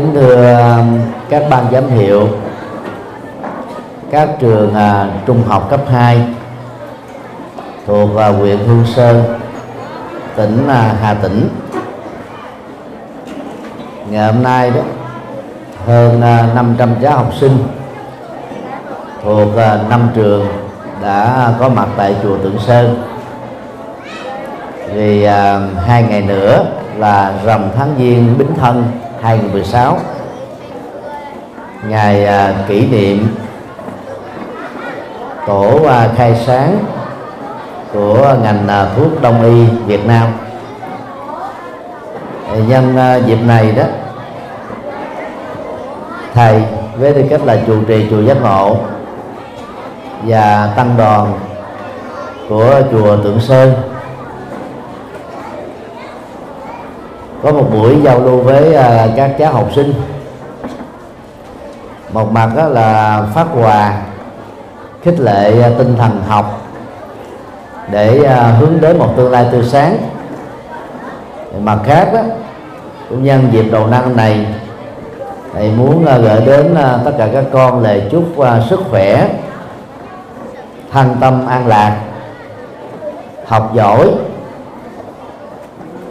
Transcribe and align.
kính 0.00 0.14
thưa 0.14 0.56
um, 0.56 1.00
các 1.28 1.42
ban 1.50 1.64
giám 1.72 1.88
hiệu 1.90 2.28
các 4.10 4.28
trường 4.40 4.74
à, 4.74 5.08
trung 5.26 5.42
học 5.46 5.70
cấp 5.70 5.80
2 5.90 6.24
thuộc 7.86 8.16
à, 8.16 8.28
huyện 8.28 8.58
Hương 8.58 8.84
Sơn 8.86 9.24
tỉnh 10.36 10.68
à, 10.68 10.94
Hà 11.02 11.14
Tĩnh. 11.14 11.48
Ngày 14.10 14.32
hôm 14.32 14.42
nay 14.42 14.70
đó 14.70 14.80
hơn 15.86 16.20
à, 16.20 16.48
500 16.54 16.94
cháu 17.02 17.16
học 17.16 17.32
sinh 17.40 17.58
thuộc 19.24 19.56
à, 19.56 19.78
năm 19.90 20.08
trường 20.14 20.46
đã 21.02 21.52
có 21.58 21.68
mặt 21.68 21.88
tại 21.96 22.16
chùa 22.22 22.38
Tượng 22.38 22.58
Sơn. 22.58 23.02
Vì 24.94 25.24
à, 25.24 25.60
hai 25.86 26.02
ngày 26.02 26.22
nữa 26.22 26.64
là 26.98 27.32
rằm 27.44 27.64
tháng 27.76 27.94
giêng 27.98 28.38
bính 28.38 28.54
thân. 28.60 28.99
2016 29.22 29.98
ngày 31.88 32.24
à, 32.26 32.54
kỷ 32.68 32.86
niệm 32.86 33.36
tổ 35.46 35.84
à, 35.88 36.08
khai 36.16 36.42
sáng 36.46 36.84
của 37.92 38.36
ngành 38.42 38.68
à, 38.68 38.86
thuốc 38.96 39.22
đông 39.22 39.42
y 39.42 39.64
Việt 39.86 40.06
Nam. 40.06 40.28
Nhân 42.68 42.96
à, 42.96 43.16
dịp 43.16 43.38
này 43.46 43.72
đó 43.72 43.82
thầy 46.34 46.62
với 46.98 47.12
tư 47.14 47.24
cách 47.30 47.40
là 47.44 47.58
chủ 47.66 47.82
trì 47.88 48.06
chùa 48.10 48.20
giác 48.20 48.36
ngộ 48.42 48.76
và 50.26 50.72
tăng 50.76 50.96
đoàn 50.96 51.32
của 52.48 52.80
chùa 52.90 53.16
Tượng 53.16 53.40
Sơn 53.40 53.72
có 57.42 57.52
một 57.52 57.66
buổi 57.72 58.02
giao 58.02 58.20
lưu 58.20 58.40
với 58.40 58.74
à, 58.74 59.08
các 59.16 59.30
cháu 59.38 59.52
học 59.52 59.68
sinh. 59.74 59.92
Một 62.12 62.32
mặt 62.32 62.50
đó 62.56 62.66
là 62.68 63.22
phát 63.34 63.46
quà, 63.60 64.02
khích 65.02 65.20
lệ 65.20 65.62
à, 65.62 65.70
tinh 65.78 65.96
thần 65.98 66.22
học 66.26 66.60
để 67.90 68.24
à, 68.24 68.42
hướng 68.42 68.80
đến 68.80 68.98
một 68.98 69.12
tương 69.16 69.30
lai 69.30 69.46
tươi 69.52 69.64
sáng. 69.64 69.96
Mặt 71.60 71.78
khác 71.84 72.10
đó 72.12 72.20
cũng 73.08 73.24
nhân 73.24 73.48
dịp 73.52 73.64
đầu 73.72 73.86
năm 73.86 74.16
này, 74.16 74.46
thầy 75.54 75.70
muốn 75.70 76.04
gửi 76.04 76.40
đến 76.46 76.74
tất 77.04 77.12
cả 77.18 77.28
các 77.32 77.44
con 77.52 77.82
lời 77.82 78.02
chúc 78.10 78.24
sức 78.70 78.80
khỏe 78.90 79.28
thân 80.92 81.16
tâm 81.20 81.46
an 81.46 81.66
lạc, 81.66 82.00
học 83.46 83.70
giỏi 83.74 84.10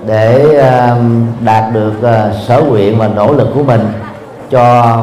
để 0.05 0.55
um, 0.55 1.27
đạt 1.41 1.73
được 1.73 1.93
uh, 1.99 2.35
sở 2.47 2.61
nguyện 2.61 2.97
và 2.99 3.07
nỗ 3.07 3.33
lực 3.33 3.47
của 3.55 3.63
mình 3.63 3.91
cho 4.49 4.97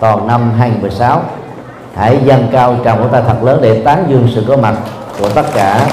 toàn 0.00 0.26
năm 0.26 0.52
2016 0.58 1.22
hãy 1.94 2.18
dâng 2.24 2.48
cao 2.52 2.76
tràng 2.84 2.98
của 3.02 3.08
ta 3.08 3.20
thật 3.20 3.42
lớn 3.42 3.58
để 3.62 3.82
tán 3.84 4.04
dương 4.08 4.28
sự 4.34 4.44
có 4.48 4.56
mặt 4.56 4.74
của 5.20 5.28
tất 5.28 5.46
cả. 5.54 5.86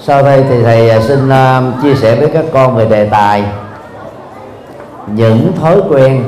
Sau 0.00 0.22
đây 0.22 0.44
thì 0.48 0.62
thầy 0.62 0.96
uh, 0.96 1.02
xin 1.02 1.28
um, 1.28 1.82
chia 1.82 1.94
sẻ 1.94 2.16
với 2.16 2.30
các 2.34 2.44
con 2.52 2.76
về 2.76 2.84
đề 2.84 3.08
tài. 3.08 3.44
Những 5.06 5.52
thói 5.60 5.80
quen 5.88 6.24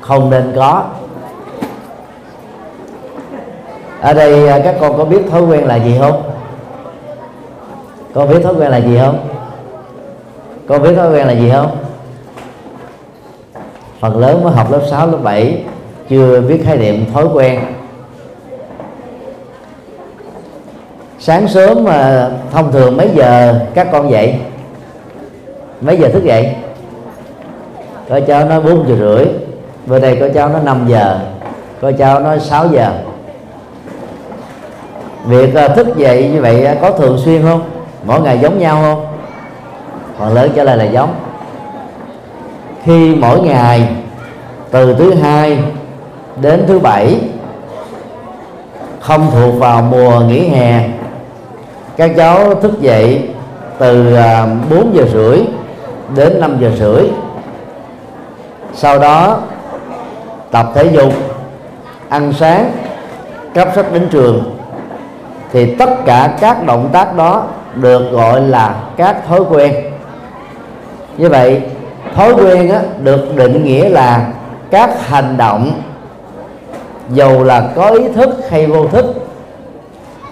không 0.00 0.30
nên 0.30 0.52
có 0.56 0.84
ở 4.00 4.14
đây 4.14 4.48
à, 4.48 4.60
các 4.64 4.76
con 4.80 4.96
có 4.98 5.04
biết 5.04 5.20
thói 5.30 5.42
quen 5.42 5.64
là 5.64 5.76
gì 5.76 5.96
không? 5.98 6.22
Con 8.14 8.28
biết 8.28 8.40
thói 8.42 8.54
quen 8.54 8.70
là 8.70 8.76
gì 8.76 8.98
không? 8.98 9.18
Con 10.68 10.82
biết 10.82 10.94
thói 10.94 11.10
quen 11.10 11.26
là 11.26 11.32
gì 11.32 11.50
không? 11.50 11.76
Phần 14.00 14.18
lớn 14.18 14.44
mới 14.44 14.52
học 14.52 14.72
lớp 14.72 14.80
6, 14.90 15.06
lớp 15.06 15.18
7 15.22 15.64
chưa 16.08 16.40
biết 16.40 16.62
khái 16.64 16.76
niệm 16.76 17.04
thói 17.12 17.26
quen. 17.34 17.60
Sáng 21.18 21.48
sớm 21.48 21.84
mà 21.84 22.30
thông 22.52 22.72
thường 22.72 22.96
mấy 22.96 23.10
giờ 23.14 23.60
các 23.74 23.88
con 23.92 24.10
dậy? 24.10 24.34
Mấy 25.80 25.96
giờ 25.96 26.08
thức 26.08 26.24
dậy? 26.24 26.54
Có 28.08 28.20
cháu 28.26 28.44
nó 28.44 28.60
bốn 28.60 28.88
giờ 28.88 28.96
rưỡi 28.98 29.26
bữa 29.86 29.98
đây 29.98 30.16
có 30.20 30.28
cháu 30.34 30.48
nó 30.48 30.58
5 30.58 30.86
giờ 30.88 31.18
có 31.80 31.92
cháu 31.98 32.20
nó 32.20 32.38
6 32.38 32.68
giờ 32.68 32.92
việc 35.26 35.54
à, 35.54 35.68
thức 35.68 35.96
dậy 35.96 36.30
như 36.32 36.40
vậy 36.40 36.64
à, 36.64 36.74
có 36.80 36.90
thường 36.90 37.18
xuyên 37.24 37.42
không? 37.42 37.62
Mỗi 38.04 38.20
ngày 38.20 38.38
giống 38.38 38.58
nhau 38.58 38.80
không? 38.82 39.06
Phần 40.18 40.34
lớn 40.34 40.50
trả 40.56 40.64
lời 40.64 40.76
là 40.76 40.84
giống. 40.84 41.14
Khi 42.84 43.14
mỗi 43.14 43.40
ngày, 43.40 43.88
từ 44.70 44.94
thứ 44.94 45.14
hai 45.14 45.58
đến 46.40 46.64
thứ 46.66 46.78
bảy, 46.78 47.20
không 49.00 49.30
thuộc 49.32 49.60
vào 49.60 49.82
mùa 49.82 50.20
nghỉ 50.20 50.48
hè, 50.48 50.88
các 51.96 52.10
cháu 52.16 52.54
thức 52.54 52.80
dậy 52.80 53.28
từ 53.78 54.14
à, 54.14 54.46
4 54.70 54.94
giờ 54.94 55.04
rưỡi 55.12 55.40
đến 56.16 56.40
5 56.40 56.56
giờ 56.60 56.70
rưỡi. 56.78 57.10
Sau 58.74 58.98
đó, 58.98 59.40
tập 60.50 60.66
thể 60.74 60.84
dục, 60.84 61.12
ăn 62.08 62.32
sáng 62.32 62.72
cấp 63.54 63.68
sách 63.74 63.92
đến 63.92 64.08
trường 64.10 64.57
thì 65.52 65.74
tất 65.74 65.90
cả 66.06 66.36
các 66.40 66.66
động 66.66 66.88
tác 66.92 67.16
đó 67.16 67.46
được 67.74 68.10
gọi 68.12 68.40
là 68.40 68.74
các 68.96 69.26
thói 69.28 69.40
quen. 69.50 69.74
Như 71.16 71.28
vậy 71.28 71.62
thói 72.14 72.32
quen 72.32 72.70
á, 72.70 72.80
được 73.02 73.36
định 73.36 73.64
nghĩa 73.64 73.88
là 73.88 74.26
các 74.70 75.08
hành 75.08 75.36
động 75.36 75.70
dầu 77.08 77.44
là 77.44 77.68
có 77.74 77.88
ý 77.88 78.08
thức 78.14 78.30
hay 78.50 78.66
vô 78.66 78.86
thức 78.88 79.28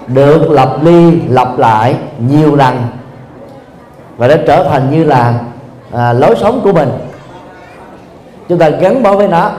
được 0.06 0.50
lặp 0.50 0.82
đi 0.82 1.20
lặp 1.28 1.58
lại 1.58 1.96
nhiều 2.18 2.56
lần 2.56 2.76
và 4.16 4.28
đã 4.28 4.36
trở 4.46 4.64
thành 4.70 4.90
như 4.90 5.04
là 5.04 5.34
à, 5.92 6.12
lối 6.12 6.36
sống 6.40 6.60
của 6.64 6.72
mình. 6.72 6.90
Chúng 8.48 8.58
ta 8.58 8.68
gắn 8.68 9.02
bó 9.02 9.16
với 9.16 9.28
nó. 9.28 9.50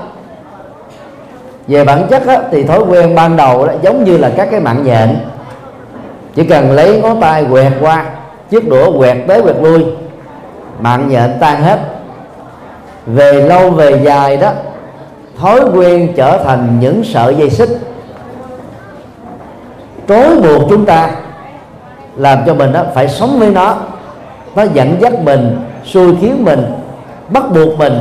Về 1.68 1.86
bản 1.86 2.08
chất 2.10 2.28
á, 2.28 2.40
thì 2.52 2.64
thói 2.64 2.80
quen 2.80 3.16
ban 3.16 3.38
đầu 3.38 3.68
đó, 3.68 3.74
giống 3.82 4.04
như 4.04 4.18
là 4.18 4.32
các 4.38 4.48
cái 4.52 4.60
mạng 4.60 4.84
nhện 4.84 5.18
chỉ 6.38 6.44
cần 6.44 6.72
lấy 6.72 7.02
ngón 7.02 7.22
tay 7.22 7.46
quẹt 7.52 7.74
qua 7.82 8.06
chiếc 8.50 8.70
đũa 8.70 8.98
quẹt 8.98 9.18
tới 9.28 9.42
quẹt 9.42 9.56
lui 9.62 9.86
mạng 10.80 11.10
nhện 11.10 11.38
tan 11.40 11.62
hết. 11.62 11.80
Về 13.06 13.34
lâu 13.34 13.72
về 13.72 14.02
dài 14.04 14.38
đó 14.38 14.52
thói 15.40 15.62
quen 15.74 16.14
trở 16.16 16.44
thành 16.44 16.78
những 16.80 17.04
sợi 17.04 17.36
dây 17.36 17.50
xích. 17.50 17.70
Trói 20.08 20.36
buộc 20.42 20.70
chúng 20.70 20.86
ta 20.86 21.10
làm 22.16 22.40
cho 22.46 22.54
mình 22.54 22.74
đó 22.74 22.84
phải 22.96 23.08
sống 23.08 23.40
với 23.40 23.50
nó. 23.50 23.76
Nó 24.56 24.64
dẫn 24.74 24.96
dắt 25.00 25.14
mình 25.24 25.60
xui 25.86 26.16
khiến 26.22 26.46
mình 26.46 26.66
bắt 27.30 27.44
buộc 27.52 27.78
mình 27.78 27.94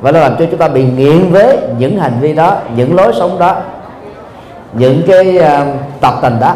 và 0.00 0.12
nó 0.12 0.20
làm 0.20 0.36
cho 0.38 0.44
chúng 0.50 0.58
ta 0.58 0.68
bị 0.68 0.84
nghiện 0.84 1.32
với 1.32 1.58
những 1.78 1.98
hành 1.98 2.18
vi 2.20 2.32
đó 2.32 2.56
những 2.76 2.96
lối 2.96 3.12
sống 3.18 3.38
đó. 3.38 3.56
Những 4.72 5.02
cái 5.06 5.38
uh, 5.38 5.66
tập 6.00 6.14
tành 6.22 6.40
đó. 6.40 6.54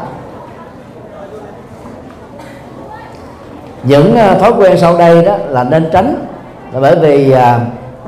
Những 3.86 4.16
ờ, 4.16 4.34
thói 4.34 4.52
quen 4.58 4.78
sau 4.78 4.98
đây 4.98 5.24
đó 5.24 5.36
là 5.48 5.64
nên 5.64 5.88
tránh. 5.92 6.26
Là 6.72 6.80
bởi 6.80 6.96
vì 6.96 7.32
à, 7.32 7.60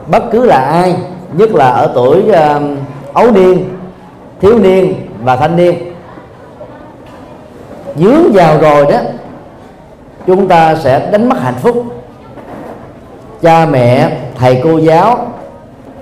bất 0.06 0.22
cứ 0.30 0.44
là 0.44 0.58
ai 0.58 0.96
nhất 1.32 1.50
là 1.50 1.70
ở 1.70 1.92
tuổi 1.94 2.32
à, 2.32 2.60
ấu 3.12 3.30
niên 3.30 3.68
thiếu 4.40 4.58
niên 4.58 4.94
và 5.22 5.36
thanh 5.36 5.56
niên 5.56 5.74
dướng 7.96 8.32
vào 8.32 8.58
rồi 8.58 8.86
đó 8.92 8.98
chúng 10.26 10.48
ta 10.48 10.74
sẽ 10.74 11.10
đánh 11.10 11.28
mất 11.28 11.40
hạnh 11.40 11.58
phúc. 11.62 11.84
Cha 13.42 13.66
mẹ 13.66 14.10
thầy 14.38 14.60
cô 14.64 14.78
giáo 14.78 15.26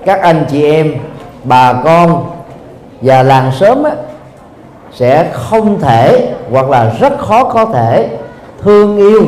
các 0.05 0.21
anh 0.21 0.45
chị 0.51 0.63
em 0.63 0.95
bà 1.43 1.73
con 1.73 2.25
và 3.01 3.23
làng 3.23 3.51
sớm 3.59 3.83
á, 3.83 3.91
sẽ 4.93 5.29
không 5.33 5.79
thể 5.79 6.33
hoặc 6.51 6.69
là 6.69 6.93
rất 6.99 7.19
khó 7.19 7.43
có 7.43 7.65
thể 7.65 8.09
thương 8.63 8.97
yêu 8.97 9.25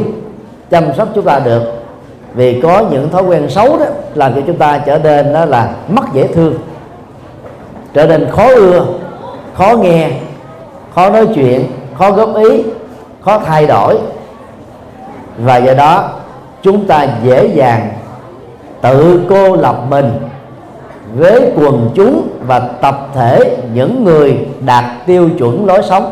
chăm 0.70 0.94
sóc 0.98 1.08
chúng 1.16 1.26
ta 1.26 1.40
được. 1.40 1.62
Vì 2.34 2.62
có 2.62 2.84
những 2.92 3.10
thói 3.10 3.24
quen 3.24 3.50
xấu 3.50 3.78
đó 3.78 3.86
làm 4.16 4.36
cho 4.36 4.42
chúng 4.48 4.58
ta 4.58 4.78
trở 4.78 4.98
nên 4.98 5.34
đó 5.34 5.46
là 5.46 5.70
mất 5.88 6.04
dễ 6.14 6.28
thương, 6.28 6.54
trở 7.94 8.08
nên 8.08 8.28
khó 8.32 8.48
ưa, 8.48 8.86
khó 9.54 9.74
nghe, 9.82 10.10
khó 10.96 11.10
nói 11.10 11.28
chuyện, 11.36 11.66
khó 11.98 12.12
góp 12.12 12.36
ý, 12.36 12.64
khó 13.22 13.40
thay 13.40 13.66
đổi. 13.66 13.98
Và 15.38 15.58
do 15.58 15.74
đó, 15.74 16.10
chúng 16.62 16.88
ta 16.88 17.08
dễ 17.24 17.46
dàng 17.46 17.90
tự 18.82 19.22
cô 19.30 19.56
lập 19.56 19.76
mình 19.90 20.12
với 21.16 21.52
quần 21.56 21.90
chúng 21.96 22.28
và 22.48 22.60
tập 22.60 23.08
thể 23.16 23.58
những 23.74 24.04
người 24.04 24.48
đạt 24.66 24.86
tiêu 25.06 25.30
chuẩn 25.38 25.66
lối 25.66 25.82
sống. 25.90 26.12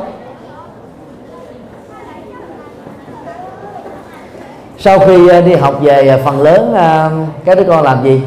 Sau 4.88 5.00
khi 5.00 5.28
à, 5.28 5.42
đi 5.42 5.56
học 5.56 5.76
về 5.82 6.08
à, 6.08 6.18
phần 6.26 6.42
lớn 6.42 6.74
à, 6.76 7.10
các 7.46 7.58
đứa 7.58 7.64
con 7.64 7.84
làm 7.84 8.04
gì? 8.04 8.22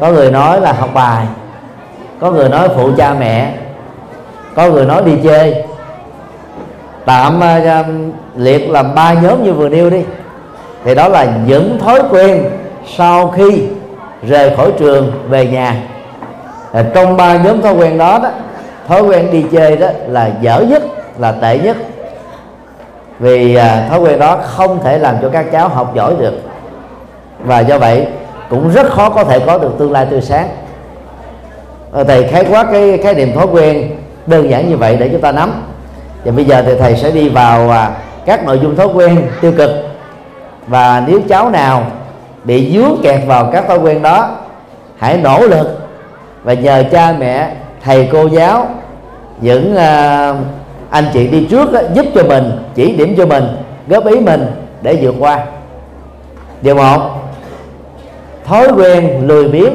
Có 0.00 0.10
người 0.10 0.30
nói 0.30 0.60
là 0.60 0.72
học 0.72 0.90
bài, 0.94 1.26
có 2.20 2.30
người 2.30 2.48
nói 2.48 2.68
phụ 2.76 2.90
cha 2.96 3.14
mẹ, 3.14 3.54
có 4.54 4.70
người 4.70 4.86
nói 4.86 5.02
đi 5.04 5.12
chơi. 5.24 5.64
Tạm 7.04 7.40
liệt 8.36 8.70
làm 8.70 8.94
ba 8.94 9.12
nhóm 9.12 9.44
như 9.44 9.52
vừa 9.52 9.68
nêu 9.68 9.90
đi. 9.90 10.02
Thì 10.84 10.94
đó 10.94 11.08
là 11.08 11.26
những 11.46 11.78
thói 11.78 12.00
quen 12.10 12.44
sau 12.96 13.28
khi 13.28 13.66
rời 14.28 14.56
khỏi 14.56 14.72
trường 14.78 15.12
về 15.28 15.46
nhà. 15.46 15.76
Trong 16.94 17.16
ba 17.16 17.36
nhóm 17.36 17.62
thói 17.62 17.74
quen 17.74 17.98
đó 17.98 18.18
đó, 18.22 18.30
thói 18.88 19.02
quen 19.02 19.30
đi 19.32 19.44
chơi 19.52 19.76
đó 19.76 19.88
là 20.08 20.30
dở 20.40 20.64
nhất, 20.68 20.82
là 21.18 21.32
tệ 21.32 21.58
nhất 21.58 21.76
vì 23.18 23.54
à, 23.54 23.86
thói 23.88 23.98
quen 23.98 24.18
đó 24.18 24.38
không 24.42 24.80
thể 24.84 24.98
làm 24.98 25.16
cho 25.22 25.28
các 25.28 25.46
cháu 25.52 25.68
học 25.68 25.92
giỏi 25.94 26.14
được. 26.18 26.34
Và 27.38 27.60
do 27.60 27.78
vậy 27.78 28.06
cũng 28.50 28.70
rất 28.70 28.90
khó 28.90 29.10
có 29.10 29.24
thể 29.24 29.40
có 29.40 29.58
được 29.58 29.78
tương 29.78 29.92
lai 29.92 30.06
tươi 30.10 30.20
sáng. 30.20 30.48
Ờ, 31.92 32.04
thầy 32.04 32.24
khái 32.24 32.44
quát 32.50 32.66
cái 32.72 32.98
khái 32.98 33.14
niệm 33.14 33.32
thói 33.32 33.46
quen 33.46 33.90
đơn 34.26 34.50
giản 34.50 34.70
như 34.70 34.76
vậy 34.76 34.96
để 34.96 35.08
chúng 35.08 35.20
ta 35.20 35.32
nắm. 35.32 35.62
Và 36.24 36.32
bây 36.32 36.44
giờ 36.44 36.62
thì 36.66 36.72
thầy 36.78 36.96
sẽ 36.96 37.10
đi 37.10 37.28
vào 37.28 37.70
à, 37.70 37.90
các 38.24 38.44
nội 38.44 38.58
dung 38.62 38.76
thói 38.76 38.86
quen 38.86 39.26
tiêu 39.40 39.52
cực. 39.58 39.70
Và 40.66 41.02
nếu 41.06 41.20
cháu 41.28 41.50
nào 41.50 41.82
bị 42.44 42.72
dướng 42.74 42.96
kẹt 43.02 43.20
vào 43.26 43.50
các 43.52 43.68
thói 43.68 43.78
quen 43.78 44.02
đó 44.02 44.30
hãy 44.98 45.16
nỗ 45.16 45.40
lực 45.40 45.78
và 46.44 46.52
nhờ 46.52 46.84
cha 46.92 47.14
mẹ 47.18 47.50
thầy 47.84 48.08
cô 48.12 48.26
giáo 48.26 48.66
những 49.40 49.74
uh, 49.74 50.36
anh 50.94 51.04
chị 51.12 51.26
đi 51.26 51.46
trước 51.50 51.72
đó, 51.72 51.80
giúp 51.94 52.06
cho 52.14 52.22
mình 52.22 52.52
chỉ 52.74 52.92
điểm 52.92 53.14
cho 53.18 53.26
mình 53.26 53.44
góp 53.88 54.06
ý 54.06 54.20
mình 54.20 54.46
để 54.82 54.98
vượt 55.00 55.14
qua. 55.18 55.46
Điều 56.62 56.74
một 56.74 56.98
thói 58.44 58.68
quen 58.76 59.26
lười 59.26 59.48
biếng. 59.48 59.74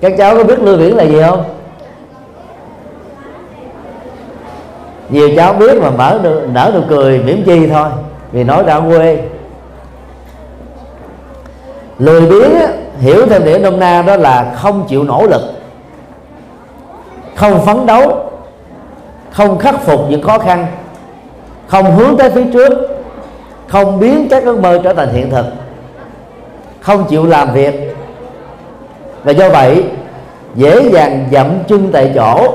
Các 0.00 0.12
cháu 0.18 0.36
có 0.36 0.44
biết 0.44 0.60
lười 0.60 0.76
biếng 0.76 0.96
là 0.96 1.04
gì 1.04 1.22
không? 1.22 1.44
Nhiều 5.08 5.28
cháu 5.36 5.52
biết 5.52 5.82
mà 5.82 5.90
mở 5.90 6.20
nở 6.52 6.72
nụ 6.74 6.80
cười 6.88 7.18
mỉm 7.18 7.42
chi 7.46 7.66
thôi 7.66 7.88
vì 8.32 8.44
nói 8.44 8.64
đã 8.64 8.80
quê. 8.80 9.18
Lười 11.98 12.20
biếng 12.20 12.50
hiểu 13.00 13.26
theo 13.26 13.40
nghĩa 13.40 13.58
nôm 13.58 13.80
na 13.80 14.02
đó 14.02 14.16
là 14.16 14.54
không 14.56 14.84
chịu 14.88 15.04
nỗ 15.04 15.26
lực 15.26 15.42
không 17.34 17.66
phấn 17.66 17.86
đấu 17.86 18.30
không 19.34 19.58
khắc 19.58 19.82
phục 19.82 20.00
những 20.10 20.22
khó 20.22 20.38
khăn. 20.38 20.66
Không 21.66 21.96
hướng 21.96 22.16
tới 22.16 22.30
phía 22.30 22.44
trước. 22.52 22.72
Không 23.68 24.00
biến 24.00 24.26
các 24.30 24.44
ước 24.44 24.58
mơ 24.60 24.80
trở 24.84 24.94
thành 24.94 25.08
hiện 25.12 25.30
thực. 25.30 25.44
Không 26.80 27.04
chịu 27.08 27.26
làm 27.26 27.52
việc. 27.52 27.96
Và 29.24 29.32
do 29.32 29.48
vậy, 29.48 29.84
dễ 30.54 30.88
dàng 30.92 31.28
dậm 31.32 31.58
chân 31.68 31.90
tại 31.92 32.12
chỗ. 32.14 32.54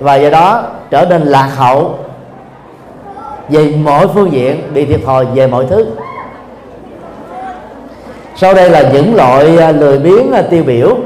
Và 0.00 0.14
do 0.16 0.30
đó, 0.30 0.64
trở 0.90 1.06
nên 1.10 1.22
lạc 1.22 1.50
hậu. 1.56 1.98
Về 3.48 3.74
mọi 3.84 4.08
phương 4.08 4.32
diện 4.32 4.62
bị 4.74 4.84
thiệt 4.84 5.00
thòi 5.06 5.24
về 5.24 5.46
mọi 5.46 5.66
thứ. 5.70 5.86
Sau 8.36 8.54
đây 8.54 8.70
là 8.70 8.90
những 8.92 9.14
loại 9.14 9.58
à, 9.58 9.72
lười 9.72 9.98
biếng 9.98 10.32
à, 10.32 10.42
tiêu 10.42 10.64
biểu. 10.64 10.96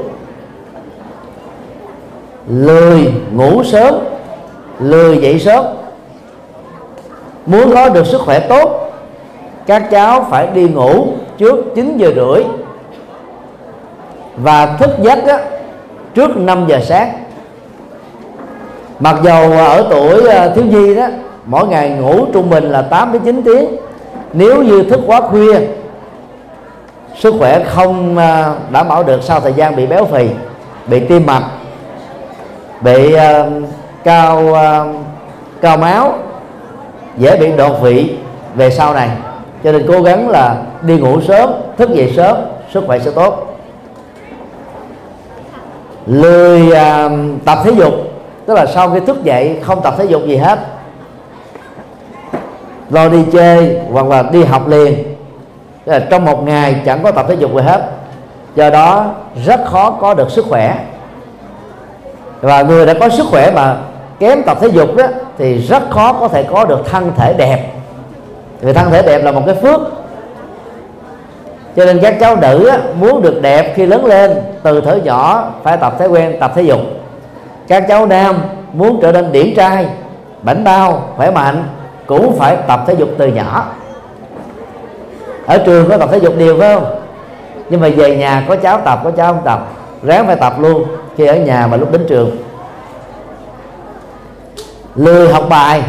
Lười 2.47 3.13
ngủ 3.31 3.63
sớm 3.63 4.10
lười 4.81 5.17
dậy 5.17 5.39
sớm. 5.39 5.65
Muốn 7.45 7.71
có 7.73 7.89
được 7.89 8.07
sức 8.07 8.21
khỏe 8.21 8.39
tốt 8.39 8.81
các 9.65 9.83
cháu 9.91 10.25
phải 10.29 10.47
đi 10.53 10.67
ngủ 10.67 11.07
trước 11.37 11.65
9 11.75 11.97
giờ 11.97 12.11
rưỡi. 12.15 12.43
Và 14.35 14.77
thức 14.79 14.89
giấc 15.01 15.27
á, 15.27 15.39
trước 16.15 16.37
5 16.37 16.65
giờ 16.67 16.79
sáng. 16.83 17.11
Mặc 18.99 19.15
dầu 19.23 19.51
ở 19.51 19.87
tuổi 19.89 20.29
ờ, 20.29 20.51
thiếu 20.55 20.65
nhi 20.65 20.95
đó 20.95 21.07
mỗi 21.45 21.67
ngày 21.67 21.89
ngủ 21.89 22.25
trung 22.33 22.49
bình 22.49 22.63
là 22.63 22.81
8 22.81 23.13
đến 23.13 23.21
9 23.25 23.43
tiếng. 23.43 23.65
Nếu 24.33 24.63
như 24.63 24.83
thức 24.83 24.99
quá 25.07 25.21
khuya 25.21 25.59
sức 27.19 27.35
khỏe 27.39 27.63
không 27.63 28.17
ờ, 28.17 28.55
đảm 28.71 28.87
bảo 28.87 29.03
được 29.03 29.23
sau 29.23 29.39
thời 29.39 29.53
gian 29.53 29.75
bị 29.75 29.85
béo 29.85 30.05
phì 30.05 30.29
bị 30.87 30.99
tim 30.99 31.25
mạch 31.25 31.43
bị 32.81 33.15
uh, 33.15 33.63
cao 34.03 34.39
uh, 34.39 34.95
cao 35.61 35.77
máu 35.77 36.13
dễ 37.17 37.37
bị 37.37 37.51
đột 37.51 37.81
vị 37.81 38.17
về 38.55 38.69
sau 38.69 38.93
này. 38.93 39.09
Cho 39.63 39.71
nên 39.71 39.85
cố 39.87 40.01
gắng 40.01 40.29
là 40.29 40.55
đi 40.81 40.97
ngủ 40.97 41.21
sớm 41.21 41.49
thức 41.77 41.89
dậy 41.93 42.13
sớm 42.15 42.37
sức 42.73 42.83
khỏe 42.87 42.99
sẽ 42.99 43.11
tốt. 43.11 43.57
Lười 46.05 46.67
uh, 46.67 47.11
tập 47.45 47.57
thể 47.63 47.71
dục 47.71 47.93
tức 48.45 48.53
là 48.53 48.65
sau 48.65 48.89
khi 48.89 48.99
thức 48.99 49.23
dậy 49.23 49.59
không 49.63 49.81
tập 49.81 49.93
thể 49.97 50.05
dục 50.05 50.21
gì 50.25 50.37
hết. 50.37 50.59
Lo 52.89 53.09
đi 53.09 53.25
chơi 53.31 53.79
hoặc 53.91 54.05
là 54.05 54.23
đi 54.23 54.43
học 54.43 54.67
liền. 54.67 55.15
Là 55.85 55.99
trong 55.99 56.25
một 56.25 56.43
ngày 56.43 56.81
chẳng 56.85 57.03
có 57.03 57.11
tập 57.11 57.25
thể 57.29 57.35
dục 57.35 57.51
gì 57.55 57.61
hết. 57.61 57.89
Do 58.55 58.69
đó 58.69 59.05
rất 59.45 59.65
khó 59.65 59.91
có 59.91 60.13
được 60.13 60.31
sức 60.31 60.45
khỏe. 60.49 60.85
Và 62.41 62.61
người 62.61 62.85
đã 62.85 62.93
có 62.93 63.09
sức 63.09 63.27
khỏe 63.31 63.51
mà 63.51 63.77
kém 64.21 64.43
tập 64.43 64.57
thể 64.61 64.67
dục 64.67 64.95
đó 64.95 65.05
thì 65.37 65.57
rất 65.57 65.89
khó 65.89 66.13
có 66.13 66.27
thể 66.27 66.43
có 66.43 66.65
được 66.65 66.89
thân 66.89 67.11
thể 67.17 67.33
đẹp. 67.33 67.71
Vì 68.61 68.73
thân 68.73 68.91
thể 68.91 69.01
đẹp 69.01 69.23
là 69.23 69.31
một 69.31 69.41
cái 69.45 69.55
phước. 69.55 69.81
Cho 71.75 71.85
nên 71.85 71.99
các 72.01 72.17
cháu 72.19 72.35
nữ 72.35 72.67
á, 72.67 72.77
muốn 72.99 73.21
được 73.21 73.41
đẹp 73.41 73.73
khi 73.75 73.85
lớn 73.85 74.05
lên 74.05 74.31
từ 74.63 74.81
thở 74.81 74.95
nhỏ 74.95 75.51
phải 75.63 75.77
tập 75.77 75.95
thói 75.99 76.07
quen 76.07 76.37
tập 76.39 76.51
thể 76.55 76.61
dục. 76.61 76.79
Các 77.67 77.85
cháu 77.87 78.05
nam 78.05 78.35
muốn 78.73 78.99
trở 79.01 79.11
nên 79.11 79.31
điển 79.31 79.55
trai 79.55 79.87
bảnh 80.41 80.63
bao 80.63 81.03
khỏe 81.17 81.31
mạnh 81.31 81.63
cũng 82.05 82.39
phải 82.39 82.57
tập 82.67 82.83
thể 82.87 82.93
dục 82.93 83.09
từ 83.17 83.27
nhỏ. 83.27 83.65
Ở 85.45 85.57
trường 85.57 85.89
có 85.89 85.97
tập 85.97 86.09
thể 86.11 86.17
dục 86.17 86.33
đều 86.37 86.59
phải 86.59 86.75
không? 86.75 86.85
Nhưng 87.69 87.81
mà 87.81 87.89
về 87.97 88.17
nhà 88.17 88.45
có 88.47 88.55
cháu 88.55 88.81
tập 88.85 88.99
có 89.03 89.11
cháu 89.11 89.33
không 89.33 89.41
tập 89.45 89.67
ráng 90.03 90.27
phải 90.27 90.35
tập 90.35 90.53
luôn 90.59 90.85
khi 91.17 91.25
ở 91.25 91.35
nhà 91.35 91.67
mà 91.67 91.77
lúc 91.77 91.91
đến 91.91 92.05
trường 92.09 92.37
lười 94.95 95.29
học 95.29 95.45
bài. 95.49 95.83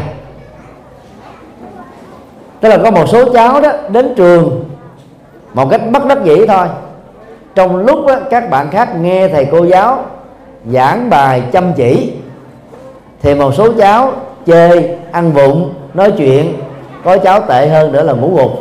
Tức 2.59 2.69
là 2.69 2.77
có 2.77 2.91
một 2.91 3.09
số 3.09 3.33
cháu 3.33 3.61
đó 3.61 3.71
đến 3.89 4.13
trường 4.15 4.65
một 5.53 5.69
cách 5.71 5.81
bất 5.91 6.05
đắc 6.05 6.23
dĩ 6.23 6.45
thôi. 6.47 6.67
Trong 7.55 7.77
lúc 7.77 8.05
đó, 8.07 8.15
các 8.29 8.49
bạn 8.49 8.71
khác 8.71 8.95
nghe 8.95 9.27
thầy 9.27 9.47
cô 9.51 9.63
giáo 9.63 10.05
giảng 10.71 11.09
bài 11.09 11.43
chăm 11.51 11.73
chỉ 11.73 12.13
thì 13.21 13.35
một 13.35 13.53
số 13.53 13.73
cháu 13.73 14.13
chơi 14.45 14.97
ăn 15.11 15.31
vụng 15.31 15.73
nói 15.93 16.13
chuyện 16.17 16.53
có 17.03 17.17
cháu 17.17 17.41
tệ 17.41 17.67
hơn 17.67 17.91
nữa 17.91 18.03
là 18.03 18.13
ngủ 18.13 18.35
gục. 18.35 18.51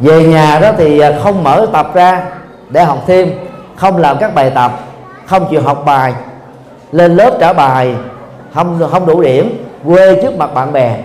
Về 0.00 0.24
nhà 0.24 0.58
đó 0.60 0.70
thì 0.76 0.98
à, 0.98 1.12
không 1.22 1.44
mở 1.44 1.66
tập 1.72 1.90
ra 1.94 2.22
để 2.68 2.84
học 2.84 2.98
thêm 3.06 3.30
không 3.76 3.96
làm 3.96 4.18
các 4.18 4.34
bài 4.34 4.52
tập 4.54 4.72
không 5.26 5.46
chịu 5.50 5.62
học 5.62 5.82
bài 5.86 6.14
lên 6.92 7.16
lớp 7.16 7.30
trả 7.40 7.52
bài 7.52 7.94
không 8.54 8.88
không 8.90 9.06
đủ 9.06 9.20
điểm. 9.22 9.66
Quê 9.86 10.22
trước 10.22 10.36
mặt 10.36 10.54
bạn 10.54 10.72
bè. 10.72 10.96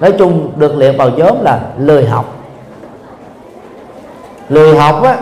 Nói 0.00 0.12
chung 0.18 0.52
được 0.56 0.76
liệt 0.76 0.92
vào 0.98 1.10
nhóm 1.10 1.44
là 1.44 1.60
lười 1.78 2.06
học. 2.06 2.24
Lười 4.48 4.76
học 4.76 5.02
á, 5.02 5.16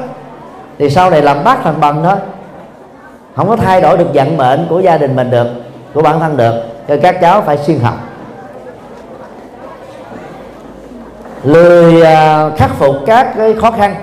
thì 0.78 0.90
sau 0.90 1.10
này 1.10 1.22
làm 1.22 1.44
bác 1.44 1.62
thành 1.64 1.80
bằng 1.80 2.02
thôi. 2.04 2.16
Không 3.36 3.48
có 3.48 3.56
thay 3.56 3.80
đổi 3.80 3.98
được 3.98 4.14
vận 4.14 4.36
mệnh 4.36 4.66
của 4.68 4.80
gia 4.80 4.98
đình 4.98 5.16
mình 5.16 5.30
được, 5.30 5.46
của 5.94 6.02
bản 6.02 6.20
thân 6.20 6.36
được. 6.36 6.54
Cho 6.88 6.96
các 7.02 7.20
cháu 7.20 7.42
phải 7.42 7.58
xuyên 7.58 7.78
học. 7.78 7.94
Lười 11.44 12.02
à, 12.02 12.50
khắc 12.56 12.70
phục 12.70 12.96
các 13.06 13.34
cái 13.36 13.54
khó 13.54 13.70
khăn. 13.70 13.94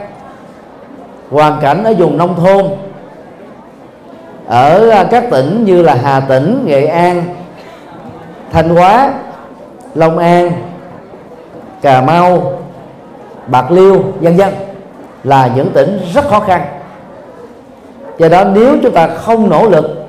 Hoàn 1.32 1.60
cảnh 1.62 1.84
ở 1.84 1.94
vùng 1.98 2.18
nông 2.18 2.36
thôn 2.36 2.66
ở 4.50 4.90
à, 4.90 5.04
các 5.12 5.24
tỉnh 5.32 5.66
như 5.66 5.82
là 5.82 5.98
Hà 6.04 6.20
Tĩnh, 6.20 6.64
Nghệ 6.66 6.86
An, 6.86 7.24
Thanh 8.52 8.70
Hóa, 8.70 9.14
Long 9.96 10.18
An, 10.18 10.52
Cà 11.82 12.02
Mau, 12.02 12.54
Bạc 13.48 13.72
Liêu, 13.72 14.04
vân 14.22 14.38
vân 14.38 14.54
là 15.24 15.50
những 15.56 15.72
tỉnh 15.72 16.00
rất 16.14 16.30
khó 16.30 16.40
khăn. 16.40 16.62
Do 18.18 18.30
đó 18.30 18.44
nếu 18.44 18.78
chúng 18.84 18.94
ta 18.94 19.08
không 19.08 19.50
nỗ 19.50 19.70
lực 19.70 20.08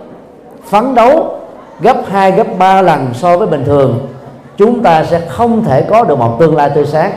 phấn 0.68 0.94
đấu 0.94 1.38
gấp 1.80 1.96
2 2.10 2.32
gấp 2.32 2.46
3 2.58 2.82
lần 2.82 3.08
so 3.14 3.36
với 3.36 3.46
bình 3.46 3.64
thường 3.64 4.08
chúng 4.56 4.82
ta 4.82 5.04
sẽ 5.04 5.20
không 5.28 5.64
thể 5.64 5.82
có 5.82 6.04
được 6.04 6.18
một 6.18 6.36
tương 6.40 6.56
lai 6.56 6.70
tươi 6.74 6.86
sáng 6.86 7.12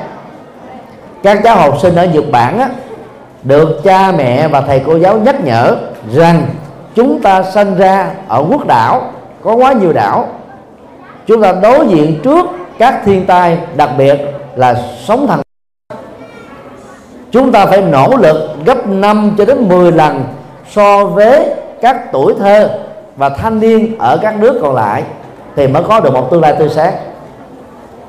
các 1.23 1.39
cháu 1.43 1.55
học 1.55 1.77
sinh 1.81 1.95
ở 1.95 2.05
Nhật 2.05 2.23
Bản 2.31 2.59
á, 2.59 2.69
được 3.43 3.83
cha 3.83 4.11
mẹ 4.11 4.47
và 4.47 4.61
thầy 4.61 4.81
cô 4.85 4.95
giáo 4.95 5.17
nhắc 5.17 5.43
nhở 5.43 5.75
rằng 6.13 6.45
chúng 6.95 7.21
ta 7.21 7.43
sinh 7.43 7.77
ra 7.77 8.11
ở 8.27 8.45
quốc 8.49 8.67
đảo, 8.67 9.01
có 9.43 9.55
quá 9.55 9.73
nhiều 9.73 9.93
đảo. 9.93 10.27
Chúng 11.27 11.41
ta 11.41 11.51
đối 11.61 11.87
diện 11.87 12.19
trước 12.23 12.45
các 12.77 13.01
thiên 13.05 13.25
tai, 13.25 13.57
đặc 13.75 13.89
biệt 13.97 14.19
là 14.55 14.75
sóng 15.05 15.27
thần. 15.27 15.41
Chúng 17.31 17.51
ta 17.51 17.65
phải 17.65 17.81
nỗ 17.81 18.17
lực 18.17 18.49
gấp 18.65 18.87
5 18.87 19.35
cho 19.37 19.45
đến 19.45 19.69
10 19.69 19.91
lần 19.91 20.23
so 20.69 21.05
với 21.05 21.49
các 21.81 22.11
tuổi 22.11 22.33
thơ 22.39 22.69
và 23.15 23.29
thanh 23.29 23.59
niên 23.59 23.97
ở 23.99 24.17
các 24.21 24.35
nước 24.39 24.59
còn 24.61 24.75
lại 24.75 25.03
thì 25.55 25.67
mới 25.67 25.83
có 25.83 25.99
được 25.99 26.13
một 26.13 26.31
tương 26.31 26.41
lai 26.41 26.55
tươi 26.59 26.69
sáng. 26.69 26.93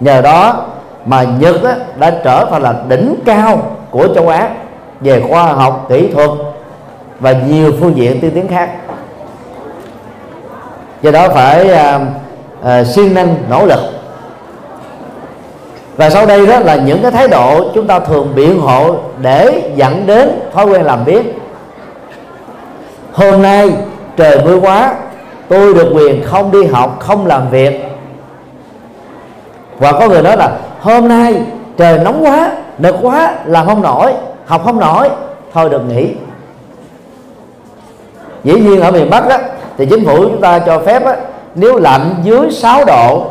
Nhờ 0.00 0.20
đó 0.20 0.64
mà 1.06 1.22
Nhật 1.22 1.56
đã 1.98 2.10
trở 2.24 2.46
thành 2.50 2.62
là 2.62 2.74
đỉnh 2.88 3.14
cao 3.24 3.62
của 3.90 4.08
châu 4.14 4.28
Á 4.28 4.48
về 5.00 5.22
khoa 5.28 5.42
học, 5.42 5.86
kỹ 5.88 6.10
thuật 6.14 6.30
và 7.24 7.32
nhiều 7.32 7.72
phương 7.80 7.96
diện 7.96 8.20
tiên 8.20 8.30
tiến 8.34 8.48
khác. 8.48 8.70
Do 11.02 11.10
đó 11.10 11.28
phải 11.28 11.70
à, 11.72 12.00
à, 12.62 12.84
siêng 12.84 13.14
năng 13.14 13.36
nỗ 13.50 13.66
lực. 13.66 13.80
Và 15.96 16.10
sau 16.10 16.26
đây 16.26 16.46
đó 16.46 16.58
là 16.58 16.76
những 16.76 17.02
cái 17.02 17.10
thái 17.10 17.28
độ 17.28 17.70
chúng 17.74 17.86
ta 17.86 17.98
thường 17.98 18.32
biện 18.34 18.60
hộ 18.60 18.96
để 19.22 19.72
dẫn 19.76 20.06
đến 20.06 20.30
thói 20.54 20.66
quen 20.66 20.82
làm 20.82 21.04
biết 21.04 21.22
hôm 23.12 23.42
nay 23.42 23.70
trời 24.16 24.40
mưa 24.44 24.60
quá 24.60 24.94
tôi 25.48 25.74
được 25.74 25.92
quyền 25.94 26.24
không 26.24 26.50
đi 26.50 26.64
học 26.64 26.96
không 27.00 27.26
làm 27.26 27.50
việc. 27.50 27.84
Và 29.78 29.92
có 29.92 30.08
người 30.08 30.22
nói 30.22 30.36
là 30.36 30.50
hôm 30.80 31.08
nay 31.08 31.42
trời 31.76 31.98
nóng 31.98 32.24
quá 32.24 32.50
nực 32.78 32.96
quá 33.02 33.34
làm 33.44 33.66
không 33.66 33.82
nổi 33.82 34.12
học 34.46 34.62
không 34.64 34.80
nổi. 34.80 35.08
Thôi 35.52 35.68
được 35.70 35.82
nghỉ 35.88 36.14
dĩ 38.44 38.52
nhiên 38.54 38.80
ở 38.80 38.90
miền 38.90 39.10
bắc 39.10 39.28
á, 39.28 39.38
thì 39.78 39.86
chính 39.86 40.04
phủ 40.04 40.16
chúng 40.16 40.40
ta 40.40 40.58
cho 40.58 40.78
phép 40.78 41.04
á, 41.04 41.16
nếu 41.54 41.76
lạnh 41.76 42.14
dưới 42.22 42.50
6 42.50 42.84
độ 42.84 43.22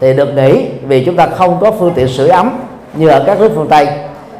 thì 0.00 0.14
được 0.14 0.34
nghỉ 0.34 0.66
vì 0.88 1.04
chúng 1.04 1.16
ta 1.16 1.26
không 1.26 1.58
có 1.60 1.70
phương 1.70 1.92
tiện 1.94 2.08
sưởi 2.08 2.28
ấm 2.28 2.50
như 2.94 3.08
ở 3.08 3.24
các 3.26 3.40
nước 3.40 3.50
phương 3.54 3.68
tây. 3.68 3.88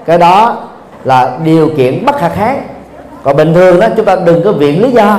Cái 0.05 0.19
đó 0.19 0.57
là 1.05 1.39
điều 1.45 1.71
kiện 1.77 2.07
bất 2.07 2.17
khả 2.17 2.29
kháng. 2.29 2.63
Còn 3.23 3.37
bình 3.37 3.55
thường 3.55 3.81
đó 3.81 3.87
chúng 3.97 4.05
ta 4.05 4.17
đừng 4.17 4.43
có 4.45 4.53
viện 4.53 4.83
lý 4.83 4.91
do 4.91 5.19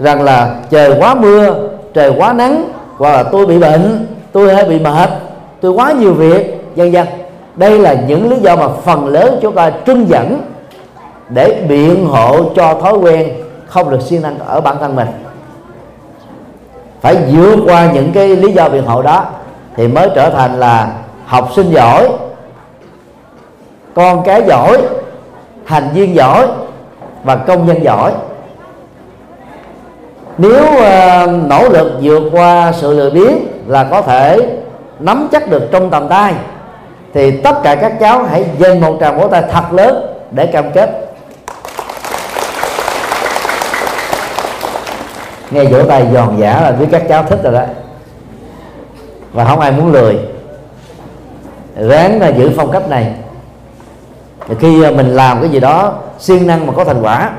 rằng 0.00 0.22
là 0.22 0.54
trời 0.70 0.94
quá 0.98 1.14
mưa 1.14 1.54
trời 1.94 2.12
quá 2.18 2.32
nắng 2.32 2.64
hoặc 2.96 3.12
là 3.12 3.22
tôi 3.22 3.46
bị 3.46 3.58
bệnh 3.58 4.06
tôi 4.32 4.54
hơi 4.54 4.64
bị 4.64 4.78
mệt 4.78 5.10
tôi 5.60 5.72
quá 5.72 5.92
nhiều 5.92 6.14
việc 6.14 6.64
vân 6.76 6.90
vân. 6.90 7.06
Đây 7.54 7.78
là 7.78 7.96
những 8.08 8.30
lý 8.30 8.36
do 8.36 8.56
mà 8.56 8.68
phần 8.84 9.06
lớn 9.06 9.38
chúng 9.42 9.54
ta 9.54 9.70
trưng 9.86 10.08
dẫn 10.08 10.40
để 11.28 11.62
biện 11.68 12.06
hộ 12.06 12.36
cho 12.56 12.74
thói 12.74 12.92
quen 12.92 13.28
không 13.72 13.90
được 13.90 14.02
siêng 14.02 14.22
năng 14.22 14.38
ở 14.38 14.60
bản 14.60 14.76
thân 14.80 14.96
mình. 14.96 15.08
Phải 17.00 17.16
vượt 17.30 17.58
qua 17.66 17.92
những 17.92 18.12
cái 18.12 18.28
lý 18.28 18.52
do 18.52 18.68
biện 18.68 18.84
hộ 18.86 19.02
đó 19.02 19.24
thì 19.76 19.88
mới 19.88 20.10
trở 20.14 20.30
thành 20.30 20.60
là 20.60 20.92
học 21.26 21.48
sinh 21.56 21.70
giỏi 21.70 22.08
con 23.94 24.22
cái 24.24 24.42
giỏi 24.46 24.78
thành 25.66 25.88
viên 25.94 26.14
giỏi 26.14 26.46
và 27.24 27.36
công 27.36 27.66
nhân 27.66 27.84
giỏi. 27.84 28.12
Nếu 30.38 30.64
uh, 30.64 31.48
nỗ 31.48 31.68
lực 31.68 31.92
vượt 32.02 32.22
qua 32.32 32.72
sự 32.72 32.94
lười 32.94 33.10
biếng 33.10 33.38
là 33.66 33.84
có 33.84 34.02
thể 34.02 34.38
nắm 34.98 35.28
chắc 35.32 35.50
được 35.50 35.62
trong 35.72 35.90
tầm 35.90 36.08
tay 36.08 36.34
thì 37.14 37.40
tất 37.40 37.62
cả 37.62 37.74
các 37.74 38.00
cháu 38.00 38.22
hãy 38.22 38.44
dành 38.58 38.80
một 38.80 38.96
tràng 39.00 39.18
vỗ 39.18 39.28
tay 39.28 39.42
thật 39.50 39.72
lớn 39.72 40.06
để 40.30 40.46
cam 40.46 40.72
kết. 40.72 41.11
Nghe 45.52 45.64
vỗ 45.64 45.82
tay 45.88 46.06
giòn 46.12 46.36
giả 46.38 46.60
là 46.60 46.72
biết 46.72 46.86
các 46.90 47.02
cháu 47.08 47.22
thích 47.22 47.38
rồi 47.42 47.52
đó. 47.52 47.62
Và 49.32 49.44
không 49.44 49.60
ai 49.60 49.72
muốn 49.72 49.92
lười. 49.92 50.18
Ráng 51.76 52.20
là 52.20 52.28
giữ 52.28 52.50
phong 52.56 52.70
cách 52.70 52.88
này. 52.90 53.14
Khi 54.58 54.90
mình 54.90 55.08
làm 55.16 55.40
cái 55.40 55.50
gì 55.50 55.60
đó 55.60 55.94
siêng 56.18 56.46
năng 56.46 56.66
mà 56.66 56.72
có 56.72 56.84
thành 56.84 57.02
quả, 57.02 57.30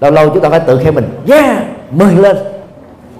lâu 0.00 0.10
lâu 0.10 0.28
chúng 0.28 0.42
ta 0.42 0.48
phải 0.48 0.60
tự 0.60 0.78
khen 0.78 0.94
mình. 0.94 1.20
Yeah, 1.28 1.56
mừng 1.90 2.20
lên. 2.20 2.36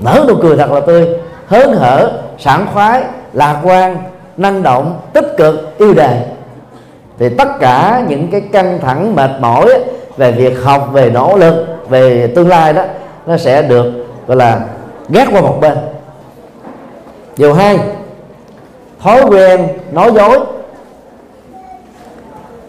Nở 0.01 0.25
nụ 0.29 0.35
cười 0.43 0.57
thật 0.57 0.71
là 0.73 0.81
tươi. 0.81 1.09
Hớn 1.47 1.73
hở, 1.73 2.13
sảng 2.39 2.67
khoái, 2.73 3.03
lạc 3.33 3.61
quan, 3.63 3.97
năng 4.37 4.63
động, 4.63 5.01
tích 5.13 5.35
cực, 5.37 5.79
yêu 5.79 5.95
đề 5.95 6.27
thì 7.19 7.29
tất 7.29 7.49
cả 7.61 8.03
những 8.09 8.29
cái 8.31 8.41
căng 8.41 8.79
thẳng, 8.81 9.15
mệt 9.17 9.31
mỏi 9.41 9.69
về 10.17 10.33
việc 10.33 10.63
học, 10.63 10.89
về 10.93 11.11
nỗ 11.11 11.37
lực, 11.37 11.67
về 11.89 12.33
tương 12.35 12.49
lai 12.49 12.73
đó, 12.73 12.83
nó 13.27 13.37
sẽ 13.37 13.63
được 13.63 14.02
gọi 14.27 14.37
là 14.37 14.61
gác 15.09 15.29
qua 15.33 15.41
một 15.41 15.59
bên. 15.61 15.79
Điều 17.37 17.55
hai, 17.55 17.79
thói 19.01 19.23
quen 19.29 19.69
nói 19.93 20.13
dối. 20.13 20.41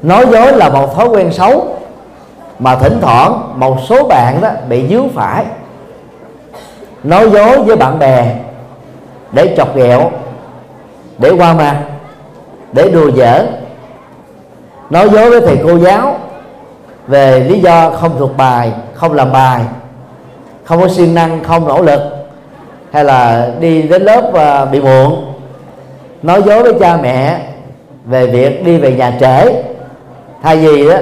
Nói 0.01 0.25
dối 0.31 0.53
là 0.53 0.69
một 0.69 0.95
thói 0.95 1.07
quen 1.07 1.33
xấu 1.33 1.77
mà 2.60 2.75
thỉnh 2.75 2.98
thoảng 3.01 3.53
một 3.60 3.77
số 3.89 4.07
bạn 4.07 4.41
đó 4.41 4.50
bị 4.69 4.88
dướng 4.88 5.10
phải. 5.10 5.45
Nói 7.03 7.29
dối 7.29 7.63
với 7.63 7.75
bạn 7.75 8.00
bè 8.00 8.36
để 9.31 9.53
chọc 9.57 9.75
ghẹo, 9.75 10.12
để 11.17 11.29
qua 11.29 11.53
mặt, 11.53 11.81
để 12.72 12.89
đùa 12.89 13.12
giỡn. 13.12 13.48
Nói 14.89 15.10
dối 15.10 15.29
với 15.29 15.41
thầy 15.41 15.60
cô 15.63 15.77
giáo 15.77 16.15
về 17.07 17.39
lý 17.39 17.60
do 17.60 17.89
không 17.89 18.12
thuộc 18.19 18.38
bài, 18.38 18.74
không 18.93 19.13
làm 19.13 19.31
bài 19.31 19.62
không 20.63 20.82
có 20.82 20.88
siêng 20.88 21.15
năng 21.15 21.43
không 21.43 21.67
nỗ 21.67 21.82
lực 21.82 22.01
hay 22.91 23.03
là 23.03 23.50
đi 23.60 23.82
đến 23.82 24.01
lớp 24.01 24.29
và 24.34 24.65
bị 24.65 24.82
muộn. 24.82 25.34
Nói 26.24 26.43
dối 26.43 26.63
với 26.63 26.74
cha 26.79 26.98
mẹ 26.98 27.39
về 28.05 28.27
việc 28.27 28.65
đi 28.65 28.77
về 28.77 28.91
nhà 28.91 29.13
trễ. 29.20 29.63
Thay 30.43 30.58
vì 30.58 30.89
đó 30.89 30.96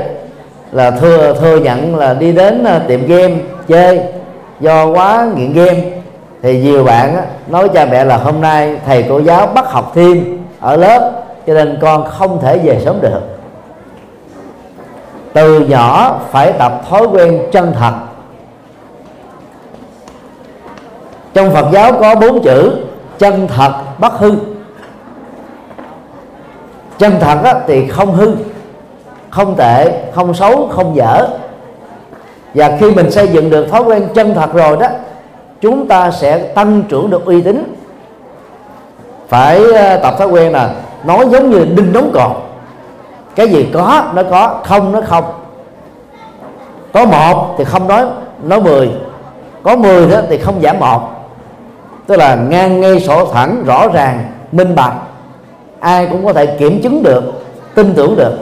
là 0.71 0.91
thừa 0.91 1.35
thừa 1.39 1.57
nhận 1.57 1.95
là 1.95 2.13
đi 2.13 2.31
đến 2.31 2.63
à, 2.63 2.79
tiệm 2.87 3.07
game 3.07 3.35
chơi. 3.67 4.01
Do 4.59 4.85
quá 4.85 5.27
nghiện 5.35 5.53
game 5.53 5.81
thì 6.41 6.59
nhiều 6.59 6.83
bạn 6.83 7.15
á, 7.15 7.23
nói 7.47 7.69
cha 7.69 7.85
mẹ 7.85 8.03
là 8.03 8.17
hôm 8.17 8.41
nay 8.41 8.77
thầy 8.85 9.05
cô 9.09 9.19
giáo 9.21 9.47
bắt 9.47 9.71
học 9.71 9.91
thêm 9.95 10.37
ở 10.59 10.75
lớp 10.75 11.11
cho 11.47 11.53
nên 11.53 11.77
con 11.81 12.05
không 12.09 12.41
thể 12.41 12.57
về 12.57 12.81
sớm 12.85 13.01
được. 13.01 13.21
Từ 15.33 15.59
nhỏ 15.59 16.19
phải 16.31 16.53
tập 16.53 16.81
thói 16.89 17.07
quen 17.07 17.39
chân 17.51 17.73
thật. 17.79 17.93
Trong 21.33 21.53
Phật 21.53 21.65
giáo 21.71 21.93
có 22.01 22.15
bốn 22.15 22.43
chữ 22.43 22.71
chân 23.19 23.47
thật 23.47 23.71
bất 23.99 24.13
hư. 24.13 24.31
Chân 26.97 27.13
thật 27.19 27.37
á, 27.43 27.55
thì 27.67 27.87
không 27.87 28.13
hư 28.13 28.35
không 29.29 29.55
tệ 29.55 30.01
không 30.15 30.33
xấu 30.33 30.67
không 30.71 30.95
dở. 30.95 31.27
Và 32.53 32.77
khi 32.79 32.91
mình 32.91 33.11
xây 33.11 33.27
dựng 33.27 33.49
được 33.49 33.67
thói 33.71 33.83
quen 33.83 34.07
chân 34.13 34.33
thật 34.33 34.53
rồi 34.53 34.77
đó 34.77 34.87
chúng 35.61 35.87
ta 35.87 36.11
sẽ 36.11 36.37
tăng 36.37 36.83
trưởng 36.89 37.09
được 37.09 37.25
uy 37.25 37.41
tín. 37.41 37.75
Phải 39.27 39.63
ờ, 39.73 39.97
tập 39.97 40.15
thói 40.17 40.27
quen 40.27 40.51
là 40.51 40.73
nói 41.03 41.25
giống 41.29 41.49
như 41.49 41.65
đinh 41.75 41.93
đóng 41.93 42.11
cột 42.13 42.31
cái 43.35 43.47
gì 43.47 43.69
có 43.73 44.03
nó 44.13 44.23
có 44.23 44.59
không 44.65 44.91
nó 44.91 45.01
không. 45.01 45.23
Có 46.93 47.05
một 47.05 47.55
thì 47.57 47.63
không 47.63 47.87
nói 47.87 48.05
nói 48.43 48.61
mười. 48.61 48.91
Có 49.63 49.75
mười 49.75 50.07
đó 50.07 50.17
thì 50.29 50.37
không 50.37 50.61
giảm 50.61 50.79
một 50.79 51.20
tức 52.11 52.17
là 52.17 52.35
ngang 52.35 52.81
ngay 52.81 52.99
sổ 52.99 53.25
thẳng 53.25 53.63
rõ 53.65 53.87
ràng 53.93 54.31
minh 54.51 54.75
bạch. 54.75 54.93
Ai 55.79 56.07
cũng 56.11 56.25
có 56.25 56.33
thể 56.33 56.45
kiểm 56.45 56.81
chứng 56.81 57.03
được 57.03 57.23
tin 57.75 57.93
tưởng 57.93 58.15
được. 58.15 58.33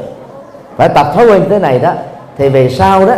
Phải 0.78 0.90
tập 0.90 1.08
thói 1.16 1.28
quen 1.28 1.46
thế 1.50 1.60
này 1.60 1.80
đó 1.80 1.92
thì 2.38 2.50
về 2.50 2.70
sau 2.70 3.06
đó 3.06 3.16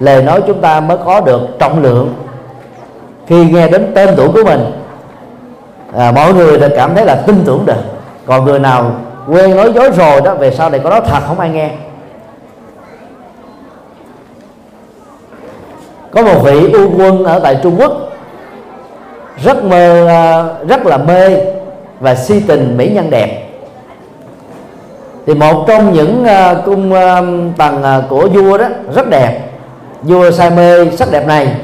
lời 0.00 0.22
nói 0.22 0.42
chúng 0.46 0.60
ta 0.60 0.80
mới 0.80 0.96
có 1.04 1.20
được 1.20 1.40
trọng 1.58 1.82
lượng. 1.82 2.14
Khi 3.26 3.50
nghe 3.50 3.68
đến 3.68 3.92
tên 3.94 4.08
tuổi 4.16 4.28
của 4.28 4.44
mình 4.44 4.60
à, 5.96 6.12
mọi 6.12 6.34
người 6.34 6.58
đã 6.58 6.68
cảm 6.76 6.94
thấy 6.94 7.04
là 7.04 7.14
tin 7.26 7.42
tưởng 7.44 7.62
được. 7.66 7.82
Còn 8.26 8.44
người 8.44 8.58
nào 8.58 8.92
quen 9.28 9.56
nói 9.56 9.72
dối 9.74 9.90
rồi 9.90 10.20
đó 10.20 10.34
về 10.34 10.50
sau 10.50 10.70
này 10.70 10.80
có 10.84 10.90
nói 10.90 11.00
thật 11.06 11.20
không 11.26 11.40
ai 11.40 11.50
nghe. 11.50 11.70
Có 16.10 16.22
một 16.22 16.40
vị 16.44 16.72
ưu 16.72 16.90
quân 16.98 17.24
ở 17.24 17.40
tại 17.40 17.58
Trung 17.62 17.76
Quốc 17.80 17.92
rất 19.44 19.64
mơ 19.64 20.06
ờ, 20.06 20.54
rất 20.68 20.86
là 20.86 20.96
mê 20.96 21.36
và 22.00 22.14
si 22.14 22.40
tình 22.40 22.76
mỹ 22.76 22.90
nhân 22.94 23.10
đẹp. 23.10 23.48
Thì 25.26 25.34
một 25.34 25.64
trong 25.68 25.92
những 25.92 26.24
uh, 26.24 26.64
cung 26.64 26.92
uh, 26.92 27.56
tầng 27.56 27.82
uh, 27.98 28.08
của 28.08 28.28
vua 28.28 28.58
đó 28.58 28.66
rất 28.94 29.10
đẹp. 29.10 29.40
Vua 30.02 30.30
say 30.30 30.50
mê 30.50 30.90
sắc 30.90 31.08
đẹp 31.12 31.26
này 31.26 31.54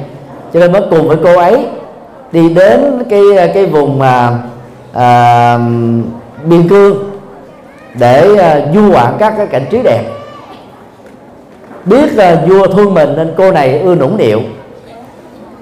cho 0.53 0.61
nên 0.61 0.73
mới 0.73 0.83
cùng 0.91 1.09
với 1.09 1.17
cô 1.25 1.39
ấy 1.39 1.67
đi 2.33 2.49
đến 2.49 3.03
cái 3.11 3.23
cái 3.55 3.67
vùng 3.67 3.99
mà 3.99 4.39
à, 4.93 5.59
biên 6.45 6.69
cương 6.69 7.11
để 7.99 8.37
à, 8.37 8.61
du 8.75 8.81
ngoạn 8.81 9.17
các 9.19 9.35
cái 9.37 9.47
cảnh 9.47 9.65
trí 9.71 9.83
đẹp. 9.83 10.03
Biết 11.85 12.13
là 12.13 12.43
vua 12.49 12.67
thương 12.67 12.95
mình 12.95 13.15
nên 13.17 13.35
cô 13.37 13.53
này 13.53 13.81
ưa 13.81 13.95
nũng 13.95 14.17
nịu 14.17 14.41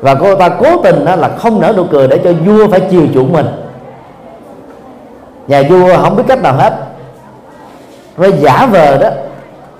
và 0.03 0.15
cô 0.15 0.35
ta 0.35 0.49
cố 0.49 0.83
tình 0.83 1.05
là 1.05 1.29
không 1.39 1.61
nở 1.61 1.73
nụ 1.77 1.85
cười 1.85 2.09
để 2.09 2.21
cho 2.25 2.33
vua 2.33 2.69
phải 2.69 2.81
chiều 2.91 3.03
chuộng 3.15 3.33
mình. 3.33 3.47
Nhà 5.47 5.63
vua 5.71 5.97
không 5.97 6.17
biết 6.17 6.23
cách 6.29 6.43
nào 6.43 6.55
hết. 6.55 6.75
Với 8.17 8.33
giả 8.33 8.69
vờ 8.73 8.99
đó 8.99 9.09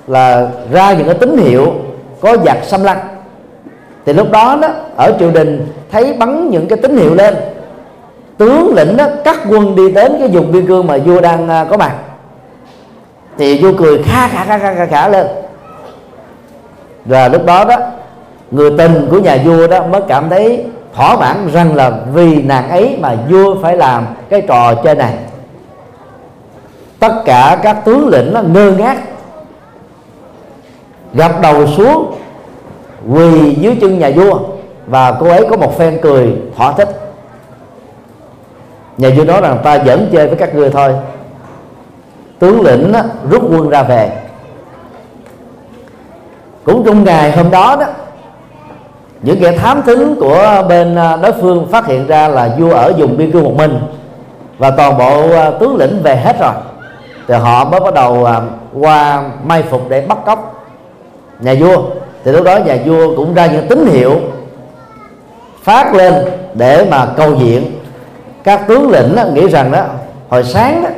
là 0.07 0.49
ra 0.71 0.93
những 0.93 1.07
cái 1.07 1.15
tín 1.15 1.37
hiệu 1.37 1.73
có 2.21 2.37
giặc 2.45 2.59
xâm 2.63 2.85
lăng. 2.85 2.99
Thì 4.07 4.13
lúc 4.13 4.31
đó 4.31 4.59
đó 4.63 4.69
ở 4.97 5.13
triều 5.19 5.31
đình 5.31 5.67
thấy 5.91 6.13
bắn 6.13 6.51
những 6.51 6.69
cái 6.69 6.79
tín 6.83 6.97
hiệu 6.97 7.15
lên. 7.15 7.35
Tướng 8.39 8.75
lĩnh 8.77 8.97
đó 8.97 9.07
cắt 9.25 9.41
quân 9.49 9.77
đi 9.77 9.93
đến 9.93 10.17
cái 10.19 10.29
vùng 10.29 10.53
biên 10.53 10.67
cương 10.67 10.87
mà 10.87 10.99
vua 10.99 11.21
đang 11.21 11.49
à, 11.49 11.67
có 11.71 11.77
mặt. 11.77 11.93
Thì 13.39 13.63
vua 13.63 13.73
cười 13.79 14.03
kha 14.03 14.29
khả 14.29 14.45
kha 14.45 14.59
khả, 14.59 14.75
khả, 14.75 14.87
khả 14.87 15.09
lên. 15.09 15.27
Và 17.05 17.29
lúc 17.29 17.47
đó 17.47 17.65
đó 17.65 17.77
người 18.53 18.71
tình 18.79 19.07
của 19.11 19.19
nhà 19.19 19.39
vua 19.45 19.67
đó 19.67 19.87
mới 19.87 20.01
cảm 20.09 20.31
thấy 20.31 20.65
thỏa 20.95 21.17
mãn 21.17 21.49
rằng 21.53 21.75
là 21.75 21.91
vì 22.15 22.43
nàng 22.43 22.71
ấy 22.71 22.99
mà 23.01 23.17
vua 23.31 23.63
phải 23.63 23.77
làm 23.77 24.07
cái 24.29 24.41
trò 24.49 24.75
chơi 24.75 24.95
này. 24.95 25.15
Tất 26.99 27.13
cả 27.25 27.59
các 27.63 27.85
tướng 27.85 28.09
lĩnh 28.09 28.33
nó 28.33 28.43
ngơ 28.43 28.71
ngác 28.71 28.99
gập 31.15 31.41
đầu 31.41 31.67
xuống 31.67 32.15
quỳ 33.11 33.55
dưới 33.55 33.77
chân 33.81 33.99
nhà 33.99 34.11
vua 34.17 34.39
và 34.87 35.13
cô 35.21 35.29
ấy 35.29 35.47
có 35.51 35.57
một 35.57 35.79
phen 35.79 35.99
cười 36.03 36.37
thỏa 36.57 36.73
thích. 36.73 36.89
Nhà 38.99 39.11
vua 39.17 39.25
nói 39.25 39.41
rằng 39.41 39.59
ta 39.65 39.79
vẫn 39.79 40.09
chơi 40.13 40.27
với 40.27 40.37
các 40.37 40.55
ngươi 40.55 40.71
thôi. 40.71 40.93
Tướng 42.39 42.61
lĩnh 42.61 42.93
đó, 42.93 43.01
rút 43.31 43.43
quân 43.51 43.69
ra 43.69 43.83
về. 43.83 44.11
Cũng 46.65 46.85
trong 46.87 47.05
ngày 47.05 47.33
hôm 47.33 47.51
đó 47.51 47.77
đó 47.81 47.87
những 49.23 49.41
kẻ 49.41 49.53
thám 49.53 49.83
thính 49.83 50.17
của 50.21 50.65
bên 50.69 50.97
à, 50.97 51.17
đối 51.17 51.33
phương 51.33 51.69
phát 51.71 51.87
hiện 51.87 52.07
ra 52.07 52.29
là 52.29 52.51
vua 52.59 52.71
ở 52.71 52.93
vùng 52.99 53.17
biên 53.17 53.33
cương 53.33 53.45
một 53.45 53.55
mình. 53.57 53.79
Và 54.59 54.71
toàn 54.71 54.99
bộ 54.99 55.33
à, 55.33 55.51
tướng 55.61 55.77
lĩnh 55.77 56.03
về 56.03 56.17
hết 56.17 56.41
rồi. 56.41 56.53
Thì 57.29 57.35
họ 57.35 57.65
mới 57.65 57.81
bắt 57.81 57.95
đầu 57.95 58.25
à, 58.25 58.41
qua 58.81 59.23
mai 59.45 59.63
phục 59.63 59.89
để 59.89 60.01
bắt 60.01 60.19
cóc 60.27 60.67
nhà 61.41 61.55
vua. 61.61 61.83
Thì 62.25 62.33
lúc 62.33 62.45
đó 62.45 62.57
nhà 62.57 62.77
vua 62.85 63.17
cũng 63.17 63.35
ra 63.35 63.47
những 63.47 63.69
tín 63.69 63.87
hiệu 63.87 64.21
phát 65.63 65.95
lên 65.95 66.15
để 66.55 66.87
mà 66.91 67.07
cầu 67.17 67.35
diện 67.35 67.73
các 68.45 68.67
tướng 68.69 68.91
lĩnh 68.91 69.17
nghĩ 69.35 69.49
rằng 69.49 69.73
đó 69.73 69.85
hồi 70.29 70.45
sáng 70.45 70.83
đó, 70.83 70.89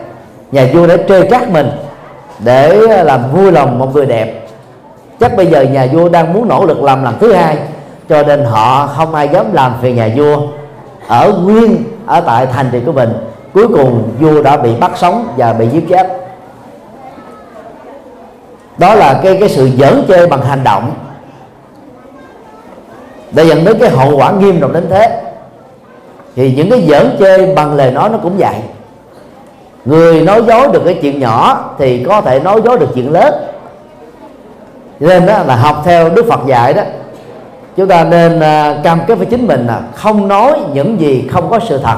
nhà 0.53 0.69
vua 0.75 0.87
đã 0.87 0.97
trêu 1.09 1.25
trác 1.31 1.51
mình 1.51 1.71
để 2.39 2.77
làm 3.05 3.21
vui 3.33 3.53
lòng 3.53 3.79
một 3.79 3.95
người 3.95 4.07
đẹp. 4.07 4.47
Chắc 5.21 5.37
bây 5.37 5.47
giờ 5.47 5.63
nhà 5.63 5.87
vua 5.93 6.09
đang 6.09 6.33
muốn 6.33 6.49
nỗ 6.49 6.67
lực 6.67 6.83
làm 6.83 7.05
lần 7.05 7.15
thứ 7.21 7.33
hai 7.33 7.57
cho 8.09 8.23
nên 8.23 8.45
họ 8.45 8.87
không 8.87 9.15
ai 9.15 9.29
dám 9.29 9.53
làm 9.53 9.75
phiền 9.83 9.97
nhà 9.97 10.09
vua. 10.17 10.37
Ở 11.09 11.33
nguyên, 11.33 11.85
ở 12.07 12.21
tại 12.21 12.47
thành 12.47 12.69
trì 12.73 12.81
của 12.87 12.93
mình, 12.93 13.13
cuối 13.55 13.69
cùng 13.69 14.13
vua 14.21 14.43
đã 14.43 14.57
bị 14.57 14.71
bắt 14.81 14.93
sống 14.95 15.29
và 15.37 15.53
bị 15.53 15.69
giết 15.69 15.85
chết. 15.89 16.07
Đó 18.79 18.95
là 18.95 19.21
cái 19.23 19.37
cái 19.41 19.49
sự 19.49 19.71
giỡn 19.79 20.05
chơi 20.09 20.27
bằng 20.27 20.43
hành 20.43 20.65
động. 20.65 20.95
Để 23.33 23.45
dẫn 23.45 23.65
đến 23.65 23.77
cái 23.81 23.91
hậu 23.91 24.17
quả 24.17 24.31
nghiêm 24.31 24.61
trọng 24.61 24.73
đến 24.73 24.87
thế. 24.91 25.23
Thì 26.37 26.55
những 26.57 26.71
cái 26.71 26.87
giỡn 26.89 27.17
chơi 27.21 27.55
bằng 27.55 27.75
lời 27.75 27.91
nói 27.91 28.09
nó 28.09 28.19
cũng 28.23 28.37
vậy. 28.39 28.57
Người 29.85 30.23
nói 30.23 30.43
dối 30.49 30.69
được 30.73 30.83
cái 30.85 30.99
chuyện 31.03 31.21
nhỏ 31.21 31.65
thì 31.79 32.05
có 32.05 32.21
thể 32.21 32.41
nói 32.41 32.61
dối 32.65 32.79
được 32.79 32.89
chuyện 32.95 33.13
lớn. 33.13 33.35
Nên 35.01 35.27
đó 35.27 35.43
là 35.47 35.57
học 35.57 35.83
theo 35.85 36.11
đức 36.11 36.27
phật 36.29 36.41
dạy 36.47 36.75
đó 36.75 36.83
chúng 37.77 37.89
ta 37.89 38.05
nên 38.05 38.41
à, 38.41 38.81
cam 38.83 39.01
kết 39.07 39.15
với 39.15 39.27
chính 39.27 39.47
mình 39.47 39.67
là 39.67 39.81
không 39.95 40.29
nói 40.29 40.53
những 40.73 41.01
gì 41.01 41.29
không 41.33 41.51
có 41.51 41.59
sự 41.69 41.79
thật, 41.79 41.97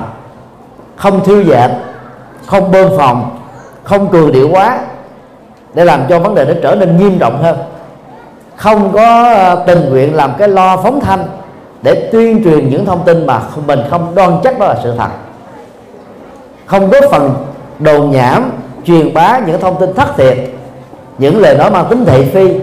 không 0.96 1.24
thiêu 1.24 1.42
dệt 1.42 1.70
không 2.46 2.70
bơm 2.70 2.88
phòng, 2.98 3.38
không 3.84 4.08
cường 4.08 4.32
điệu 4.32 4.48
quá 4.52 4.78
để 5.74 5.84
làm 5.84 6.00
cho 6.08 6.18
vấn 6.18 6.34
đề 6.34 6.44
nó 6.44 6.54
trở 6.62 6.74
nên 6.74 6.96
nghiêm 6.96 7.18
trọng 7.18 7.42
hơn. 7.42 7.56
Không 8.56 8.92
có 8.92 9.24
à, 9.24 9.56
tình 9.66 9.90
nguyện 9.90 10.14
làm 10.14 10.32
cái 10.38 10.48
lo 10.48 10.76
phóng 10.76 11.00
thanh 11.00 11.24
để 11.82 12.08
tuyên 12.12 12.44
truyền 12.44 12.70
những 12.70 12.86
thông 12.86 13.04
tin 13.04 13.26
mà 13.26 13.40
mình 13.66 13.80
không 13.90 14.14
đoan 14.14 14.30
chắc 14.44 14.58
đó 14.58 14.66
là 14.66 14.76
sự 14.82 14.94
thật. 14.98 15.08
Không 16.66 16.90
góp 16.90 17.04
phần 17.10 17.34
đồn 17.78 18.10
nhảm, 18.10 18.50
truyền 18.84 19.14
bá 19.14 19.38
những 19.46 19.60
thông 19.60 19.80
tin 19.80 19.94
thất 19.94 20.16
thiệt, 20.16 20.38
những 21.18 21.40
lời 21.40 21.56
nói 21.58 21.70
mang 21.70 21.86
tính 21.90 22.04
thị 22.04 22.24
phi, 22.34 22.60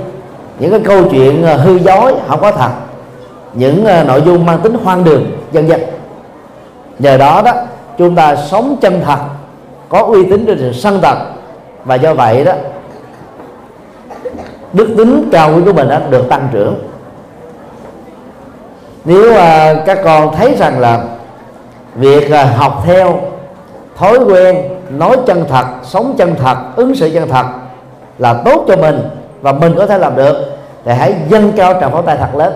những 0.60 0.72
cái 0.72 0.80
câu 0.86 1.04
chuyện 1.12 1.46
à, 1.46 1.58
hư 1.58 1.80
dối 1.80 2.14
không 2.28 2.42
có 2.42 2.52
thật 2.52 2.70
những 3.54 3.86
ờ, 3.86 4.04
nội 4.04 4.22
dung 4.26 4.46
mang 4.46 4.60
tính 4.60 4.74
hoang 4.84 5.04
đường 5.04 5.26
dân 5.52 5.68
dân 5.68 5.82
nhờ 7.00 7.18
đó 7.18 7.42
đó 7.46 7.54
chúng 7.98 8.16
ta 8.16 8.36
sống 8.36 8.76
chân 8.82 9.02
thật 9.06 9.20
có 9.90 10.02
uy 10.02 10.30
tín 10.30 10.46
trên 10.46 10.58
sự 10.60 10.74
sân 10.74 11.00
tật. 11.02 11.18
Và 11.86 11.96
do 11.96 12.14
vậy 12.14 12.44
đó 12.44 12.54
đức 14.74 14.94
tính 14.98 15.30
cao 15.32 15.52
quý 15.56 15.62
của 15.66 15.74
mình 15.74 15.90
đó 15.90 15.98
được 16.10 16.30
tăng 16.30 16.48
trưởng. 16.52 16.76
Nếu 19.06 19.32
uh, 19.32 19.86
các 19.86 20.00
con 20.04 20.36
thấy 20.36 20.56
rằng 20.56 20.80
là 20.80 21.04
việc 21.96 22.28
uh, 22.28 22.58
học 22.58 22.84
theo 22.86 23.20
thói 23.98 24.18
quen 24.18 24.58
nói 24.90 25.18
chân 25.28 25.46
thật 25.50 25.66
sống 25.84 26.16
chân 26.18 26.36
thật 26.36 26.58
ứng 26.76 26.96
xử 26.96 27.10
chân 27.14 27.30
thật 27.30 27.46
là 28.18 28.34
tốt 28.34 28.66
cho 28.68 28.76
mình 28.76 29.00
và 29.42 29.52
mình 29.52 29.76
có 29.78 29.86
thể 29.86 29.98
làm 29.98 30.16
được 30.16 30.36
thì 30.86 30.92
hãy 30.92 31.16
dâng 31.30 31.52
cao 31.58 31.74
tràng 31.82 31.92
pháo 31.92 32.02
tay 32.02 32.18
thật 32.18 32.36
lớn. 32.36 32.54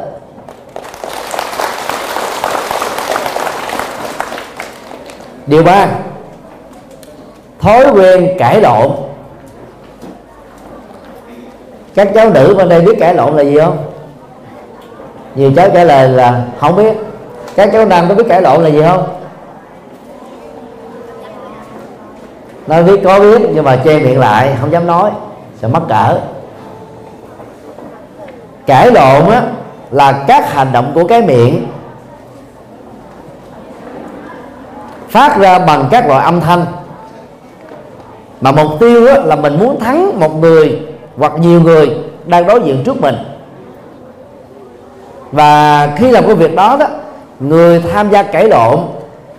Điều 5.47 5.63
ba, 5.63 5.88
thói 7.60 7.86
quen 7.93 8.36
cãi 8.39 8.62
lộn. 8.62 8.91
Các 11.95 12.07
cháu 12.15 12.29
nữ 12.29 12.55
bên 12.57 12.69
đây 12.69 12.81
biết 12.81 12.95
cãi 12.99 13.13
lộn 13.13 13.36
là 13.36 13.43
gì 13.43 13.57
không? 13.60 13.77
Nhiều 15.36 15.51
cháu 15.55 15.69
trả 15.73 15.83
lời 15.83 16.10
là 16.10 16.45
không 16.60 16.75
biết. 16.75 16.97
Các 17.55 17.69
cháu 17.73 17.86
nam 17.86 18.05
có 18.10 18.15
biết 18.15 18.23
cãi 18.29 18.41
lộn 18.41 18.63
là 18.63 18.69
gì 18.69 18.81
không? 18.81 19.07
Nó 22.67 22.81
biết 22.81 23.01
có 23.03 23.19
biết, 23.19 23.41
nhưng 23.53 23.63
mà 23.63 23.75
che 23.75 23.99
miệng 23.99 24.19
lại, 24.19 24.55
không 24.60 24.71
dám 24.71 24.88
nói 24.88 25.12
sẽ 25.62 25.67
mắc 25.67 25.83
cỡ. 25.89 26.19
Cãi 28.65 28.91
lộn 28.91 29.29
á, 29.29 29.43
là 29.91 30.23
các 30.27 30.53
hành 30.53 30.71
động 30.71 30.91
của 30.93 31.07
cái 31.07 31.21
miệng 31.21 31.67
phát 35.17 35.38
ra 35.38 35.60
bằng 35.60 35.88
các 35.91 36.08
loại 36.08 36.25
âm 36.25 36.41
thanh. 36.41 36.65
Mà 38.41 38.51
mục 38.51 38.67
tiêu 38.80 39.08
á, 39.08 39.17
là 39.23 39.36
mình 39.36 39.60
muốn 39.60 39.80
thắng 39.80 40.19
một 40.19 40.36
người 40.36 40.80
hoặc 41.17 41.32
nhiều 41.39 41.62
người 41.62 41.97
đang 42.25 42.47
đối 42.47 42.62
diện 42.62 42.84
trước 42.86 43.01
mình. 43.01 43.15
Và 45.32 45.88
khi 45.97 46.12
làm 46.12 46.25
cái 46.25 46.36
việc 46.36 46.56
đó 46.56 46.77
đó 46.80 46.86
người 47.39 47.84
tham 47.93 48.10
gia 48.10 48.23
cãi 48.23 48.47
lộn 48.47 48.80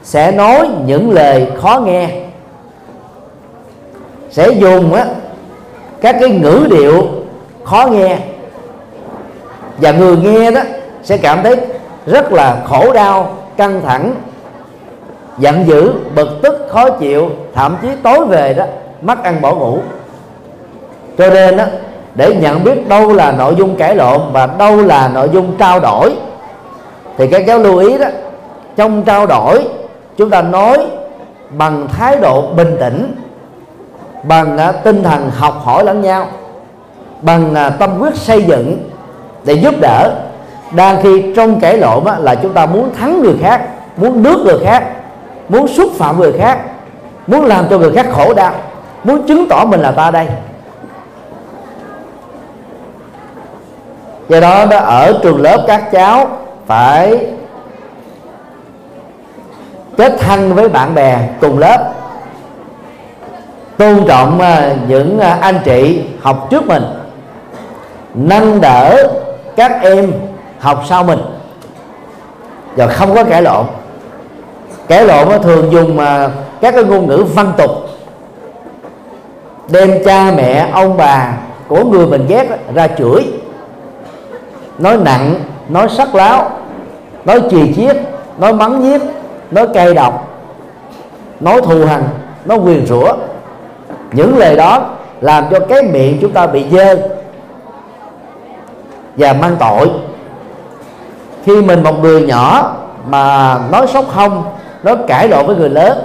sẽ 0.03 0.33
nói 0.33 0.69
những 0.87 1.11
lời 1.11 1.47
khó 1.62 1.81
nghe. 1.87 2.09
Sẽ 4.31 4.51
dùng 4.51 4.95
á 4.95 5.05
các 6.01 6.17
cái 6.21 6.31
ngữ 6.31 6.67
điệu 6.71 7.09
khó 7.64 7.87
nghe. 7.87 8.19
Và 9.79 9.93
người 9.93 10.17
nghe 10.17 10.51
đó 10.51 10.61
sẽ 11.03 11.17
cảm 11.17 11.43
thấy 11.43 11.57
rất 12.07 12.33
là 12.33 12.57
khổ 12.69 12.93
đau 12.93 13.37
căng 13.57 13.83
thẳng 13.87 14.14
giận 15.38 15.66
dữ 15.66 15.92
bực 16.14 16.29
tức 16.42 16.66
khó 16.70 16.90
chịu 16.90 17.31
thậm 17.55 17.77
chí 17.83 17.88
tối 18.03 18.27
về 18.27 18.55
đó 18.55 18.64
mất 19.03 19.22
ăn 19.22 19.40
bỏ 19.40 19.55
ngủ. 19.55 19.79
Cho 21.18 21.31
nên 21.31 21.57
đó 21.57 21.64
để 22.14 22.35
nhận 22.35 22.64
biết 22.64 22.88
đâu 22.88 23.12
là 23.12 23.33
nội 23.33 23.55
dung 23.59 23.77
cãi 23.77 23.96
lộn 23.96 24.20
và 24.33 24.46
đâu 24.46 24.77
là 24.77 25.09
nội 25.09 25.31
dung 25.33 25.57
trao 25.59 25.81
đổi 25.81 26.14
thì 27.16 27.27
các 27.27 27.44
cháu 27.46 27.59
lưu 27.59 27.79
ý 27.79 27.98
đó 27.98 28.07
trong 28.77 29.03
trao 29.03 29.27
đổi 29.27 29.64
chúng 30.16 30.31
ta 30.31 30.42
nói 30.42 30.79
bằng 31.51 31.88
thái 31.88 32.16
độ 32.16 32.42
bình 32.42 32.77
tĩnh 32.81 33.14
bằng 34.22 34.59
uh, 34.68 34.85
tinh 34.85 35.03
thần 35.03 35.31
học 35.31 35.61
hỏi 35.64 35.85
lẫn 35.85 36.03
nhau 36.03 36.27
bằng 37.22 37.53
uh, 37.53 37.79
tâm 37.79 37.98
quyết 38.01 38.14
xây 38.14 38.42
dựng 38.42 38.90
để 39.44 39.53
giúp 39.53 39.74
đỡ. 39.81 40.11
Đang 40.77 41.03
khi 41.03 41.33
trong 41.37 41.61
cãi 41.61 41.79
lộn 41.79 42.05
á, 42.05 42.18
là 42.18 42.35
chúng 42.35 42.53
ta 42.53 42.66
muốn 42.66 42.94
thắng 42.94 43.22
người 43.22 43.35
khác 43.40 43.68
muốn 43.96 44.22
nước 44.22 44.42
người 44.44 44.59
khác 44.64 44.85
muốn 45.49 45.69
xúc 45.69 45.93
phạm 45.95 46.21
người 46.21 46.33
khác 46.33 46.59
muốn 47.27 47.45
làm 47.45 47.67
cho 47.71 47.79
người 47.79 47.93
khác 47.93 48.07
khổ 48.13 48.35
đau 48.35 48.53
muốn 49.05 49.27
chứng 49.27 49.49
tỏ 49.49 49.65
mình 49.65 49.81
là 49.81 49.93
ta 49.93 50.11
đây. 50.11 50.27
Do 54.29 54.41
đó, 54.41 54.65
đó 54.65 54.79
ở 54.79 55.19
trường 55.23 55.43
lớp 55.43 55.65
các 55.67 55.93
cháu 55.93 56.29
phải 56.67 57.27
kết 59.97 60.13
thân 60.19 60.55
với 60.55 60.69
bạn 60.69 60.95
bè 60.95 61.29
cùng 61.41 61.59
lớp 61.59 61.93
tôn 63.77 64.05
trọng 64.09 64.41
à, 64.41 64.75
những 64.89 65.19
à, 65.19 65.39
anh 65.41 65.61
chị 65.65 66.03
học 66.23 66.47
trước 66.51 66.67
mình 66.67 66.83
nâng 68.15 68.61
đỡ 68.61 69.07
các 69.57 69.83
em 69.83 70.13
học 70.59 70.83
sau 70.89 71.05
mình 71.05 71.21
và 72.77 72.87
không 72.87 73.15
có 73.15 73.25
cãi 73.25 73.43
lộn 73.43 73.67
kẻ 74.88 75.05
lộn 75.05 75.42
thường 75.42 75.72
dùng 75.72 75.98
à, 75.98 76.29
các 76.61 76.74
cái 76.74 76.85
ngôn 76.85 77.07
ngữ 77.07 77.24
văn 77.35 77.53
tục. 77.57 77.70
Đem 79.68 80.05
cha 80.05 80.33
mẹ, 80.37 80.68
ông 80.72 80.96
bà 80.96 81.33
của 81.68 81.85
người 81.85 82.07
mình 82.07 82.27
ghét 82.29 82.46
ra 82.74 82.88
chửi. 82.88 83.27
Nói 84.79 84.96
nặng, 84.96 85.35
nói 85.68 85.88
sắc 85.88 86.14
láo, 86.14 86.51
nói 87.24 87.42
chì 87.51 87.74
chiết, 87.74 87.96
nói 88.38 88.53
mắng 88.53 88.81
nhiếc, 88.81 89.03
nói 89.51 89.68
cay 89.74 89.94
độc, 89.94 90.29
nói 91.40 91.61
thù 91.62 91.85
hằn, 91.87 92.03
nói 92.44 92.59
quyền 92.59 92.87
rủa. 92.87 93.12
Những 94.12 94.38
lời 94.38 94.57
đó 94.57 94.90
làm 95.20 95.44
cho 95.51 95.61
cái 95.61 95.83
miệng 95.83 96.18
chúng 96.20 96.33
ta 96.33 96.46
bị 96.46 96.64
dơ 96.70 96.96
và 99.16 99.33
mang 99.33 99.57
tội. 99.59 99.90
Khi 101.44 101.62
mình 101.62 101.83
một 101.83 102.03
người 102.03 102.22
nhỏ 102.22 102.77
mà 103.07 103.59
nói 103.72 103.87
sốc 103.87 104.05
không 104.14 104.44
nó 104.83 104.95
cãi 104.95 105.29
lộn 105.29 105.47
với 105.47 105.57
người 105.57 105.71
lớn. 105.71 105.99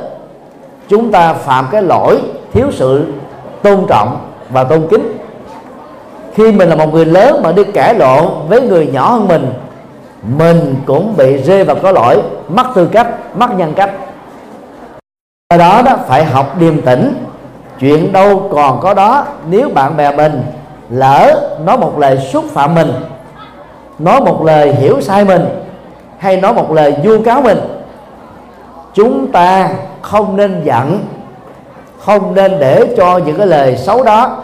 Chúng 0.89 1.12
ta 1.12 1.33
phạm 1.33 1.67
cái 1.71 1.81
lỗi 1.81 2.21
thiếu 2.53 2.67
sự 2.71 3.05
tôn 3.62 3.86
trọng 3.88 4.17
và 4.49 4.63
tôn 4.63 4.88
kính. 4.88 5.17
Khi 6.33 6.51
mình 6.51 6.69
là 6.69 6.75
một 6.75 6.93
người 6.93 7.05
lớn 7.05 7.41
mà 7.43 7.51
đi 7.51 7.63
cãi 7.63 7.95
lộn 7.95 8.27
với 8.47 8.62
người 8.62 8.89
nhỏ 8.93 9.09
hơn 9.09 9.27
mình 9.27 9.53
mình 10.38 10.75
cũng 10.86 11.13
bị 11.17 11.38
rơi 11.38 11.63
vào 11.63 11.75
có 11.83 11.91
lỗi 11.91 12.21
mất 12.49 12.67
tư 12.75 12.89
cách 12.91 13.07
mất 13.36 13.47
nhân 13.57 13.73
cách. 13.75 13.91
Do 15.49 15.57
đó 15.57 15.81
đó, 15.86 15.97
phải 16.07 16.23
học 16.23 16.55
điềm 16.59 16.81
tĩnh. 16.81 17.13
Chuyện 17.79 18.13
đâu 18.13 18.49
còn 18.55 18.79
có 18.81 18.93
đó, 18.93 19.25
nếu 19.49 19.69
bạn 19.69 19.97
bè 19.97 20.15
mình 20.15 20.41
lỡ 20.89 21.49
nói 21.65 21.77
một 21.77 21.99
lời 21.99 22.17
xúc 22.33 22.45
phạm 22.53 22.75
mình, 22.75 22.91
nói 23.99 24.21
một 24.21 24.43
lời 24.45 24.73
hiểu 24.73 25.01
sai 25.01 25.25
mình, 25.25 25.45
hay 26.17 26.41
nói 26.41 26.53
một 26.53 26.71
lời 26.71 26.95
vu 27.03 27.23
cáo 27.23 27.41
mình 27.41 27.57
chúng 28.93 29.32
ta 29.32 29.69
không 30.01 30.36
nên 30.36 30.62
giận, 30.63 31.06
không 31.99 32.36
nên 32.36 32.60
để 32.60 32.95
cho 32.97 33.17
những 33.17 33.38
cái 33.38 33.47
lời 33.47 33.77
xấu 33.77 34.03
đó 34.03 34.43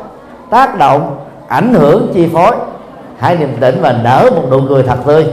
tác 0.49 0.77
động, 0.77 1.17
ảnh 1.47 1.73
hưởng, 1.73 2.11
chi 2.13 2.29
phối. 2.33 2.55
Hãy 3.19 3.37
niềm 3.37 3.57
tĩnh 3.59 3.81
và 3.81 3.91
nở 4.03 4.29
một 4.35 4.43
nụ 4.51 4.61
cười 4.69 4.83
thật 4.83 4.97
tươi. 5.05 5.27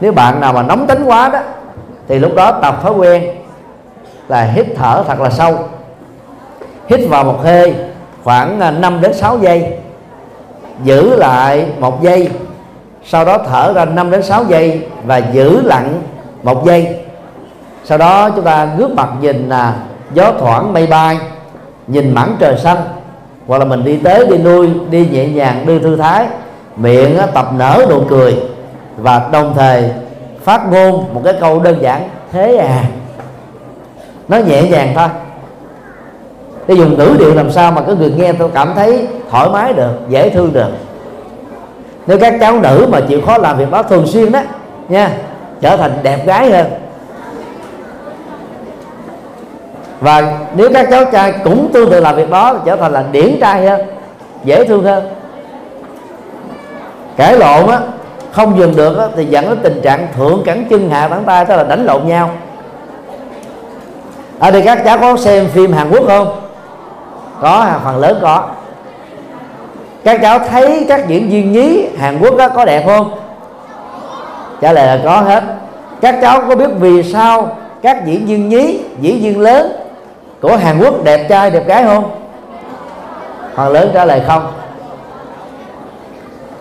Nếu 0.00 0.12
bạn 0.12 0.40
nào 0.40 0.52
mà 0.52 0.62
nóng 0.62 0.86
tính 0.86 1.04
quá 1.04 1.28
đó, 1.28 1.38
thì 2.08 2.18
lúc 2.18 2.34
đó 2.34 2.52
tập 2.52 2.78
thói 2.82 2.92
quen 2.92 3.24
là 4.28 4.44
hít 4.44 4.66
thở 4.76 5.04
thật 5.08 5.20
là 5.20 5.30
sâu. 5.30 5.58
Hít 6.88 7.00
vào 7.08 7.24
một 7.24 7.38
hơi 7.42 7.74
khoảng 8.24 8.60
à, 8.60 8.70
5 8.70 9.00
đến 9.00 9.14
6 9.14 9.38
giây. 9.38 9.76
Giữ 10.84 11.16
lại 11.16 11.66
một 11.78 12.02
giây. 12.02 12.28
Sau 13.04 13.24
đó 13.24 13.38
thở 13.38 13.72
ra 13.72 13.84
5 13.84 14.10
đến 14.10 14.22
6 14.22 14.44
giây 14.44 14.86
và 15.04 15.16
giữ 15.16 15.62
lặng 15.62 16.02
một 16.42 16.66
giây 16.66 16.96
sau 17.84 17.98
đó 17.98 18.30
chúng 18.30 18.44
ta 18.44 18.68
ngước 18.78 18.90
mặt 18.90 19.08
nhìn 19.20 19.48
là 19.48 19.74
gió 20.14 20.32
thoảng 20.38 20.72
mây 20.72 20.86
bay, 20.86 21.18
nhìn 21.86 22.14
mảng 22.14 22.36
trời 22.38 22.56
xanh. 22.58 22.78
Hoặc 23.46 23.58
là 23.58 23.64
mình 23.64 23.84
đi 23.84 23.96
tới, 23.96 24.26
đi 24.26 24.38
lui, 24.38 24.70
đi 24.90 25.06
nhẹ 25.06 25.26
nhàng, 25.26 25.66
đi 25.66 25.78
thư 25.78 25.96
thái, 25.96 26.26
miệng 26.76 27.18
tập 27.34 27.48
nở 27.56 27.86
nụ 27.90 28.00
cười. 28.08 28.36
Và 28.96 29.28
đồng 29.32 29.54
thời 29.56 29.90
phát 30.44 30.70
ngôn 30.70 31.14
một 31.14 31.20
cái 31.24 31.34
câu 31.40 31.60
đơn 31.60 31.82
giản, 31.82 32.08
thế 32.32 32.56
à. 32.56 32.84
Nó 34.28 34.36
nhẹ 34.36 34.62
nhàng 34.62 34.92
thôi. 34.94 35.08
Cái 36.68 36.76
dùng 36.76 36.98
ngữ 36.98 37.16
điệu 37.18 37.34
làm 37.34 37.50
sao 37.50 37.72
mà 37.72 37.80
cái 37.80 37.94
người 37.94 38.12
nghe 38.16 38.32
tôi 38.32 38.50
cảm 38.54 38.72
thấy 38.74 39.06
thoải 39.30 39.48
mái 39.48 39.72
được, 39.72 39.92
dễ 40.08 40.30
thương 40.30 40.52
được. 40.52 40.68
Nếu 42.06 42.18
các 42.18 42.34
cháu 42.40 42.58
nữ 42.60 42.86
mà 42.92 43.00
chịu 43.08 43.20
khó 43.26 43.38
làm 43.38 43.58
việc 43.58 43.70
đó 43.70 43.82
thường 43.82 44.06
xuyên 44.06 44.32
đó, 44.32 44.40
nha, 44.88 45.10
trở 45.60 45.76
thành 45.76 45.92
đẹp 46.02 46.26
gái 46.26 46.50
hơn. 46.50 46.66
Và 50.02 50.38
nếu 50.56 50.68
các 50.74 50.86
cháu 50.90 51.04
trai 51.04 51.34
cũng 51.44 51.70
tương 51.72 51.90
tự 51.90 52.00
làm 52.00 52.16
việc 52.16 52.30
đó 52.30 52.54
trở 52.64 52.76
thành 52.76 52.92
là 52.92 53.04
điển 53.12 53.38
trai 53.40 53.66
hơn 53.66 53.80
dễ 54.44 54.64
thương 54.64 54.84
hơn. 54.84 55.04
Cãi 57.16 57.38
lộn 57.38 57.66
á 57.66 57.80
không 58.32 58.58
dừng 58.58 58.76
được 58.76 58.98
á, 58.98 59.06
thì 59.16 59.24
dẫn 59.24 59.48
đến 59.48 59.58
tình 59.62 59.80
trạng 59.82 60.06
thượng 60.16 60.42
cẳng 60.44 60.64
chân 60.70 60.90
hạ 60.90 61.08
cẳng 61.08 61.24
tay 61.26 61.44
tức 61.44 61.56
là 61.56 61.64
đánh 61.64 61.84
lộn 61.84 62.08
nhau. 62.08 62.30
À, 64.38 64.48
Ở 64.48 64.50
đây 64.50 64.62
các 64.62 64.82
cháu 64.84 64.98
có 64.98 65.16
xem 65.16 65.48
phim 65.48 65.72
Hàn 65.72 65.90
Quốc 65.90 66.04
không? 66.06 66.40
Có 67.40 67.66
phần 67.84 67.98
lớn 67.98 68.18
có. 68.22 68.44
Các 70.04 70.20
cháu 70.22 70.38
thấy 70.38 70.86
các 70.88 71.08
diễn 71.08 71.30
viên 71.30 71.52
nhí 71.52 71.86
Hàn 71.98 72.18
Quốc 72.20 72.36
đó 72.36 72.48
có 72.48 72.64
đẹp 72.64 72.82
không? 72.86 73.14
Trả 74.60 74.72
lời 74.72 74.86
là 74.86 75.00
có 75.04 75.20
hết. 75.20 75.44
Các 76.00 76.18
cháu 76.22 76.40
có 76.48 76.56
biết 76.56 76.70
vì 76.80 77.02
sao 77.02 77.56
các 77.82 78.06
diễn 78.06 78.26
viên 78.26 78.48
nhí 78.48 78.80
diễn 79.00 79.22
viên 79.22 79.40
lớn 79.40 79.81
của 80.42 80.56
Hàn 80.56 80.78
Quốc 80.80 81.04
đẹp 81.04 81.26
trai 81.28 81.50
đẹp 81.50 81.66
gái 81.66 81.84
không? 81.84 82.10
Phần 83.54 83.72
lớn 83.72 83.90
trả 83.94 84.04
lời 84.04 84.22
không. 84.26 84.52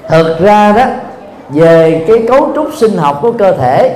Thực 0.08 0.40
ra 0.40 0.72
đó 0.72 0.86
về 1.50 2.06
cái 2.08 2.26
cấu 2.28 2.52
trúc 2.56 2.68
sinh 2.74 2.98
học 2.98 3.20
của 3.22 3.32
cơ 3.32 3.52
thể 3.52 3.96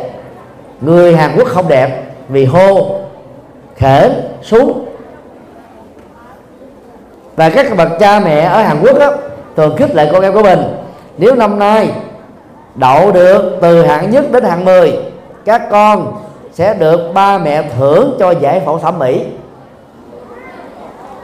người 0.81 1.15
Hàn 1.15 1.31
Quốc 1.37 1.47
không 1.47 1.67
đẹp 1.67 2.03
vì 2.29 2.45
hô 2.45 2.95
khể 3.75 4.11
xuống 4.41 4.85
và 7.35 7.49
các 7.49 7.77
bậc 7.77 7.89
cha 7.99 8.19
mẹ 8.19 8.41
ở 8.41 8.61
Hàn 8.61 8.77
Quốc 8.81 8.99
đó, 8.99 9.11
thường 9.55 9.75
khích 9.77 9.95
lệ 9.95 10.09
con 10.11 10.21
em 10.21 10.33
của 10.33 10.43
mình 10.43 10.61
nếu 11.17 11.35
năm 11.35 11.59
nay 11.59 11.91
đậu 12.75 13.11
được 13.11 13.57
từ 13.61 13.85
hạng 13.85 14.11
nhất 14.11 14.25
đến 14.31 14.43
hạng 14.43 14.65
10 14.65 14.99
các 15.45 15.61
con 15.71 16.13
sẽ 16.53 16.73
được 16.73 17.11
ba 17.13 17.37
mẹ 17.37 17.63
thưởng 17.77 18.15
cho 18.19 18.31
giải 18.31 18.61
phẫu 18.65 18.79
thẩm 18.79 18.99
mỹ 18.99 19.25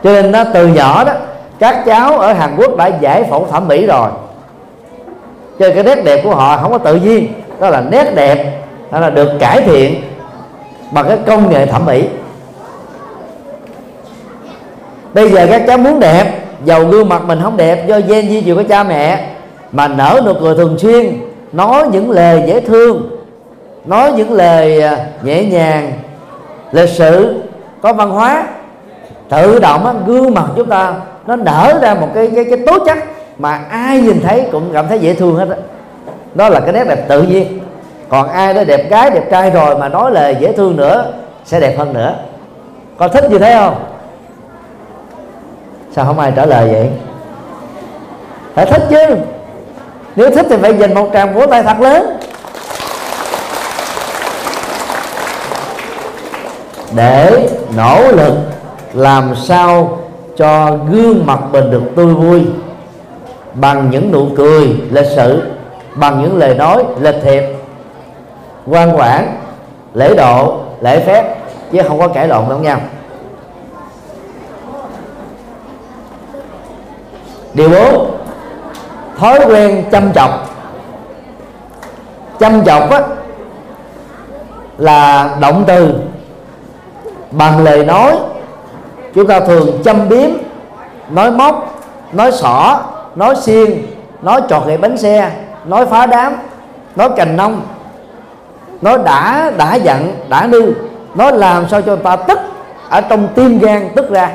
cho 0.03 0.11
nên 0.11 0.31
đó, 0.31 0.43
từ 0.53 0.67
nhỏ 0.67 1.03
đó 1.03 1.13
các 1.59 1.83
cháu 1.85 2.19
ở 2.19 2.33
Hàn 2.33 2.55
Quốc 2.57 2.77
đã 2.77 2.87
giải 2.87 3.23
phẫu 3.23 3.47
thẩm 3.51 3.67
mỹ 3.67 3.85
rồi. 3.85 4.09
Cho 5.59 5.67
nên 5.67 5.75
cái 5.75 5.83
nét 5.83 6.01
đẹp 6.03 6.21
của 6.23 6.35
họ 6.35 6.57
không 6.57 6.71
có 6.71 6.77
tự 6.77 6.95
nhiên 6.95 7.27
đó 7.59 7.69
là 7.69 7.81
nét 7.81 8.15
đẹp 8.15 8.61
đó 8.91 8.99
là 8.99 9.09
được 9.09 9.29
cải 9.39 9.61
thiện 9.61 10.01
bằng 10.91 11.05
cái 11.07 11.17
công 11.25 11.49
nghệ 11.49 11.65
thẩm 11.65 11.85
mỹ. 11.85 12.07
Bây 15.13 15.29
giờ 15.29 15.47
các 15.49 15.63
cháu 15.67 15.77
muốn 15.77 15.99
đẹp 15.99 16.41
dầu 16.65 16.85
gương 16.85 17.09
mặt 17.09 17.21
mình 17.25 17.39
không 17.43 17.57
đẹp 17.57 17.87
do 17.87 17.99
gen 17.99 18.29
di 18.29 18.41
truyền 18.41 18.55
của 18.55 18.63
cha 18.69 18.83
mẹ 18.83 19.27
mà 19.71 19.87
nở 19.87 20.21
nụ 20.25 20.33
cười 20.39 20.55
thường 20.55 20.77
xuyên 20.79 21.17
nói 21.51 21.87
những 21.91 22.11
lời 22.11 22.43
dễ 22.47 22.59
thương 22.59 23.09
nói 23.85 24.11
những 24.11 24.33
lời 24.33 24.81
à, 24.81 24.97
nhẹ 25.23 25.43
nhàng 25.45 25.91
lịch 26.71 26.89
sự 26.89 27.41
có 27.81 27.93
văn 27.93 28.09
hóa 28.09 28.47
tự 29.31 29.59
động 29.59 29.85
á, 29.85 29.93
gương 30.05 30.33
mặt 30.33 30.45
chúng 30.55 30.69
ta 30.69 30.93
nó 31.27 31.35
nở 31.35 31.79
ra 31.81 31.93
một 31.93 32.07
cái 32.13 32.31
cái 32.35 32.45
cái 32.45 32.59
tố 32.67 32.85
chất 32.85 32.97
mà 33.37 33.59
ai 33.69 34.01
nhìn 34.01 34.21
thấy 34.21 34.47
cũng 34.51 34.69
cảm 34.73 34.87
thấy 34.87 34.99
dễ 34.99 35.13
thương 35.13 35.35
hết 35.35 35.49
đó. 35.49 35.55
đó 36.35 36.49
là 36.49 36.59
cái 36.59 36.73
nét 36.73 36.83
đẹp 36.83 37.05
tự 37.07 37.21
nhiên. 37.21 37.59
Còn 38.09 38.29
ai 38.29 38.53
đó 38.53 38.63
đẹp 38.63 38.89
gái 38.89 39.09
đẹp 39.09 39.23
trai 39.31 39.49
rồi 39.49 39.77
mà 39.77 39.89
nói 39.89 40.11
lời 40.11 40.37
dễ 40.39 40.53
thương 40.53 40.75
nữa 40.75 41.13
sẽ 41.45 41.59
đẹp 41.59 41.75
hơn 41.77 41.93
nữa. 41.93 42.15
Con 42.97 43.11
thích 43.13 43.29
như 43.29 43.39
thế 43.39 43.55
không? 43.59 43.83
Sao 45.95 46.05
không 46.05 46.19
ai 46.19 46.33
trả 46.35 46.45
lời 46.45 46.69
vậy? 46.71 46.89
Phải 48.53 48.65
thích 48.65 48.83
chứ. 48.89 49.15
Nếu 50.15 50.29
thích 50.29 50.45
thì 50.49 50.57
phải 50.57 50.77
dành 50.77 50.93
một 50.93 51.09
tràng 51.13 51.33
vỗ 51.33 51.45
tay 51.45 51.63
thật 51.63 51.79
lớn. 51.79 52.17
Để 56.95 57.47
nỗ 57.77 58.11
lực 58.11 58.33
làm 58.93 59.36
sao 59.36 59.97
cho 60.38 60.77
gương 60.91 61.25
mặt 61.25 61.39
mình 61.51 61.71
được 61.71 61.84
tươi 61.95 62.13
vui? 62.13 62.45
Bằng 63.54 63.89
những 63.89 64.12
nụ 64.12 64.27
cười 64.38 64.75
lịch 64.91 65.08
sự. 65.15 65.43
Bằng 65.95 66.21
những 66.21 66.38
lời 66.38 66.56
nói 66.56 66.84
lịch 66.99 67.15
thiệp. 67.23 67.43
Quan 68.65 68.97
quản 68.97 69.36
lễ 69.93 70.15
độ 70.15 70.60
lễ 70.82 70.99
phép. 70.99 71.36
Chứ 71.71 71.82
không 71.88 71.99
có 71.99 72.08
cãi 72.08 72.27
lộn 72.27 72.49
lẫn 72.49 72.62
nhau 72.62 72.80
điều 77.54 77.69
bốn 77.69 78.12
thói 79.17 79.39
quen 79.47 79.84
chăm 79.91 80.13
chọc. 80.13 80.30
Chăm 82.39 82.65
chọc 82.65 82.89
á, 82.91 83.01
là 84.77 85.30
động 85.41 85.63
từ. 85.67 85.93
Bằng 87.32 87.63
lời 87.63 87.86
nói 87.86 88.17
chúng 89.15 89.28
ta 89.28 89.39
thường 89.39 89.82
châm 89.84 90.10
biếm, 90.10 90.30
nói 91.10 91.32
móc, 91.32 91.82
nói 92.13 92.32
xỏ 92.32 92.84
nói 93.15 93.36
xiên, 93.36 93.86
nói 94.21 94.41
trọt 94.50 94.65
gậy 94.65 94.78
bánh 94.78 94.97
xe, 94.97 95.32
nói 95.65 95.86
phá 95.86 96.06
đám, 96.06 96.36
nói 96.95 97.10
cành 97.15 97.38
nông, 97.38 97.62
nói 98.82 98.97
đã 99.06 99.52
đã 99.58 99.76
giận 99.76 100.15
đã 100.30 100.47
nư 100.47 100.74
nó 101.15 101.32
làm 101.32 101.65
sao 101.69 101.82
cho 101.82 101.95
người 101.95 102.04
ta 102.04 102.15
tức 102.15 102.39
ở 102.89 103.02
trong 103.02 103.28
tim 103.36 103.60
gan 103.60 103.89
tức 103.95 104.10
ra. 104.10 104.32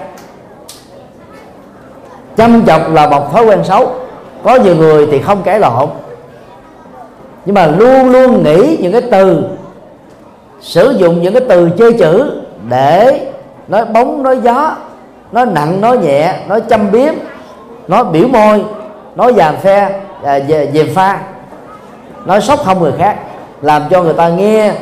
Chăm 2.37 2.67
chọc 2.67 2.93
là 2.93 3.09
một 3.09 3.33
thói 3.33 3.45
quen 3.45 3.65
xấu, 3.65 3.95
có 4.43 4.55
nhiều 4.57 4.77
người 4.77 5.07
thì 5.11 5.23
không 5.23 5.43
cãi 5.43 5.61
lộn. 5.61 5.89
Nhưng 7.45 7.55
mà 7.55 7.67
luôn 7.67 8.11
luôn 8.11 8.43
nghĩ 8.43 8.77
những 8.81 8.93
cái 8.93 9.03
từ, 9.11 9.43
sử 10.61 10.91
dụng 10.91 11.23
những 11.23 11.33
cái 11.33 11.43
từ 11.49 11.71
chơi 11.79 11.93
chữ 11.93 12.41
để 12.69 13.27
nói 13.69 13.85
bóng 13.85 14.23
nói 14.23 14.39
gió 14.43 14.77
nói 15.33 15.47
nặng 15.47 15.81
nói 15.81 15.99
nhẹ 15.99 16.35
nói 16.49 16.63
châm 16.71 16.91
biếm 16.93 17.15
nói 17.89 18.05
biểu 18.05 18.29
môi 18.29 18.65
nói 19.15 19.35
dàn 19.37 19.57
phe 19.57 20.01
à, 20.25 20.41
dèm 20.73 20.95
pha. 20.95 21.19
Nói 22.25 22.41
sốc 22.41 22.61
không 22.65 22.81
người 22.81 22.93
khác 22.99 23.17
làm 23.63 23.83
cho 23.91 24.03
người 24.03 24.15
ta 24.15 24.29
nghe 24.29 24.73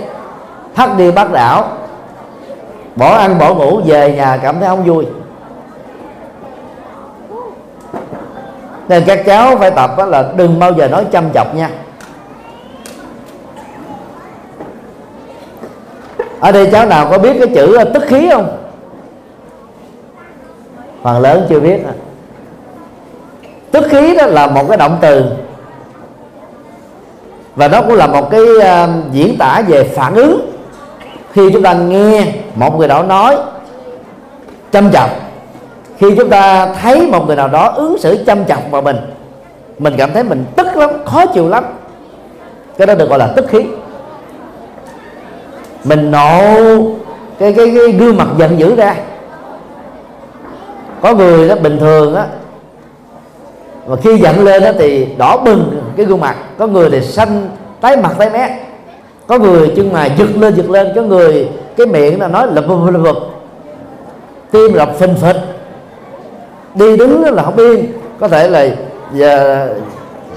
thắt 0.74 0.90
đi 0.96 1.10
bắt 1.10 1.32
đảo. 1.32 1.68
Bỏ 2.96 3.16
ăn 3.16 3.38
bỏ 3.38 3.54
ngủ 3.54 3.80
về 3.84 4.12
nhà 4.12 4.36
cảm 4.42 4.60
thấy 4.60 4.68
không 4.68 4.84
vui. 4.84 5.06
Nên 8.88 9.04
các 9.06 9.22
cháu 9.26 9.56
phải 9.56 9.70
tập 9.70 9.90
đó 9.98 10.04
là 10.06 10.24
đừng 10.36 10.58
bao 10.58 10.72
giờ 10.72 10.88
nói 10.88 11.04
chăm 11.12 11.32
chọc 11.32 11.54
nha. 11.54 11.70
Ở 16.40 16.52
đây 16.52 16.68
cháu 16.72 16.86
nào 16.86 17.08
có 17.10 17.18
biết 17.18 17.36
cái 17.38 17.48
chữ 17.54 17.76
à, 17.76 17.84
tức 17.94 18.02
khí 18.06 18.28
không? 18.32 18.63
Phần 21.04 21.20
lớn 21.20 21.46
chưa 21.48 21.60
biết. 21.60 21.80
Tức 23.70 23.84
khí 23.90 24.16
đó 24.16 24.26
là 24.26 24.46
một 24.46 24.64
cái 24.68 24.76
động 24.76 24.98
từ. 25.00 25.24
Và 27.56 27.68
nó 27.68 27.82
cũng 27.82 27.94
là 27.94 28.06
một 28.06 28.30
cái 28.30 28.40
uh, 28.40 29.12
diễn 29.12 29.36
tả 29.38 29.62
về 29.68 29.84
phản 29.84 30.14
ứng. 30.14 30.50
Khi 31.32 31.50
chúng 31.52 31.62
ta 31.62 31.74
nghe 31.74 32.26
một 32.54 32.78
người 32.78 32.88
nào 32.88 33.02
nói 33.02 33.36
chăm 34.72 34.92
chọc 34.92 35.10
khi 35.98 36.06
chúng 36.16 36.30
ta 36.30 36.74
thấy 36.82 37.06
một 37.06 37.26
người 37.26 37.36
nào 37.36 37.48
đó 37.48 37.72
ứng 37.76 37.98
xử 37.98 38.24
chăm 38.26 38.44
chọc 38.44 38.70
vào 38.70 38.82
mình 38.82 38.96
mình 39.78 39.94
cảm 39.98 40.12
thấy 40.12 40.22
mình 40.22 40.44
tức 40.56 40.76
lắm 40.76 40.90
khó 41.04 41.26
chịu 41.26 41.48
lắm. 41.48 41.64
Cái 42.78 42.86
đó 42.86 42.94
được 42.94 43.08
gọi 43.08 43.18
là 43.18 43.26
tức 43.36 43.48
khí. 43.48 43.64
Mình 45.84 46.10
nộ 46.10 46.54
cái 47.38 47.52
cái, 47.52 47.72
cái 47.74 47.92
gương 47.92 48.16
mặt 48.16 48.28
giận 48.38 48.58
dữ 48.58 48.76
ra 48.76 48.96
có 51.04 51.14
người 51.14 51.48
đó 51.48 51.54
bình 51.62 51.78
thường 51.78 52.14
á, 52.14 52.26
mà 53.86 53.96
khi 53.96 54.16
giận 54.16 54.44
lên 54.44 54.62
đó 54.62 54.70
thì 54.78 55.08
đỏ 55.18 55.36
bừng 55.36 55.82
cái 55.96 56.06
gương 56.06 56.20
mặt. 56.20 56.36
Có 56.58 56.66
người 56.66 56.90
thì 56.90 57.00
xanh, 57.00 57.48
tái 57.80 57.96
mặt, 57.96 58.12
tái 58.18 58.30
mét. 58.30 58.50
Có 59.26 59.38
người 59.38 59.72
chân 59.76 59.92
mày 59.92 60.12
giật 60.18 60.28
lên 60.36 60.54
giật 60.54 60.70
lên. 60.70 60.92
Có 60.94 61.02
người 61.02 61.48
cái 61.76 61.86
miệng 61.86 62.20
là 62.20 62.28
nói 62.28 62.46
lập 62.52 62.64
lập 62.68 63.00
lập 63.04 63.16
tim 64.50 64.74
đập 64.74 64.90
phình 64.98 65.14
phịch. 65.14 65.36
Đi 66.74 66.96
đứng 66.96 67.24
là 67.24 67.42
không 67.42 67.56
yên. 67.56 67.86
Có 68.20 68.28
thể 68.28 68.48
là 68.48 68.66
giờ 69.12 69.68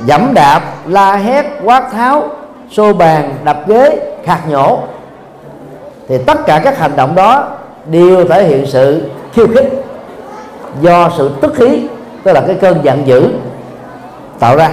dẫm 0.06 0.32
đạp, 0.34 0.62
la 0.88 1.16
hét, 1.16 1.46
quát 1.64 1.92
tháo, 1.92 2.30
xô 2.72 2.94
bàn, 2.94 3.36
đập 3.44 3.68
ghế, 3.68 4.00
khạc 4.24 4.50
nhổ. 4.50 4.80
Thì 6.08 6.18
tất 6.18 6.46
cả 6.46 6.62
các 6.64 6.78
hành 6.78 6.96
động 6.96 7.16
đó 7.16 7.48
đều 7.92 8.26
thể 8.26 8.44
hiện 8.44 8.66
sự 8.66 9.02
khiêu 9.34 9.48
khích 9.48 9.84
do 10.82 11.10
sự 11.18 11.32
tức 11.42 11.54
khí, 11.56 11.88
tức 12.24 12.34
là 12.34 12.42
cái 12.48 12.56
cơn 12.62 12.80
giận 12.84 13.08
dữ 13.08 13.30
tạo 14.40 14.56
ra. 14.56 14.70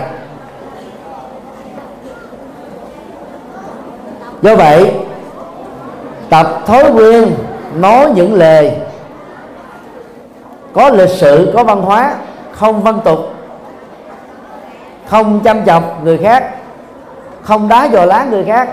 Do 4.42 4.56
vậy, 4.56 4.94
tập 6.30 6.62
thói 6.66 6.84
quen 6.94 7.34
nói 7.74 8.10
những 8.14 8.34
lời 8.34 8.72
có 10.72 10.90
lịch 10.90 11.10
sự, 11.10 11.52
có 11.54 11.64
văn 11.64 11.82
hóa, 11.82 12.14
không 12.52 12.82
văn 12.82 13.00
tục, 13.04 13.18
không 15.06 15.40
chăm 15.40 15.64
chọc 15.64 16.04
người 16.04 16.18
khác, 16.18 16.54
không 17.42 17.68
đá 17.68 17.84
dò 17.84 18.04
lá 18.04 18.26
người 18.30 18.44
khác, 18.44 18.68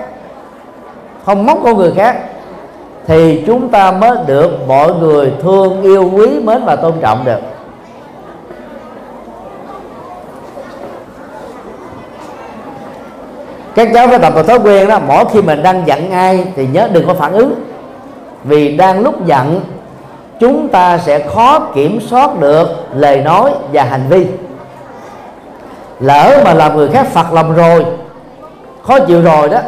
không 1.26 1.46
móc 1.46 1.60
con 1.64 1.78
người 1.78 1.94
khác 1.96 2.16
thì 3.08 3.44
chúng 3.48 3.70
ta 3.70 3.92
mới 3.92 4.18
được 4.28 4.68
mọi 4.68 4.94
người 4.94 5.34
thương 5.42 5.82
yêu 5.82 6.12
quý 6.16 6.28
mến 6.40 6.66
và 6.66 6.76
tôn 6.76 6.94
trọng 7.02 7.26
được. 7.26 7.40
Các 13.76 13.88
cháu 13.94 14.08
phải 14.08 14.20
tập 14.20 14.34
vào 14.34 14.44
thói 14.44 14.60
quen 14.60 14.88
đó, 14.88 15.00
mỗi 15.08 15.26
khi 15.34 15.42
mình 15.42 15.64
đang 15.64 15.88
giận 15.88 16.12
ai 16.12 16.46
thì 16.56 16.68
nhớ 16.68 16.90
đừng 16.94 17.08
có 17.08 17.14
phản 17.14 17.34
ứng. 17.34 17.54
Vì 18.44 18.78
đang 18.78 19.00
lúc 19.00 19.26
giận, 19.26 19.62
chúng 20.40 20.70
ta 20.70 20.98
sẽ 20.98 21.28
khó 21.28 21.60
kiểm 21.60 22.00
soát 22.02 22.40
được 22.40 22.68
lời 22.96 23.18
nói 23.18 23.52
và 23.74 23.84
hành 23.84 24.04
vi. 24.10 24.26
Lỡ 26.00 26.42
mà 26.46 26.54
làm 26.54 26.78
người 26.78 26.90
khác 26.90 27.08
phật 27.08 27.34
lòng 27.34 27.56
rồi, 27.56 27.86
khó 28.84 29.00
chịu 29.00 29.22
rồi 29.22 29.50
đó 29.50 29.60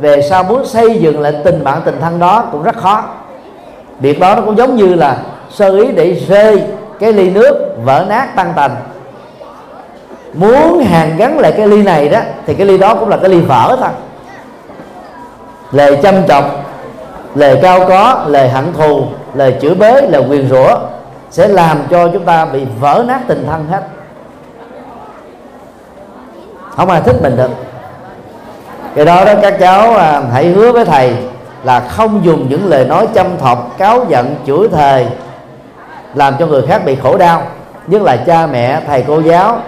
về 0.00 0.22
sau 0.22 0.42
muốn 0.42 0.66
xây 0.66 0.98
dựng 0.98 1.20
lại 1.20 1.34
tình 1.44 1.64
bạn 1.64 1.82
tình 1.84 2.00
thân 2.00 2.18
đó 2.18 2.44
cũng 2.52 2.62
rất 2.62 2.76
khó. 2.76 3.02
Việc 4.00 4.20
đó 4.20 4.34
nó 4.34 4.42
cũng 4.42 4.56
giống 4.56 4.76
như 4.76 4.94
là 4.94 5.16
sơ 5.50 5.70
ý 5.70 5.92
để 5.92 6.14
rơi 6.28 6.62
cái 7.00 7.12
ly 7.12 7.30
nước 7.30 7.76
vỡ 7.84 8.04
nát 8.08 8.36
tăng 8.36 8.52
tành. 8.56 8.76
Muốn 10.32 10.84
hàn 10.84 11.16
gắn 11.16 11.38
lại 11.38 11.52
cái 11.56 11.68
ly 11.68 11.82
này 11.82 12.08
đó, 12.08 12.20
thì 12.46 12.54
cái 12.54 12.66
ly 12.66 12.78
đó 12.78 12.94
cũng 12.94 13.08
là 13.08 13.16
cái 13.16 13.30
ly 13.30 13.40
vỡ 13.40 13.76
thôi. 13.80 13.88
Lời 15.72 15.98
chăm 16.02 16.26
chọc, 16.28 16.44
lời 17.34 17.58
cao 17.62 17.84
có, 17.88 18.24
lời 18.26 18.48
hận 18.48 18.72
thù, 18.72 19.04
lời 19.34 19.56
chửi 19.60 19.74
bới, 19.74 20.08
lời 20.08 20.24
quyền 20.28 20.48
rủa 20.48 20.78
sẽ 21.30 21.48
làm 21.48 21.78
cho 21.90 22.08
chúng 22.12 22.24
ta 22.24 22.44
bị 22.44 22.66
vỡ 22.80 23.04
nát 23.06 23.20
tình 23.28 23.46
thân 23.50 23.66
hết. 23.70 23.82
Không 26.76 26.90
ai 26.90 27.00
thích 27.00 27.16
mình 27.22 27.36
được 27.36 27.50
cái 28.94 29.04
đó 29.04 29.24
đó 29.24 29.32
các 29.42 29.54
cháu 29.60 29.94
à, 29.94 30.22
hãy 30.32 30.46
hứa 30.46 30.72
với 30.72 30.84
thầy 30.84 31.12
là 31.64 31.80
không 31.80 32.20
dùng 32.24 32.46
những 32.48 32.66
lời 32.66 32.84
nói 32.84 33.08
châm 33.14 33.38
thọc 33.38 33.78
cáo 33.78 34.04
giận 34.08 34.34
chửi 34.46 34.68
thề 34.68 35.06
làm 36.14 36.34
cho 36.38 36.46
người 36.46 36.62
khác 36.68 36.82
bị 36.84 36.96
khổ 37.02 37.16
đau. 37.16 37.42
Nhất 37.86 38.02
là 38.02 38.16
cha 38.16 38.46
mẹ 38.46 38.80
thầy 38.86 39.04
cô 39.06 39.20
giáo 39.20 39.58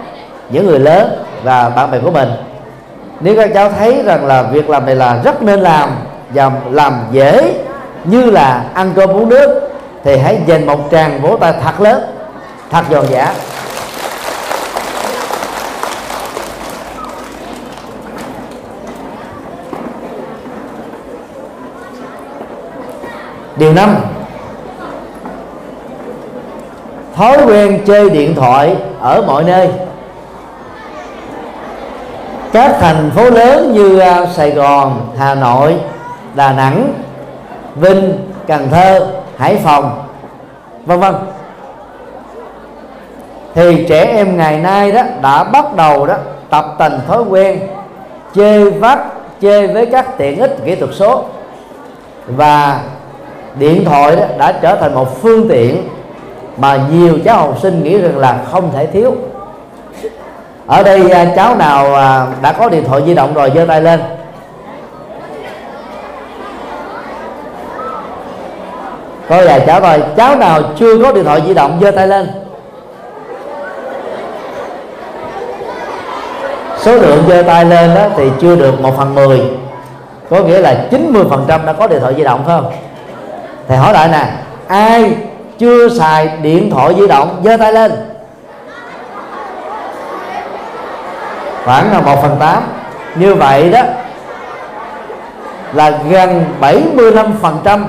những 0.49 0.67
người 0.67 0.79
lớn 0.79 1.23
và 1.43 1.69
bạn 1.69 1.91
bè 1.91 1.99
của 1.99 2.11
mình. 2.11 2.29
Nếu 3.19 3.35
các 3.35 3.49
cháu 3.53 3.69
thấy 3.69 4.03
rằng 4.05 4.25
là 4.25 4.43
việc 4.43 4.69
làm 4.69 4.85
này 4.85 4.95
là 4.95 5.21
rất 5.23 5.41
nên 5.41 5.59
làm 5.59 5.89
và 6.29 6.51
làm 6.71 6.93
dễ 7.11 7.53
như 8.03 8.31
là 8.31 8.63
ăn 8.73 8.91
cơm 8.95 9.09
uống 9.09 9.29
nước 9.29 9.69
thì 10.03 10.17
hãy 10.17 10.41
dành 10.45 10.65
một 10.65 10.79
tràng 10.91 11.21
vỗ 11.21 11.37
tay 11.39 11.53
thật 11.63 11.81
lớn 11.81 12.03
thật 12.71 12.83
giòn 12.91 13.05
giả 13.09 13.33
điều 23.55 23.73
năm. 23.73 23.95
Thói 27.15 27.37
quen 27.47 27.81
chơi 27.85 28.09
điện 28.09 28.35
thoại 28.35 28.75
ở 28.99 29.23
mọi 29.27 29.43
nơi. 29.43 29.69
Các 32.53 32.75
thành 32.79 33.11
phố 33.15 33.29
lớn 33.29 33.73
như 33.73 33.99
à, 33.99 34.25
Sài 34.25 34.51
Gòn, 34.51 35.11
Hà 35.17 35.35
Nội, 35.35 35.75
Đà 36.35 36.53
Nẵng, 36.53 36.93
Vinh, 37.75 38.13
Cần 38.47 38.69
Thơ, 38.71 39.07
Hải 39.37 39.55
Phòng, 39.63 40.03
vân 40.85 40.99
vân. 40.99 41.15
Thì 43.55 43.85
trẻ 43.89 44.05
em 44.05 44.37
ngày 44.37 44.59
nay 44.59 44.91
đó 44.91 45.01
đã 45.21 45.43
bắt 45.43 45.75
đầu 45.75 46.05
đó 46.05 46.15
tập 46.49 46.75
thành 46.79 46.99
thói 47.07 47.23
quen 47.23 47.59
chơi 48.33 48.71
vắt 48.71 48.99
chơi 49.41 49.67
với 49.67 49.85
các 49.85 50.17
tiện 50.17 50.39
ích 50.39 50.57
kỹ 50.65 50.75
thuật 50.75 50.91
số. 50.93 51.23
Và 52.27 52.79
điện 53.55 53.85
thoại 53.85 54.15
đó 54.15 54.23
đã 54.37 54.51
trở 54.51 54.75
thành 54.75 54.95
một 54.95 55.21
phương 55.21 55.49
tiện 55.49 55.89
mà 56.57 56.79
nhiều 56.91 57.19
cháu 57.25 57.37
học 57.37 57.57
sinh 57.61 57.83
nghĩ 57.83 57.97
rằng 57.97 58.17
là 58.17 58.41
không 58.51 58.71
thể 58.73 58.85
thiếu. 58.85 59.15
Ở 60.67 60.83
đây 60.83 61.09
à, 61.09 61.25
cháu 61.35 61.55
nào 61.55 61.95
à, 61.95 62.27
đã 62.41 62.53
có 62.53 62.69
điện 62.69 62.83
thoại 62.87 63.01
di 63.05 63.13
động 63.13 63.33
rồi 63.33 63.51
giơ 63.55 63.65
tay 63.65 63.81
lên. 63.81 64.01
Có 69.29 69.43
vài 69.45 69.63
cháu 69.67 69.79
rồi, 69.79 70.03
cháu 70.15 70.35
nào 70.35 70.61
chưa 70.77 71.03
có 71.03 71.11
điện 71.11 71.23
thoại 71.23 71.41
di 71.47 71.53
động 71.53 71.79
giơ 71.81 71.91
tay 71.91 72.07
lên. 72.07 72.27
Số 76.77 76.95
lượng 76.95 77.23
giơ 77.27 77.43
tay 77.43 77.65
lên 77.65 77.95
đó 77.95 78.01
thì 78.17 78.23
chưa 78.41 78.55
được 78.55 78.81
một 78.81 78.97
phần 78.97 79.15
mười 79.15 79.41
có 80.29 80.39
nghĩa 80.39 80.59
là 80.59 80.85
90 80.91 81.23
phần 81.29 81.45
trăm 81.47 81.65
đã 81.65 81.73
có 81.73 81.87
điện 81.87 81.99
thoại 81.99 82.13
di 82.17 82.23
động 82.23 82.43
phải 82.45 82.55
không? 82.57 82.71
Thầy 83.67 83.77
hỏi 83.77 83.93
lại 83.93 84.07
nè, 84.07 84.31
ai 84.67 85.15
chưa 85.59 85.89
xài 85.89 86.37
điện 86.41 86.69
thoại 86.71 86.93
di 86.99 87.07
động, 87.07 87.41
giơ 87.43 87.57
tay 87.57 87.73
lên. 87.73 87.91
Khoảng 91.65 91.91
là 91.91 92.01
một 92.01 92.21
phần 92.21 92.35
tám. 92.39 92.63
Như 93.15 93.35
vậy 93.35 93.69
đó 93.69 93.81
là 95.73 95.99
gần 96.09 96.45
75 96.59 97.33
phần 97.41 97.59
trăm 97.63 97.85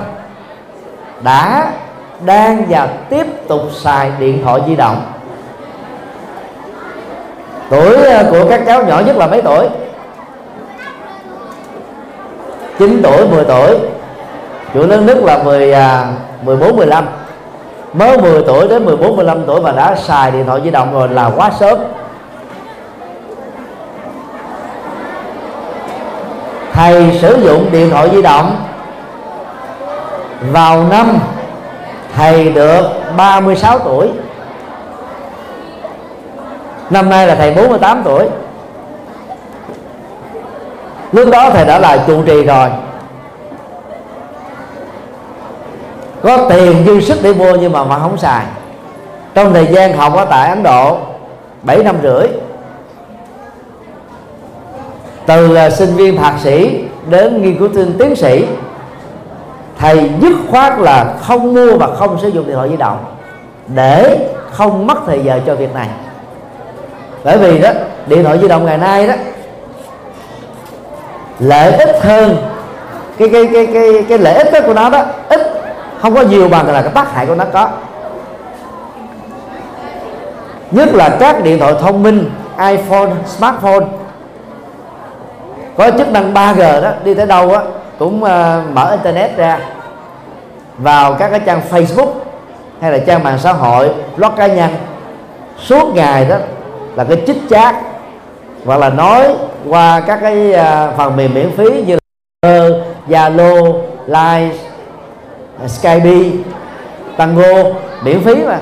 đã 1.21 1.71
đang 2.25 2.65
và 2.69 2.87
tiếp 3.09 3.27
tục 3.47 3.61
xài 3.73 4.11
điện 4.19 4.41
thoại 4.43 4.61
di 4.67 4.75
động. 4.75 5.01
Tuổi 7.69 7.95
ờ, 7.95 8.27
của 8.31 8.49
các 8.49 8.61
cháu 8.65 8.85
nhỏ 8.85 9.01
nhất 9.05 9.17
là 9.17 9.27
mấy 9.27 9.41
tuổi? 9.41 9.67
9 12.79 13.01
tuổi 13.03 13.27
10 13.27 13.43
tuổi 13.43 13.77
chủ 14.75 14.87
lớn 14.87 15.05
nhất 15.05 15.17
là 15.17 15.43
10 15.43 15.75
14 16.41 16.75
15 16.75 17.05
mới 17.93 18.17
10 18.17 18.43
tuổi 18.47 18.67
đến 18.67 18.85
14 18.85 19.15
15 19.15 19.45
tuổi 19.47 19.61
mà 19.61 19.71
đã 19.71 19.95
xài 19.95 20.31
điện 20.31 20.45
thoại 20.45 20.61
di 20.63 20.71
động 20.71 20.93
rồi 20.93 21.09
là 21.09 21.31
quá 21.35 21.51
sớm. 21.59 21.79
Thầy 26.73 27.19
sử 27.21 27.41
dụng 27.43 27.71
điện 27.71 27.89
thoại 27.89 28.09
di 28.13 28.21
động 28.21 28.55
vào 30.51 30.83
năm 30.89 31.19
thầy 32.15 32.49
được 32.49 32.81
36 33.17 33.79
tuổi. 33.79 34.09
Năm 36.89 37.09
nay 37.09 37.27
là 37.27 37.35
thầy 37.35 37.53
48 37.53 38.01
tuổi. 38.03 38.25
Lúc 41.11 41.29
đó 41.31 41.49
thầy 41.49 41.65
đã 41.65 41.79
là 41.79 41.97
trụ 42.07 42.23
trì 42.25 42.43
rồi. 42.43 42.69
Có 46.25 46.37
tiền 46.49 46.83
dư 46.85 47.01
sức 47.01 47.19
để 47.21 47.33
mua 47.33 47.55
nhưng 47.55 47.71
mà 47.71 47.83
mà 47.83 47.99
không 47.99 48.17
xài. 48.17 48.45
Trong 49.33 49.53
thời 49.53 49.65
gian 49.65 49.97
học 49.97 50.15
ở 50.15 50.25
tại 50.25 50.49
Ấn 50.49 50.63
Độ 50.63 50.97
7 51.63 51.83
năm 51.83 51.95
rưỡi, 52.03 52.27
từ 55.25 55.57
sinh 55.69 55.95
viên 55.95 56.17
thạc 56.17 56.33
sĩ 56.43 56.83
đến 57.09 57.41
nghiên 57.41 57.57
cứu 57.57 57.69
sinh 57.73 57.95
tiến 57.99 58.15
sĩ, 58.15 58.45
thầy 59.79 60.09
dứt 60.21 60.33
khoát 60.51 60.79
là 60.79 61.13
không 61.21 61.53
mua 61.53 61.77
và 61.77 61.87
không 61.95 62.17
sử 62.21 62.27
dụng 62.27 62.47
điện 62.47 62.55
thoại 62.55 62.69
di 62.69 62.77
động 62.77 63.05
để 63.67 64.17
không 64.51 64.87
mất 64.87 64.97
thời 65.05 65.19
giờ 65.23 65.39
cho 65.45 65.55
việc 65.55 65.73
này. 65.73 65.87
Bởi 67.23 67.37
vì 67.37 67.59
đó, 67.59 67.69
điện 68.07 68.23
thoại 68.23 68.39
di 68.41 68.47
động 68.47 68.65
ngày 68.65 68.77
nay 68.77 69.07
đó, 69.07 69.13
lợi 71.39 71.71
ích 71.71 71.95
hơn, 72.01 72.37
cái 73.17 73.29
cái 73.29 73.49
cái 73.53 73.67
cái 73.73 74.05
cái 74.09 74.17
lợi 74.17 74.33
ích 74.33 74.53
đó 74.53 74.59
của 74.65 74.73
nó 74.73 74.89
đó, 74.89 75.03
ít 75.29 75.44
không 76.01 76.15
có 76.15 76.21
nhiều 76.21 76.49
bằng 76.49 76.67
là 76.67 76.81
cái 76.81 76.91
tác 76.91 77.13
hại 77.13 77.25
của 77.25 77.35
nó 77.35 77.45
có. 77.53 77.69
Nhất 80.71 80.89
là 80.93 81.17
các 81.19 81.43
điện 81.43 81.59
thoại 81.59 81.73
thông 81.81 82.03
minh 82.03 82.29
iPhone, 82.59 83.09
smartphone. 83.25 83.85
Có 85.77 85.91
chức 85.97 86.11
năng 86.11 86.33
3G 86.33 86.81
đó 86.81 86.91
đi 87.03 87.13
tới 87.13 87.25
đâu 87.25 87.51
á 87.51 87.61
cũng 87.99 88.23
uh, 88.23 88.29
mở 88.73 88.91
internet 88.91 89.37
ra. 89.37 89.59
Vào 90.77 91.13
các 91.13 91.29
cái 91.29 91.39
trang 91.45 91.61
Facebook 91.71 92.11
hay 92.81 92.91
là 92.91 92.97
trang 92.97 93.23
mạng 93.23 93.37
xã 93.39 93.53
hội 93.53 93.93
blog 94.17 94.31
cá 94.37 94.47
nhân. 94.47 94.69
Suốt 95.59 95.95
ngày 95.95 96.25
đó 96.25 96.35
là 96.95 97.03
cái 97.03 97.21
chích 97.27 97.37
chat 97.49 97.75
hoặc 98.65 98.79
là 98.79 98.89
nói 98.89 99.35
qua 99.69 99.99
các 99.99 100.19
cái 100.21 100.51
uh, 100.51 100.97
phần 100.97 101.17
mềm 101.17 101.33
miễn 101.33 101.51
phí 101.57 101.83
như 101.87 101.97
là 102.41 102.69
Zalo, 103.09 103.73
Line, 104.07 104.55
Ờ, 105.59 105.67
Skype, 105.67 106.09
Tango 107.17 107.63
miễn 108.03 108.21
phí 108.21 108.35
mà. 108.35 108.57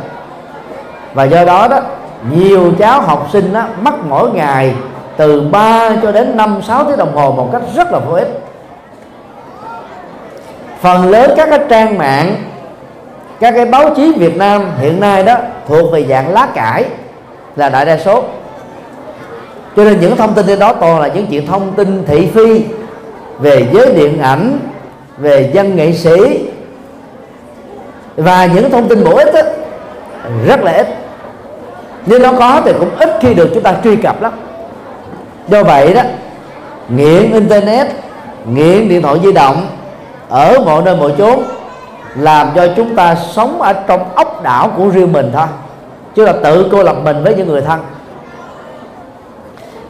Và 1.14 1.24
do 1.24 1.46
đó 1.46 1.68
đó 1.68 1.80
nhiều 2.32 2.72
cháu 2.80 3.02
học 3.02 3.28
sinh 3.34 3.54
đó, 3.54 3.64
mất 3.82 3.94
mỗi 4.10 4.32
ngày 4.32 4.74
từ 5.18 5.42
3 5.42 5.90
cho 6.02 6.12
đến 6.12 6.38
5 6.38 6.62
6 6.68 6.86
tiếng 6.86 6.98
đồng 6.98 7.16
hồ 7.16 7.32
một 7.32 7.50
cách 7.52 7.62
rất 7.76 7.92
là 7.92 8.00
vô 8.00 8.14
ích. 8.14 8.40
Phần 10.82 11.10
lớn 11.10 11.32
các 11.38 11.50
cái 11.50 11.60
trang 11.70 11.98
mạng 11.98 12.36
các 13.40 13.52
cái 13.56 13.66
báo 13.66 13.90
chí 13.96 14.12
Việt 14.12 14.38
Nam 14.38 14.72
hiện 14.80 15.00
nay 15.00 15.24
đó 15.24 15.36
thuộc 15.68 15.92
về 15.92 16.06
dạng 16.06 16.34
lá 16.34 16.48
cải 16.56 16.86
là 17.56 17.70
đại 17.70 17.86
đa 17.86 17.98
số. 17.98 18.24
Cho 19.76 19.84
nên 19.84 20.00
những 20.00 20.16
thông 20.16 20.34
tin 20.34 20.46
trên 20.48 20.60
đó 20.60 20.74
toàn 20.74 21.00
là 21.00 21.08
những 21.08 21.28
chuyện 21.28 21.48
thông 21.48 21.72
tin 21.72 22.04
thị 22.08 22.28
phi 22.34 22.66
về 23.40 23.68
giới 23.74 23.94
điện 23.96 24.22
ảnh 24.22 24.60
về 25.18 25.52
dân 25.54 25.76
nghệ 25.76 25.94
sĩ 25.94 26.46
và 28.16 28.46
những 28.46 28.72
thông 28.72 28.88
tin 28.88 29.04
bổ 29.04 29.16
ích 29.16 29.34
đó, 29.34 29.42
rất 30.48 30.62
là 30.62 30.72
ít. 30.72 30.88
Nhưng 32.06 32.22
nó 32.22 32.34
có 32.40 32.62
thì 32.66 32.74
cũng 32.80 32.90
ít 33.00 33.10
khi 33.22 33.34
được 33.34 33.50
chúng 33.54 33.64
ta 33.64 33.74
truy 33.84 33.96
cập 33.96 34.22
lắm. 34.22 34.34
Do 35.48 35.64
vậy 35.64 35.94
đó 35.94 36.02
nghiện 36.90 37.32
internet 37.32 37.88
nghiện 38.46 38.90
điện 38.90 39.02
thoại 39.02 39.20
di 39.24 39.32
động 39.32 39.68
ở 40.30 40.60
mọi 40.66 40.82
nơi 40.82 40.96
mọi 40.96 41.14
chốn 41.18 41.44
làm 42.16 42.48
cho 42.56 42.68
chúng 42.76 42.96
ta 42.96 43.16
sống 43.16 43.62
ở 43.62 43.74
trong 43.74 44.16
ốc 44.16 44.44
đảo 44.44 44.72
của 44.78 44.90
riêng 44.90 45.14
mình 45.14 45.32
thôi 45.34 45.48
chứ 46.16 46.26
là 46.26 46.34
tự 46.44 46.68
cô 46.72 46.84
lập 46.84 46.96
mình 47.04 47.24
với 47.24 47.36
những 47.36 47.48
người 47.48 47.62
thân. 47.62 47.80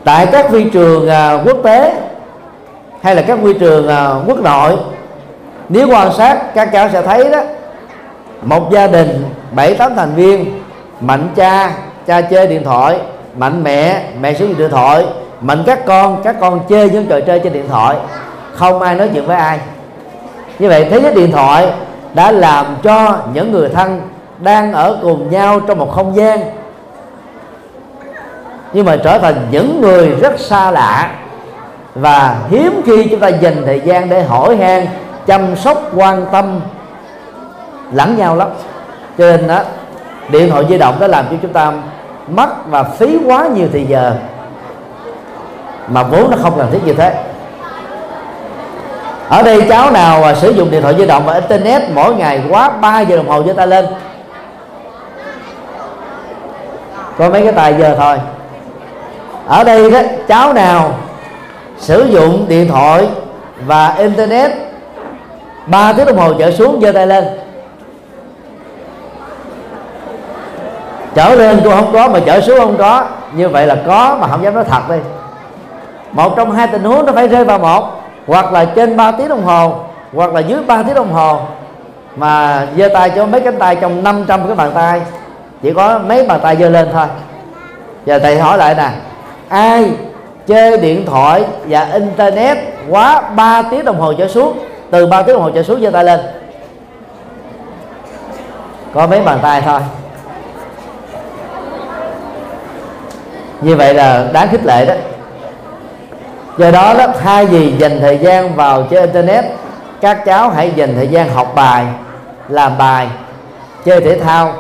Tại 0.04 0.26
các 0.26 0.50
vi 0.50 0.70
trường 0.70 1.10
à, 1.10 1.40
quốc 1.46 1.58
tế 1.64 1.94
hay 3.02 3.16
là 3.16 3.22
các 3.22 3.40
vi 3.42 3.54
trường 3.54 3.88
à, 3.88 4.10
quốc 4.28 4.40
nội 4.40 4.78
nếu 5.70 5.90
quan 5.90 6.14
sát 6.14 6.54
các 6.54 6.70
cháu 6.74 6.90
sẽ 6.94 7.02
thấy 7.02 7.30
đó 7.30 7.42
một 8.43 8.71
gia 8.71 8.88
đình, 8.88 9.25
bảy, 9.51 9.73
tám 9.73 9.95
thành 9.95 10.15
viên, 10.15 10.62
mạnh 11.01 11.29
cha 11.36 11.71
cha 12.08 12.21
chơi 12.21 12.47
điện 12.47 12.63
thoại, 12.63 12.99
mạnh 13.38 13.63
mẹ 13.63 14.03
mẹ 14.21 14.34
sử 14.34 14.47
dụng 14.47 14.58
điện 14.58 14.69
thoại, 14.69 15.06
mạnh 15.41 15.63
các 15.65 15.86
con 15.86 16.21
các 16.23 16.36
con 16.39 16.60
chơi 16.69 16.89
những 16.89 17.06
trò 17.06 17.19
chơi 17.19 17.39
trên 17.39 17.53
điện 17.53 17.65
thoại. 17.69 17.97
Không 18.53 18.82
ai 18.82 18.95
nói 18.95 19.10
chuyện 19.13 19.25
với 19.25 19.38
ai. 19.38 19.60
Như 20.60 20.69
vậy, 20.69 20.88
thế 20.89 21.01
giới 21.01 21.13
điện 21.13 21.32
thoại 21.32 21.67
đã 22.13 22.32
làm 22.32 22.65
cho 22.84 23.17
những 23.34 23.51
người 23.51 23.69
thân 23.69 24.01
đang 24.39 24.73
ở 24.73 24.97
cùng 25.01 25.32
nhau 25.32 25.60
trong 25.60 25.77
một 25.77 25.91
không 25.91 26.15
gian. 26.15 26.39
Nhưng 28.73 28.86
mà 28.86 28.97
trở 29.03 29.19
thành 29.19 29.36
những 29.51 29.82
người 29.82 30.10
rất 30.10 30.39
xa 30.39 30.71
lạ 30.71 31.12
và 31.95 32.36
hiếm 32.49 32.82
khi 32.86 33.08
chúng 33.12 33.19
ta 33.19 33.27
dành 33.27 33.63
thời 33.65 33.82
gian 33.86 34.10
để 34.10 34.23
hỏi 34.23 34.58
han, 34.58 34.88
chăm 35.25 35.56
sóc, 35.56 35.91
quan 35.95 36.25
tâm 36.32 36.60
lẫn 37.93 38.17
nhau 38.17 38.36
lắm. 38.36 38.49
Cho 39.17 39.25
nên 39.25 39.47
đó, 39.47 39.60
điện 40.29 40.49
thoại 40.49 40.65
di 40.69 40.77
động 40.77 40.95
đã 40.99 41.08
làm 41.08 41.25
cho 41.29 41.36
chúng 41.41 41.53
ta 41.53 41.73
mất 42.27 42.49
và 42.69 42.84
phí 42.84 43.17
quá 43.25 43.47
nhiều 43.56 43.67
thời 43.71 43.86
giờ. 43.86 44.13
Mà 45.88 46.03
vốn 46.03 46.32
nó 46.32 46.38
không 46.41 46.53
cần 46.58 46.67
thiết 46.71 46.79
như 46.86 46.93
thế. 46.93 47.13
Ở 49.29 49.41
đây 49.43 49.62
cháu 49.69 49.91
nào 49.91 50.21
mà 50.21 50.36
sử 50.36 50.51
dụng 50.51 50.71
điện 50.71 50.82
thoại 50.82 50.95
di 50.97 51.06
động 51.06 51.23
và 51.25 51.34
internet 51.34 51.82
mỗi 51.93 52.15
ngày 52.15 52.41
quá 52.49 52.69
3 52.69 53.01
giờ 53.01 53.15
đồng 53.17 53.29
hồ 53.29 53.43
cho 53.43 53.53
ta 53.53 53.65
lên? 53.65 53.86
Có 57.17 57.29
mấy 57.29 57.43
cái 57.43 57.53
tài 57.53 57.75
giờ 57.79 57.95
thôi. 57.99 58.17
Ở 59.47 59.63
đây 59.63 59.91
đó, 59.91 59.99
cháu 60.27 60.53
nào 60.53 60.95
sử 61.77 62.03
dụng 62.03 62.45
điện 62.47 62.67
thoại 62.67 63.08
và 63.65 63.93
internet 63.97 64.51
3 65.65 65.93
tiếng 65.93 66.06
đồng 66.06 66.17
hồ 66.17 66.34
trở 66.39 66.51
xuống 66.51 66.79
giơ 66.82 66.91
tay 66.91 67.08
lên. 67.08 67.42
Trở 71.15 71.36
lên 71.36 71.60
cũng 71.63 71.73
không 71.73 71.93
có, 71.93 72.08
mà 72.08 72.19
trở 72.26 72.41
xuống 72.41 72.60
không 72.60 72.78
có. 72.78 73.06
Như 73.33 73.50
vậy 73.50 73.67
là 73.67 73.77
có, 73.88 74.17
mà 74.21 74.27
không 74.27 74.44
dám 74.44 74.54
nói 74.54 74.63
thật 74.69 74.90
đi. 74.90 74.96
Một 76.12 76.33
trong 76.35 76.52
hai 76.52 76.67
tình 76.67 76.83
huống 76.83 77.06
nó 77.06 77.13
phải 77.13 77.27
rơi 77.27 77.46
vào 77.46 77.60
một, 77.60 78.02
hoặc 78.27 78.54
là 78.54 78.65
trên 78.65 78.98
3 78.98 79.12
tiếng 79.12 79.27
đồng 79.29 79.46
hồ, 79.46 79.75
hoặc 80.13 80.33
là 80.33 80.40
dưới 80.40 80.60
3 80.67 80.83
tiếng 80.83 80.96
đồng 80.96 81.13
hồ. 81.13 81.40
Mà 82.15 82.65
giơ 82.77 82.90
tay 82.94 83.10
cho 83.10 83.25
mấy 83.25 83.42
cánh 83.42 83.60
tay 83.60 83.75
trong 83.75 84.04
500 84.04 84.48
cái 84.48 84.56
bàn 84.56 84.71
tay. 84.75 85.02
Chỉ 85.62 85.73
có 85.73 86.00
mấy 86.00 86.25
bàn 86.25 86.40
tay 86.44 86.56
giơ 86.56 86.69
lên 86.69 86.90
thôi. 86.94 87.06
Giờ 88.06 88.19
thầy 88.19 88.40
hỏi 88.40 88.58
lại 88.58 88.75
nè. 88.75 88.90
Ai 89.50 89.92
chơi 90.48 90.77
điện 90.77 91.06
thoại 91.06 91.44
và 91.67 91.88
internet 91.94 92.58
quá 92.90 93.21
3 93.35 93.62
tiếng 93.62 93.85
đồng 93.85 94.00
hồ 94.00 94.13
trở 94.13 94.27
xuống? 94.27 94.60
Từ 94.92 95.06
3 95.06 95.21
tiếng 95.21 95.35
đồng 95.35 95.44
hồ 95.44 95.50
trở 95.50 95.63
xuống, 95.63 95.81
giơ 95.81 95.92
tay 95.92 96.04
lên. 96.04 96.19
Có 98.94 99.08
mấy 99.08 99.21
bàn 99.21 99.40
tay 99.42 99.62
thôi. 99.62 99.79
Như 103.64 103.76
vậy 103.76 103.94
là 103.94 104.28
đáng 104.34 104.48
khích 104.52 104.66
lệ 104.66 104.86
đó. 104.86 104.94
Do 106.58 106.72
đó 106.72 106.94
đó 106.98 107.08
thay 107.24 107.46
vì 107.46 107.74
dành 107.78 108.00
thời 108.02 108.18
gian 108.18 108.56
vào 108.56 108.84
chơi 108.92 109.02
internet 109.02 109.46
các 110.02 110.26
cháu 110.26 110.50
hãy 110.50 110.72
dành 110.76 110.96
thời 110.96 111.08
gian 111.08 111.30
học 111.30 111.52
bài 111.56 111.86
làm 112.50 112.78
bài 112.78 113.08
chơi 113.86 114.02
thể 114.02 114.20
thao 114.20 114.54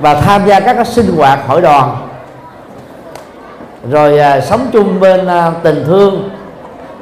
và 0.00 0.14
tham 0.14 0.46
gia 0.46 0.60
các 0.60 0.74
cái 0.74 0.84
sinh 0.84 1.16
hoạt 1.16 1.38
hội 1.46 1.60
đoàn. 1.60 1.96
Rồi 3.90 4.18
à, 4.18 4.40
sống 4.40 4.66
chung 4.72 5.00
bên 5.00 5.26
à, 5.26 5.52
tình 5.62 5.84
thương 5.86 6.30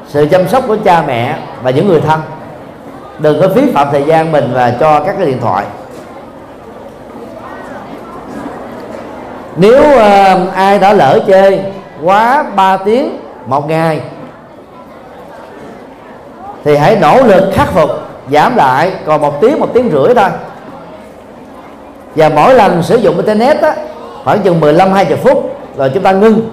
sự 0.09 0.29
chăm 0.31 0.49
sóc 0.49 0.65
của 0.67 0.77
cha 0.85 1.03
mẹ 1.07 1.37
và 1.63 1.71
những 1.71 1.89
người 1.89 2.01
thân. 2.01 2.21
Đừng 3.19 3.41
có 3.41 3.49
phí 3.55 3.73
phạm 3.75 3.89
thời 3.93 4.03
gian 4.03 4.33
mình 4.33 4.51
và 4.55 4.73
cho 4.81 5.01
các 5.01 5.15
cái 5.19 5.27
điện 5.27 5.39
thoại. 5.41 5.65
Nếu 9.57 9.83
uh, 9.83 10.55
ai 10.55 10.79
đã 10.79 10.93
lỡ 10.93 11.21
chơi 11.27 11.61
quá 12.03 12.45
3 12.57 12.77
tiếng 12.77 13.19
một 13.47 13.69
ngày 13.69 14.01
thì 16.65 16.77
hãy 16.77 16.97
nỗ 16.97 17.23
lực 17.23 17.51
khắc 17.55 17.73
phục 17.73 17.91
giảm 18.31 18.57
lại 18.57 18.93
còn 19.07 19.21
một 19.21 19.41
tiếng 19.41 19.61
một 19.61 19.69
tiếng 19.75 19.91
rưỡi 19.93 20.15
thôi. 20.15 20.31
Và 22.15 22.29
mỗi 22.29 22.55
lần 22.55 22.83
sử 22.83 22.97
dụng 22.97 23.17
internet 23.17 23.63
á, 23.63 23.75
khoảng 24.25 24.43
chừng 24.43 24.61
15 24.61 24.93
20 24.93 25.17
phút 25.17 25.57
rồi 25.77 25.91
chúng 25.95 26.03
ta 26.03 26.13
ngưng. 26.13 26.51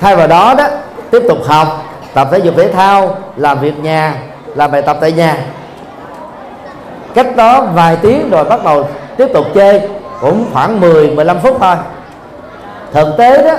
Thay 0.00 0.16
vào 0.16 0.26
đó 0.26 0.54
đó 0.58 0.68
tiếp 1.10 1.22
tục 1.28 1.38
học 1.46 1.68
tập 2.14 2.28
thể 2.32 2.38
dục 2.38 2.54
thể 2.56 2.72
thao 2.72 3.16
làm 3.36 3.60
việc 3.60 3.78
nhà 3.78 4.14
làm 4.54 4.70
bài 4.70 4.82
tập 4.82 4.96
tại 5.00 5.12
nhà. 5.12 5.36
Cách 7.14 7.36
đó 7.36 7.66
vài 7.74 7.96
tiếng 7.96 8.30
rồi 8.30 8.44
bắt 8.44 8.64
đầu 8.64 8.88
tiếp 9.16 9.26
tục 9.34 9.46
chơi 9.54 9.80
cũng 10.24 10.44
khoảng 10.52 10.80
10 10.80 11.10
15 11.10 11.38
phút 11.38 11.56
thôi. 11.60 11.76
Thực 12.92 13.16
tế 13.18 13.42
đó 13.42 13.56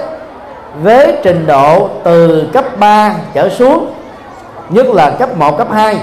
với 0.81 1.17
trình 1.23 1.47
độ 1.47 1.89
từ 2.03 2.47
cấp 2.53 2.65
3 2.79 3.15
trở 3.33 3.49
xuống 3.49 3.93
nhất 4.69 4.87
là 4.87 5.09
cấp 5.09 5.37
1, 5.37 5.57
cấp 5.57 5.67
2 5.71 5.97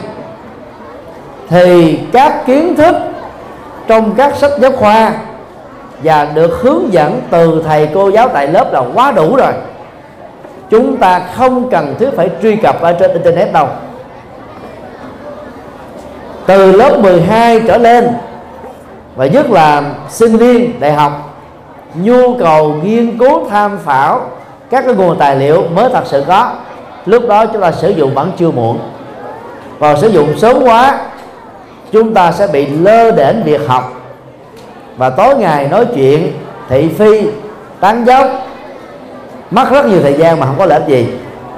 thì 1.48 1.98
các 2.12 2.46
kiến 2.46 2.76
thức 2.76 2.96
trong 3.86 4.14
các 4.14 4.36
sách 4.36 4.50
giáo 4.58 4.72
khoa 4.72 5.12
và 6.02 6.24
được 6.34 6.60
hướng 6.62 6.92
dẫn 6.92 7.20
từ 7.30 7.62
thầy 7.66 7.88
cô 7.94 8.08
giáo 8.08 8.28
tại 8.28 8.48
lớp 8.48 8.72
là 8.72 8.82
quá 8.94 9.12
đủ 9.12 9.36
rồi. 9.36 9.52
Chúng 10.70 10.96
ta 10.96 11.20
không 11.34 11.70
cần 11.70 11.94
thiết 11.98 12.10
phải 12.16 12.30
truy 12.42 12.56
cập 12.56 12.80
ở 12.80 12.92
trên 12.92 13.12
internet 13.12 13.52
đâu. 13.52 13.66
Từ 16.46 16.72
lớp 16.72 16.98
12 16.98 17.60
trở 17.66 17.78
lên 17.78 18.08
và 19.16 19.26
nhất 19.26 19.50
là 19.50 19.82
sinh 20.08 20.36
viên 20.36 20.80
đại 20.80 20.92
học, 20.92 21.12
nhu 21.94 22.36
cầu 22.38 22.74
nghiên 22.82 23.18
cứu 23.18 23.48
tham 23.50 23.78
khảo 23.84 24.20
các 24.70 24.84
cái 24.86 24.94
nguồn 24.94 25.18
tài 25.18 25.36
liệu 25.36 25.64
mới 25.74 25.88
thật 25.92 26.02
sự 26.06 26.24
có, 26.28 26.52
lúc 27.06 27.28
đó 27.28 27.46
chúng 27.46 27.62
ta 27.62 27.72
sử 27.72 27.90
dụng 27.90 28.14
vẫn 28.14 28.32
chưa 28.38 28.50
muộn. 28.50 28.78
Còn 29.80 30.00
sử 30.00 30.08
dụng 30.08 30.38
sớm 30.38 30.62
quá, 30.62 31.00
chúng 31.92 32.14
ta 32.14 32.32
sẽ 32.32 32.46
bị 32.46 32.66
lơ 32.66 33.10
đễnh 33.10 33.42
việc 33.44 33.60
học. 33.68 33.92
Và 34.96 35.10
tối 35.10 35.36
ngày 35.36 35.68
nói 35.68 35.86
chuyện, 35.94 36.32
thị 36.68 36.88
phi, 36.98 37.26
tán 37.80 38.04
dốc, 38.04 38.26
mất 39.50 39.70
rất 39.70 39.86
nhiều 39.86 40.00
thời 40.02 40.14
gian 40.14 40.40
mà 40.40 40.46
không 40.46 40.58
có 40.58 40.66
lợi 40.66 40.80
ích 40.80 40.88
gì. 40.88 41.06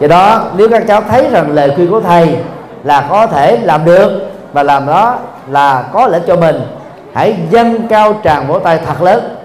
Do 0.01 0.09
đó, 0.09 0.45
nếu 0.57 0.69
các 0.69 0.85
cháu 0.89 1.03
thấy 1.11 1.29
rằng 1.31 1.51
lời 1.51 1.73
khuyên 1.75 1.91
của 1.91 2.01
thầy 2.01 2.37
là 2.85 3.07
có 3.11 3.27
thể 3.27 3.59
làm 3.63 3.85
được 3.85 4.31
và 4.53 4.63
làm 4.63 4.87
đó 4.87 5.17
là 5.49 5.85
có 5.93 6.07
lợi 6.07 6.21
cho 6.27 6.37
mình 6.37 6.61
hãy 7.15 7.37
dâng 7.51 7.89
cao 7.89 8.21
tràng 8.25 8.47
vỗ 8.47 8.59
tay 8.59 8.79
thật 8.87 9.03
lớn. 9.03 9.37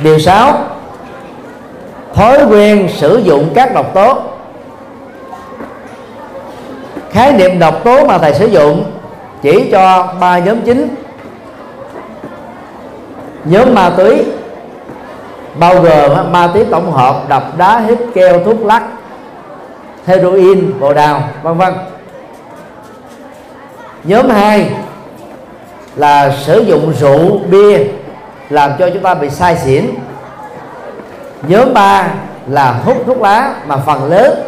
Điều 0.00 0.18
6 0.18 0.58
thói 2.14 2.38
quen 2.50 2.88
sử 2.96 3.16
dụng 3.24 3.50
các 3.54 3.74
độc 3.74 3.94
tố. 3.94 4.18
Khái 7.10 7.32
niệm 7.32 7.58
độc 7.58 7.84
tố 7.84 8.04
mà 8.04 8.18
thầy 8.18 8.34
sử 8.34 8.46
dụng 8.46 8.84
chỉ 9.42 9.68
cho 9.72 10.14
ba 10.20 10.38
nhóm 10.38 10.60
chính. 10.60 10.94
Nhóm 13.44 13.74
ma 13.74 13.90
túy 13.96 14.24
bao 15.58 15.80
gồm 15.80 16.32
ma 16.32 16.50
túy 16.54 16.64
tổng 16.64 16.92
hợp, 16.92 17.28
đập 17.28 17.58
đá, 17.58 17.78
hít 17.78 17.98
keo, 18.14 18.44
thuốc 18.44 18.64
lắc 18.64 18.82
heroin, 20.06 20.80
bồ 20.80 20.94
đào, 20.94 21.22
vân 21.42 21.54
vân. 21.54 21.74
Nhóm 24.04 24.28
2 24.28 24.70
là 25.96 26.30
sử 26.30 26.60
dụng 26.60 26.92
rượu, 27.00 27.38
bia 27.50 27.78
làm 28.50 28.70
cho 28.78 28.90
chúng 28.94 29.02
ta 29.02 29.14
bị 29.14 29.30
sai 29.30 29.56
xỉn. 29.56 29.84
Nhóm 31.42 31.74
3 31.74 32.08
là 32.46 32.72
hút 32.72 32.96
thuốc 33.06 33.22
lá 33.22 33.54
mà 33.66 33.76
phần 33.76 34.10
lớn 34.10 34.42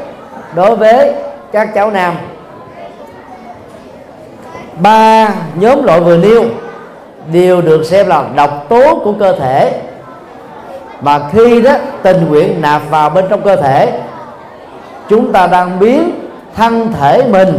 đối 0.54 0.76
với 0.76 1.14
các 1.52 1.74
cháu 1.74 1.90
nam. 1.90 2.14
Ba 4.78 5.28
nhóm 5.54 5.84
loại 5.84 6.00
vừa 6.00 6.16
nêu 6.16 6.44
đều 7.32 7.62
được 7.62 7.84
xem 7.84 8.06
là 8.06 8.24
độc 8.36 8.66
tố 8.68 9.00
của 9.04 9.12
cơ 9.12 9.32
thể. 9.32 9.80
Mà 11.00 11.20
khi 11.32 11.62
đó, 11.62 11.72
tình 12.02 12.28
nguyện 12.28 12.60
nạp 12.60 12.82
vào 12.90 13.10
bên 13.10 13.24
trong 13.30 13.42
cơ 13.42 13.56
thể 13.56 14.00
chúng 15.10 15.32
ta 15.32 15.46
đang 15.46 15.78
biến 15.78 16.10
thân 16.56 16.92
thể 16.92 17.22
mình 17.28 17.58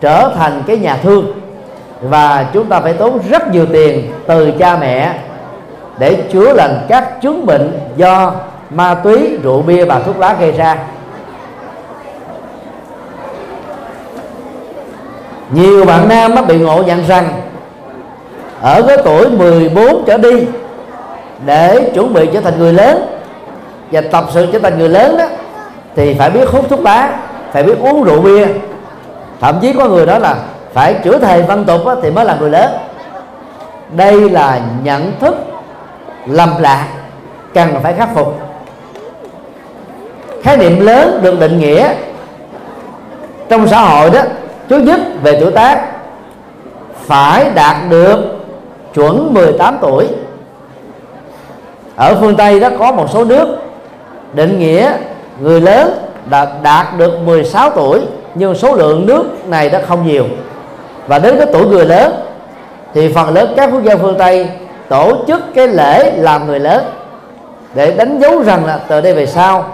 trở 0.00 0.32
thành 0.36 0.62
cái 0.66 0.76
nhà 0.76 0.96
thương. 1.02 1.26
Và 2.00 2.46
chúng 2.52 2.66
ta 2.66 2.80
phải 2.80 2.92
tốn 2.92 3.18
rất 3.30 3.52
nhiều 3.52 3.66
tiền 3.72 4.12
từ 4.26 4.50
cha 4.58 4.76
mẹ 4.76 5.18
để 5.98 6.16
chữa 6.32 6.52
lành 6.52 6.86
các 6.88 7.20
chứng 7.22 7.46
bệnh 7.46 7.80
do 7.96 8.32
ma 8.70 8.94
túy, 8.94 9.38
rượu 9.42 9.62
bia 9.62 9.84
và 9.84 10.00
thuốc 10.00 10.18
lá 10.18 10.36
gây 10.40 10.52
ra. 10.52 10.78
Nhiều 15.50 15.84
bạn 15.84 16.08
nam 16.08 16.46
bị 16.48 16.58
ngộ 16.58 16.82
nhận 16.82 17.06
rằng 17.06 17.28
ở 18.60 18.82
cái 18.82 18.96
tuổi 19.04 19.30
14 19.30 20.04
trở 20.06 20.18
đi 20.18 20.46
để 21.46 21.90
chuẩn 21.94 22.14
bị 22.14 22.28
trở 22.32 22.40
thành 22.40 22.58
người 22.58 22.72
lớn 22.72 23.06
và 23.92 24.00
tập 24.00 24.24
sự 24.34 24.46
trở 24.52 24.58
thành 24.58 24.78
người 24.78 24.88
lớn 24.88 25.16
đó 25.18 25.24
thì 25.96 26.14
phải 26.14 26.30
biết 26.30 26.48
hút 26.48 26.68
thuốc 26.68 26.80
lá, 26.80 27.18
phải 27.52 27.62
biết 27.62 27.78
uống 27.80 28.02
rượu 28.02 28.20
bia. 28.20 28.46
Thậm 29.40 29.58
chí 29.60 29.72
có 29.72 29.88
người 29.88 30.06
đó 30.06 30.18
là 30.18 30.36
phải 30.72 30.94
chữa 31.04 31.18
thầy 31.18 31.42
văn 31.42 31.64
tục 31.64 31.80
thì 32.02 32.10
mới 32.10 32.24
là 32.24 32.36
người 32.40 32.50
lớn. 32.50 32.70
Đây 33.96 34.30
là 34.30 34.60
nhận 34.82 35.12
thức 35.20 35.34
lầm 36.26 36.50
lạc 36.58 36.86
cần 37.54 37.68
phải 37.82 37.94
khắc 37.94 38.08
phục. 38.14 38.40
Khái 40.42 40.56
niệm 40.56 40.80
lớn 40.80 41.20
được 41.22 41.40
định 41.40 41.58
nghĩa 41.58 41.94
trong 43.48 43.68
xã 43.68 43.80
hội 43.80 44.10
đó 44.10 44.20
thứ 44.68 44.78
nhất 44.78 45.00
về 45.22 45.40
tuổi 45.40 45.50
tác, 45.50 45.86
phải 47.06 47.50
đạt 47.54 47.76
được 47.88 48.18
chuẩn 48.94 49.34
18 49.34 49.78
tuổi. 49.80 50.08
Ở 51.96 52.16
phương 52.20 52.36
Tây 52.36 52.60
đó 52.60 52.68
có 52.78 52.92
một 52.92 53.10
số 53.10 53.24
nước 53.24 53.58
định 54.32 54.58
nghĩa 54.58 54.92
người 55.40 55.60
lớn 55.60 55.90
đã 56.30 56.46
đạt 56.62 56.86
được 56.98 57.18
16 57.24 57.70
tuổi 57.70 58.00
nhưng 58.34 58.54
số 58.54 58.74
lượng 58.74 59.06
nước 59.06 59.24
này 59.48 59.70
đã 59.70 59.82
không 59.88 60.06
nhiều. 60.06 60.24
Và 61.06 61.18
đến 61.18 61.34
cái 61.38 61.46
tuổi 61.52 61.66
người 61.66 61.86
lớn 61.86 62.12
thì 62.94 63.12
phần 63.12 63.34
lớn 63.34 63.52
các 63.56 63.70
quốc 63.72 63.82
gia 63.82 63.96
phương 63.96 64.18
Tây 64.18 64.48
tổ 64.88 65.12
chức 65.26 65.40
cái 65.54 65.68
lễ 65.68 66.10
làm 66.16 66.46
người 66.46 66.60
lớn 66.60 66.84
để 67.74 67.92
đánh 67.92 68.18
dấu 68.20 68.42
rằng 68.42 68.66
là 68.66 68.80
từ 68.88 69.00
đây 69.00 69.14
về 69.14 69.26
sau 69.26 69.64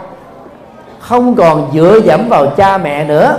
không 0.98 1.34
còn 1.34 1.70
dựa 1.74 2.00
dẫm 2.04 2.28
vào 2.28 2.46
cha 2.46 2.78
mẹ 2.78 3.04
nữa. 3.04 3.34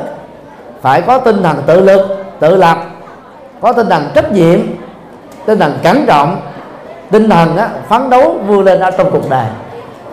Phải 0.82 1.02
có 1.02 1.18
tinh 1.18 1.44
thần 1.44 1.58
tự 1.66 1.80
lực 1.80 2.08
tự 2.40 2.56
lập 2.56 2.78
có 3.62 3.74
tinh 3.74 3.90
thần 3.90 4.10
trách 4.14 4.32
nhiệm 4.32 4.60
tinh 5.46 5.60
thần 5.60 5.78
cẩn 5.84 6.06
trọng 6.06 6.38
tinh 7.12 7.30
thần 7.30 7.58
á, 7.58 7.70
phấn 7.90 8.10
đấu 8.10 8.36
vươn 8.48 8.64
lên 8.64 8.80
ở 8.80 8.92
trong 8.92 9.12
cuộc 9.12 9.30
đời. 9.30 9.46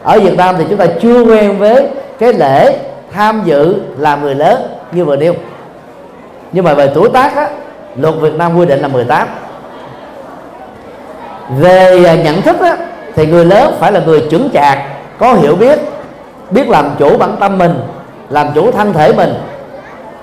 Ở 0.02 0.20
Việt 0.20 0.36
Nam 0.36 0.54
thì 0.58 0.64
chúng 0.68 0.78
ta 0.78 0.86
chưa 1.02 1.22
quen 1.22 1.58
với 1.58 1.88
cái 2.18 2.32
lễ 2.32 2.78
tham 3.12 3.42
dự 3.44 3.76
làm 3.98 4.22
người 4.22 4.34
lớn 4.34 4.62
như 4.92 5.04
vừa 5.04 5.16
nêu. 5.16 5.34
Nhưng 6.52 6.64
mà 6.64 6.74
về 6.74 6.90
tuổi 6.94 7.08
tác 7.08 7.36
á, 7.36 7.48
luật 7.96 8.14
Việt 8.20 8.34
Nam 8.34 8.56
quy 8.56 8.66
định 8.66 8.80
là 8.80 8.88
18 8.88 9.28
về 11.58 12.04
à, 12.04 12.14
nhận 12.14 12.42
thức 12.42 12.60
á, 12.60 12.76
thì 13.14 13.26
người 13.26 13.44
lớn 13.44 13.74
phải 13.80 13.92
là 13.92 14.00
người 14.00 14.26
trưởng 14.30 14.48
chạc 14.52 14.78
có 15.18 15.34
hiểu 15.34 15.56
biết 15.56 15.78
biết 16.50 16.68
làm 16.68 16.90
chủ 16.98 17.18
bản 17.18 17.36
tâm 17.40 17.58
mình 17.58 17.74
làm 18.30 18.46
chủ 18.54 18.70
thân 18.72 18.92
thể 18.92 19.12
mình 19.12 19.34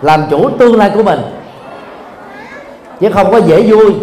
làm 0.01 0.23
chủ 0.29 0.49
tương 0.49 0.77
lai 0.77 0.91
của 0.93 1.03
mình. 1.03 1.19
Chứ 2.99 3.09
không 3.13 3.31
có 3.31 3.37
dễ 3.37 3.61
vui 3.61 3.93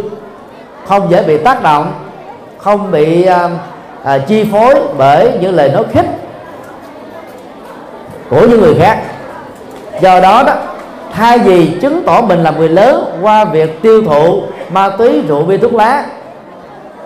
không 0.86 1.10
dễ 1.10 1.22
bị 1.22 1.38
tác 1.38 1.62
động 1.62 1.92
không 2.58 2.90
bị 2.90 3.28
uh, 3.28 3.50
à, 4.04 4.18
chi 4.18 4.46
phối 4.52 4.74
bởi 4.98 5.30
những 5.40 5.54
lời 5.54 5.68
nói 5.68 5.84
khích 5.92 6.06
của 8.32 8.46
những 8.46 8.60
người 8.60 8.74
khác. 8.74 9.02
Do 10.00 10.20
đó 10.20 10.42
đó, 10.46 10.54
thay 11.12 11.38
vì 11.38 11.70
chứng 11.80 12.02
tỏ 12.06 12.20
mình 12.20 12.42
là 12.42 12.50
người 12.50 12.68
lớn 12.68 13.18
qua 13.22 13.44
việc 13.44 13.82
tiêu 13.82 14.02
thụ 14.02 14.42
ma 14.72 14.88
túy, 14.88 15.22
rượu 15.28 15.42
bia, 15.42 15.56
thuốc 15.56 15.74
lá, 15.74 16.04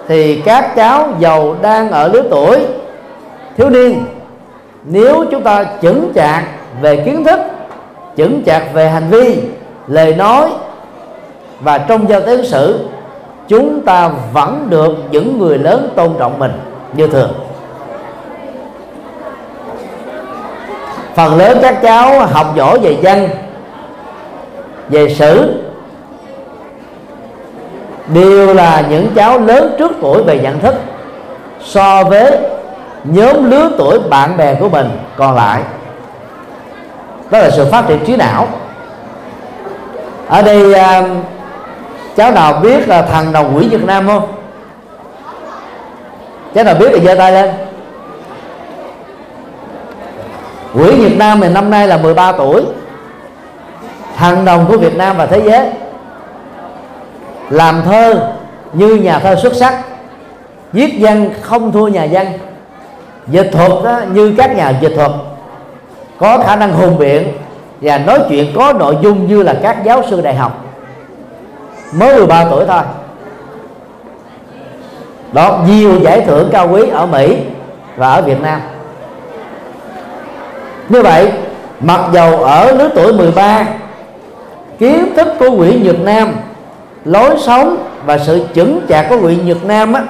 thì 0.08 0.36
các 0.44 0.76
cháu 0.76 1.08
giàu 1.18 1.56
đang 1.62 1.90
ở 1.90 2.08
lứa 2.08 2.22
tuổi 2.30 2.58
thiếu 3.56 3.70
niên, 3.70 4.04
nếu 4.84 5.24
chúng 5.30 5.42
ta 5.42 5.64
chững 5.82 6.12
chạc 6.14 6.44
về 6.80 6.96
kiến 6.96 7.24
thức, 7.24 7.40
chững 8.16 8.42
chạc 8.46 8.62
về 8.72 8.88
hành 8.88 9.08
vi, 9.10 9.38
lời 9.86 10.14
nói 10.14 10.48
và 11.60 11.78
trong 11.78 12.08
giao 12.08 12.20
tế 12.20 12.42
xử, 12.42 12.88
chúng 13.48 13.80
ta 13.80 14.10
vẫn 14.32 14.66
được 14.70 14.92
những 15.10 15.38
người 15.38 15.58
lớn 15.58 15.88
tôn 15.96 16.10
trọng 16.18 16.38
mình 16.38 16.52
như 16.92 17.06
thường. 17.06 17.30
Phần 21.16 21.38
lớn 21.38 21.58
các 21.62 21.82
cháu 21.82 22.26
học 22.26 22.46
giỏi 22.56 22.78
về 22.78 22.96
văn, 23.02 23.28
về 24.88 25.14
sử. 25.14 25.62
Đều 28.06 28.54
là 28.54 28.84
những 28.90 29.08
cháu 29.14 29.38
lớn 29.38 29.74
trước 29.78 29.92
tuổi 30.00 30.22
về 30.22 30.38
nhận 30.38 30.58
thức, 30.60 30.74
so 31.64 32.04
với 32.04 32.38
nhóm 33.04 33.50
lứa 33.50 33.70
tuổi 33.78 33.98
bạn 33.98 34.36
bè 34.36 34.54
của 34.54 34.68
mình 34.68 34.88
còn 35.16 35.34
lại. 35.34 35.62
Đó 37.30 37.38
là 37.38 37.50
sự 37.50 37.66
phát 37.72 37.84
triển 37.88 38.04
trí 38.04 38.16
não. 38.16 38.48
Ở 40.28 40.42
đây 40.42 40.74
à, 40.74 41.02
cháu 42.16 42.32
nào 42.32 42.52
biết 42.52 42.88
là 42.88 43.02
thằng 43.02 43.32
đồng 43.32 43.56
quỷ 43.56 43.68
Việt 43.68 43.84
Nam 43.84 44.06
không? 44.06 44.26
Cháu 46.54 46.64
nào 46.64 46.74
biết 46.74 46.88
thì 46.92 47.00
giơ 47.06 47.14
tay 47.14 47.32
lên. 47.32 47.65
Quỹ 50.76 50.96
Việt 50.96 51.16
Nam 51.16 51.40
thì 51.40 51.48
năm 51.48 51.70
nay 51.70 51.88
là 51.88 51.96
13 51.96 52.32
tuổi. 52.32 52.62
Thằng 54.16 54.44
đồng 54.44 54.66
của 54.68 54.78
Việt 54.78 54.96
Nam 54.96 55.16
và 55.16 55.26
thế 55.26 55.42
giới. 55.44 55.70
Làm 57.50 57.82
thơ 57.84 58.28
như 58.72 58.94
nhà 58.94 59.18
thơ 59.18 59.36
xuất 59.36 59.54
sắc. 59.54 59.84
Viết 60.72 60.96
văn 61.00 61.30
không 61.42 61.72
thua 61.72 61.88
nhà 61.88 62.06
văn. 62.10 62.26
Dịch 63.26 63.50
thuật 63.52 63.72
đó, 63.84 64.00
như 64.12 64.34
các 64.38 64.56
nhà 64.56 64.72
dịch 64.80 64.92
thuật. 64.96 65.10
Có 66.18 66.38
khả 66.38 66.56
năng 66.56 66.72
hùng 66.72 66.98
biện 66.98 67.32
và 67.80 67.98
nói 67.98 68.20
chuyện 68.28 68.52
có 68.56 68.72
nội 68.72 68.96
dung 69.02 69.26
như 69.26 69.42
là 69.42 69.54
các 69.62 69.84
giáo 69.84 70.02
sư 70.10 70.20
đại 70.20 70.34
học. 70.34 70.64
Mới 71.92 72.16
13 72.16 72.44
tuổi 72.50 72.64
thôi. 72.68 72.82
Đó 75.32 75.58
nhiều 75.66 76.00
giải 76.00 76.20
thưởng 76.20 76.48
cao 76.52 76.68
quý 76.72 76.88
ở 76.88 77.06
Mỹ 77.06 77.36
và 77.96 78.14
ở 78.14 78.22
Việt 78.22 78.40
Nam 78.42 78.60
như 80.88 81.02
vậy 81.02 81.32
mặc 81.80 82.00
dầu 82.12 82.42
ở 82.42 82.72
lứa 82.72 82.90
tuổi 82.94 83.12
13 83.12 83.66
kiến 84.78 85.14
thức 85.16 85.28
của 85.38 85.50
quỷ 85.50 85.80
Nhật 85.82 85.96
Nam 86.00 86.34
lối 87.04 87.30
sống 87.38 87.76
và 88.06 88.18
sự 88.18 88.46
chững 88.54 88.80
chạc 88.88 89.06
của 89.08 89.16
quỷ 89.22 89.36
Nhật 89.44 89.64
Nam 89.64 89.92
á, 89.92 90.02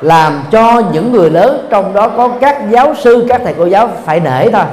làm 0.00 0.42
cho 0.50 0.82
những 0.92 1.12
người 1.12 1.30
lớn 1.30 1.66
trong 1.70 1.94
đó 1.94 2.08
có 2.08 2.28
các 2.40 2.70
giáo 2.70 2.94
sư 2.94 3.26
các 3.28 3.40
thầy 3.44 3.54
cô 3.58 3.66
giáo 3.66 3.88
phải 4.04 4.20
nể 4.20 4.50
thôi. 4.50 4.64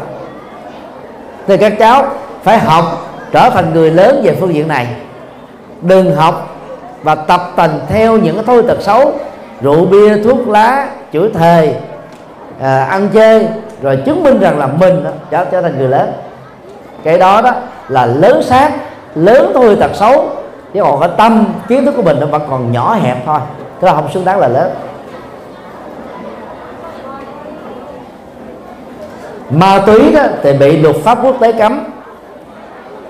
Thì 1.47 1.58
các 1.58 1.74
cháu 1.80 2.06
phải 2.43 2.60
học 2.60 2.84
trở 3.32 3.50
thành 3.50 3.74
người 3.74 3.91
lớn 3.91 4.22
về 4.24 4.38
phương 4.39 4.54
diện 4.54 4.68
này. 4.68 4.88
Đừng 5.82 6.16
học 6.16 6.56
và 7.04 7.16
tập 7.16 7.52
tành 7.56 7.80
theo 7.89 8.18
những 8.18 8.36
cái 8.36 8.43
thói 8.43 8.62
tật 8.62 8.82
xấu 8.82 9.14
rượu 9.62 9.86
bia 9.86 10.24
thuốc 10.24 10.47
lá 10.47 10.88
chửi 11.14 11.30
thề 11.34 11.74
à, 12.62 12.88
ăn 12.89 13.10
chơi 13.14 13.47
rồi 13.82 13.98
chứng 14.06 14.24
minh 14.24 14.40
rằng 14.40 14.60
là 14.60 14.68
mình 14.68 15.04
đó, 15.04 15.10
trở 15.30 15.46
trở 15.46 15.62
thành 15.62 15.78
người 15.78 15.88
lớn. 15.88 16.12
Cái 17.04 17.18
đó 17.18 17.42
đó 17.42 17.52
là 17.88 18.06
lớn 18.06 18.44
xác 18.44 18.72
lớn 19.16 19.52
thôi 19.54 19.78
tật 19.80 19.92
xấu. 19.94 20.30
Chứ 20.74 20.84
còn 20.84 21.00
cái 21.00 21.10
tâm 21.18 21.46
kiến 21.68 21.86
thức 21.86 21.94
của 21.96 22.02
mình 22.02 22.18
nó 22.20 22.26
vẫn 22.26 22.42
còn 22.50 22.72
nhỏ 22.72 22.94
hẹp 22.94 23.18
thôi. 23.26 23.40
Thế 23.82 23.86
là 23.88 23.94
không 23.94 24.12
xứng 24.12 24.26
đáng 24.26 24.40
là 24.40 24.48
lớn. 24.48 24.72
Ma 29.50 29.80
túy 29.86 30.12
đó 30.12 30.24
thì 30.44 30.54
bị 30.54 30.78
luật 30.78 30.96
pháp 30.96 31.18
quốc 31.24 31.36
tế 31.40 31.52
cấm. 31.52 31.84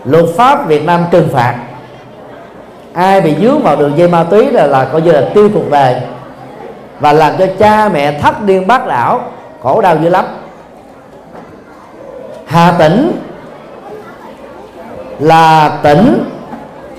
Luật 0.05 0.25
pháp 0.37 0.67
Việt 0.67 0.85
Nam 0.85 1.05
trừng 1.11 1.27
phạt. 1.33 1.55
Ai 2.93 3.21
bị 3.21 3.35
dướng 3.41 3.59
vào 3.59 3.75
đường 3.75 3.97
dây 3.97 4.07
ma 4.07 4.23
túy 4.29 4.51
là, 4.51 4.67
là 4.67 4.85
coi 4.85 5.01
như 5.01 5.11
là 5.11 5.21
tiêu 5.33 5.49
thuộc 5.53 5.69
về 5.69 6.01
và 6.99 7.13
làm 7.13 7.33
cho 7.37 7.45
cha 7.59 7.89
mẹ 7.89 8.19
thất 8.19 8.41
điên 8.41 8.67
bác 8.67 8.87
đảo 8.87 9.21
khổ 9.61 9.81
đau 9.81 9.97
dữ 10.03 10.09
lắm. 10.09 10.25
Hà 12.49 12.71
Tĩnh 12.79 13.11
là 15.19 15.79
tỉnh 15.83 16.23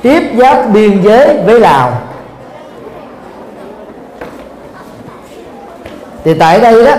tiếp 0.02 0.22
giáp 0.38 0.70
biên 0.72 1.02
giới 1.02 1.36
với 1.46 1.60
Lào. 1.60 1.92
Thì 6.24 6.34
tại 6.34 6.60
đây 6.60 6.84
đó, 6.84 6.92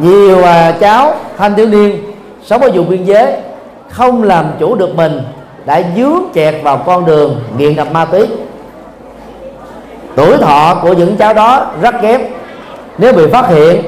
nhiều 0.00 0.44
à, 0.44 0.72
cháu 0.80 1.14
thanh 1.38 1.54
thiếu 1.54 1.66
niên 1.66 2.02
sống 2.44 2.62
ở 2.62 2.70
vùng 2.74 2.88
biên 2.88 3.04
giới 3.04 3.32
không 3.88 4.22
làm 4.22 4.50
chủ 4.58 4.74
được 4.74 4.94
mình 4.94 5.22
đã 5.64 5.82
dướng 5.96 6.22
chẹt 6.34 6.54
vào 6.62 6.82
con 6.86 7.06
đường 7.06 7.40
nghiện 7.56 7.76
ngập 7.76 7.92
ma 7.92 8.04
túy. 8.04 8.26
Tuổi 10.14 10.38
thọ 10.38 10.78
của 10.82 10.92
những 10.92 11.16
cháu 11.16 11.34
đó 11.34 11.66
rất 11.82 11.94
kém. 12.02 12.20
Nếu 12.98 13.12
bị 13.12 13.22
phát 13.32 13.48
hiện, 13.48 13.82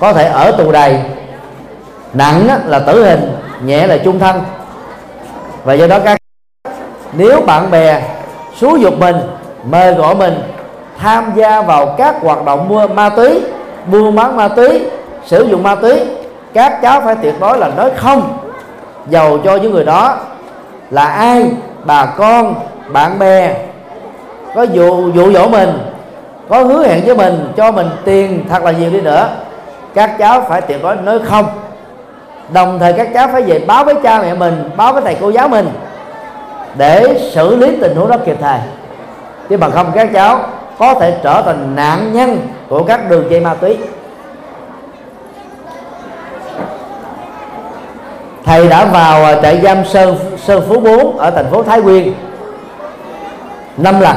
có 0.00 0.12
thể 0.12 0.24
ở 0.24 0.52
tù 0.52 0.72
đầy 0.72 1.00
nặng 2.12 2.48
là 2.66 2.78
tử 2.78 3.04
hình, 3.04 3.36
nhẹ 3.64 3.86
là 3.86 3.96
chung 4.04 4.18
thân. 4.18 4.40
Và 5.64 5.74
do 5.74 5.86
đó 5.86 5.98
các 6.04 6.18
nếu 7.12 7.40
bạn 7.40 7.70
bè, 7.70 8.02
xúi 8.56 8.80
dục 8.80 8.94
mình 8.98 9.16
mời 9.64 9.94
gọi 9.94 10.14
mình, 10.14 10.34
tham 10.98 11.32
gia 11.34 11.62
vào 11.62 11.94
các 11.98 12.14
hoạt 12.22 12.44
động 12.44 12.68
mua 12.68 12.86
ma 12.86 13.08
túy, 13.08 13.40
buôn 13.86 14.14
bán 14.14 14.36
ma 14.36 14.48
túy, 14.48 14.80
sử 15.24 15.44
dụng 15.44 15.62
ma 15.62 15.74
túy, 15.74 16.00
các 16.54 16.78
cháu 16.82 17.00
phải 17.00 17.16
tuyệt 17.22 17.34
đối 17.40 17.58
là 17.58 17.68
nói 17.76 17.90
không 17.96 18.38
giàu 19.08 19.38
cho 19.44 19.56
những 19.56 19.72
người 19.72 19.84
đó 19.84 20.16
là 20.90 21.06
ai, 21.06 21.50
bà 21.84 22.06
con, 22.06 22.54
bạn 22.92 23.18
bè. 23.18 23.54
Có 24.54 24.62
dụ 24.62 25.12
dụ 25.12 25.32
dỗ 25.32 25.48
mình, 25.48 25.78
có 26.48 26.64
hứa 26.64 26.86
hẹn 26.86 27.04
với 27.06 27.16
mình, 27.16 27.52
cho 27.56 27.72
mình 27.72 27.88
tiền 28.04 28.44
thật 28.48 28.64
là 28.64 28.70
nhiều 28.70 28.90
đi 28.90 29.00
nữa, 29.00 29.28
các 29.94 30.18
cháu 30.18 30.44
phải 30.48 30.60
tuyệt 30.60 30.82
đối 30.82 30.96
nói 30.96 31.18
không 31.24 31.46
đồng 32.52 32.78
thời 32.78 32.92
các 32.92 33.08
cháu 33.14 33.28
phải 33.32 33.42
về 33.42 33.58
báo 33.66 33.84
với 33.84 33.94
cha 34.02 34.22
mẹ 34.22 34.34
mình, 34.34 34.70
báo 34.76 34.92
với 34.92 35.02
thầy 35.02 35.16
cô 35.20 35.30
giáo 35.30 35.48
mình 35.48 35.68
để 36.76 37.30
xử 37.32 37.56
lý 37.56 37.76
tình 37.80 37.96
huống 37.96 38.08
đó 38.08 38.16
kịp 38.26 38.36
thời. 38.40 38.58
Chứ 39.48 39.56
bằng 39.56 39.70
không, 39.70 39.92
các 39.94 40.08
cháu 40.12 40.40
có 40.78 40.94
thể 40.94 41.18
trở 41.22 41.42
thành 41.42 41.76
nạn 41.76 42.12
nhân 42.12 42.48
của 42.68 42.84
các 42.84 43.10
đường 43.10 43.30
dây 43.30 43.40
ma 43.40 43.54
túy. 43.54 43.76
Thầy 48.44 48.68
đã 48.68 48.84
vào 48.84 49.24
à, 49.24 49.40
trại 49.42 49.60
giam 49.60 49.84
sơn 49.84 50.16
sơn 50.36 50.62
phú 50.68 50.80
4 50.80 51.18
ở 51.18 51.30
thành 51.30 51.50
phố 51.50 51.62
thái 51.62 51.80
nguyên 51.80 52.14
năm 53.76 54.00
lần, 54.00 54.16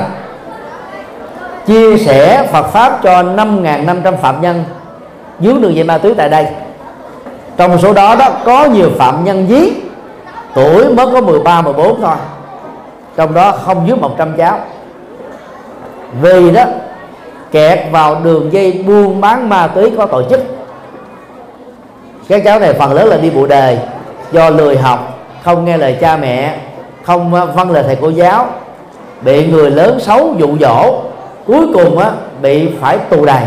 chia 1.65 1.97
sẻ 1.97 2.47
Phật 2.51 2.67
pháp 2.67 2.99
cho 3.03 3.23
5.500 3.23 4.15
phạm 4.15 4.41
nhân 4.41 4.63
dưới 5.39 5.53
đường 5.53 5.75
dây 5.75 5.83
ma 5.83 5.97
túy 5.97 6.13
tại 6.17 6.29
đây 6.29 6.47
trong 7.59 7.79
số 7.79 7.93
đó 7.93 8.15
đó 8.15 8.29
có 8.45 8.65
nhiều 8.65 8.89
phạm 8.97 9.23
nhân 9.23 9.47
dí. 9.49 9.71
Tuổi 10.53 10.93
mới 10.93 11.05
có 11.13 11.21
13 11.21 11.61
14 11.61 12.01
thôi. 12.01 12.15
Trong 13.15 13.33
đó 13.33 13.51
không 13.51 13.87
dưới 13.87 13.97
100 13.97 14.37
cháu. 14.37 14.59
Vì 16.21 16.51
đó 16.51 16.63
kẹt 17.51 17.79
vào 17.91 18.21
đường 18.23 18.53
dây 18.53 18.83
buôn 18.87 19.21
bán 19.21 19.49
ma 19.49 19.67
túy 19.67 19.91
có 19.97 20.05
tổ 20.05 20.23
chức. 20.29 20.43
Các 22.27 22.41
cháu 22.45 22.59
này 22.59 22.73
phần 22.73 22.93
lớn 22.93 23.07
là 23.07 23.17
đi 23.17 23.29
bộ 23.29 23.47
đề 23.47 23.77
do 24.31 24.49
lười 24.49 24.77
học 24.77 25.19
không 25.43 25.65
nghe 25.65 25.77
lời 25.77 25.97
cha 26.01 26.17
mẹ 26.17 26.57
không 27.03 27.33
ờ, 27.33 27.45
vâng 27.45 27.71
lời 27.71 27.83
thầy 27.87 27.95
cô 28.01 28.09
giáo 28.09 28.47
bị 29.21 29.47
người 29.47 29.71
lớn 29.71 29.99
xấu 29.99 30.35
dụ 30.37 30.57
dỗ 30.59 31.01
cuối 31.47 31.67
cùng 31.73 31.97
á, 31.97 32.11
bị 32.41 32.69
phải 32.81 32.97
tù 32.97 33.25
đầy. 33.25 33.43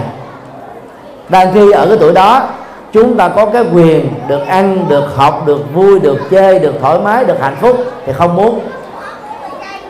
Đang 1.28 1.54
khi 1.54 1.70
ở 1.70 1.86
cái 1.86 1.96
tuổi 2.00 2.12
đó 2.12 2.48
chúng 2.92 3.16
ta 3.16 3.28
có 3.28 3.46
cái 3.46 3.64
quyền 3.74 4.08
được 4.28 4.46
ăn 4.46 4.88
được 4.88 5.04
học 5.16 5.42
được 5.46 5.74
vui 5.74 6.00
được 6.00 6.18
chơi 6.30 6.58
được 6.58 6.74
thoải 6.80 6.98
mái 6.98 7.24
được 7.24 7.40
hạnh 7.40 7.56
phúc 7.60 7.76
thì 8.06 8.12
không 8.12 8.36
muốn 8.36 8.60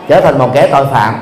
trở 0.08 0.20
thành 0.20 0.38
một 0.38 0.48
kẻ 0.54 0.68
tội 0.72 0.86
phạm. 0.92 1.14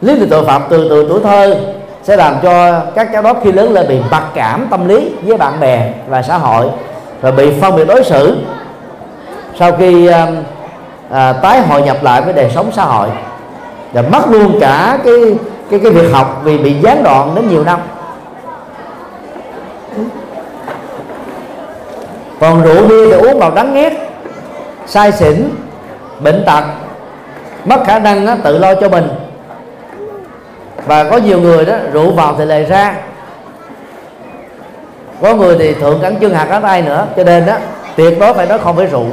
Lý 0.00 0.16
lịch 0.16 0.30
tội 0.30 0.44
phạm 0.44 0.62
từ 0.68 0.88
từ 0.88 1.06
tuổi 1.08 1.20
thơ 1.24 1.56
sẽ 2.02 2.16
làm 2.16 2.34
cho 2.42 2.80
các 2.94 3.08
cháu 3.12 3.22
đó 3.22 3.34
khi 3.44 3.52
lớn 3.52 3.72
lên 3.72 3.88
bị 3.88 3.98
mặc 4.10 4.24
cảm 4.34 4.66
tâm 4.70 4.88
lý 4.88 5.10
với 5.22 5.36
bạn 5.36 5.60
bè 5.60 5.92
và 6.08 6.22
xã 6.22 6.38
hội 6.38 6.66
rồi 7.22 7.32
bị 7.32 7.52
phân 7.60 7.76
biệt 7.76 7.84
đối 7.84 8.04
xử. 8.04 8.36
Sau 9.58 9.72
khi 9.72 10.06
à, 10.06 10.26
à, 11.10 11.32
tái 11.32 11.60
hội 11.60 11.82
nhập 11.82 11.96
lại 12.02 12.22
với 12.22 12.32
đời 12.32 12.50
sống 12.54 12.72
xã 12.72 12.84
hội 12.84 13.08
và 13.92 14.02
mất 14.02 14.30
luôn 14.30 14.58
cả 14.60 14.98
cái 15.04 15.14
cái 15.70 15.80
cái 15.80 15.92
việc 15.92 16.12
học 16.12 16.40
vì 16.44 16.58
bị 16.58 16.74
gián 16.80 17.02
đoạn 17.02 17.34
đến 17.34 17.48
nhiều 17.48 17.64
năm. 17.64 17.80
Còn 22.42 22.62
rượu 22.62 22.88
bia 22.88 23.06
thì 23.06 23.12
uống 23.12 23.38
vào 23.38 23.50
đắng 23.50 23.74
ghét 23.74 24.10
sai 24.86 25.12
xỉn 25.12 25.48
bệnh 26.20 26.44
tật 26.46 26.64
mất 27.64 27.84
khả 27.86 27.98
năng 27.98 28.26
đó, 28.26 28.34
tự 28.44 28.58
lo 28.58 28.74
cho 28.74 28.88
mình. 28.88 29.08
Và 30.86 31.04
có 31.04 31.16
nhiều 31.16 31.40
người 31.40 31.64
đó 31.64 31.74
rượu 31.92 32.10
vào 32.10 32.34
thì 32.38 32.44
lề 32.44 32.64
ra. 32.64 32.94
Có 35.22 35.34
người 35.34 35.56
thì 35.58 35.74
thượng 35.74 36.00
cắn 36.02 36.16
chân 36.16 36.34
hạt 36.34 36.46
ở 36.50 36.60
tay 36.60 36.82
nữa 36.82 37.06
cho 37.16 37.24
nên 37.24 37.46
đó 37.46 37.54
tuyệt 37.96 38.20
đối 38.20 38.34
phải 38.34 38.46
nói 38.46 38.58
không 38.58 38.76
với 38.76 38.86
rượu. 38.86 39.06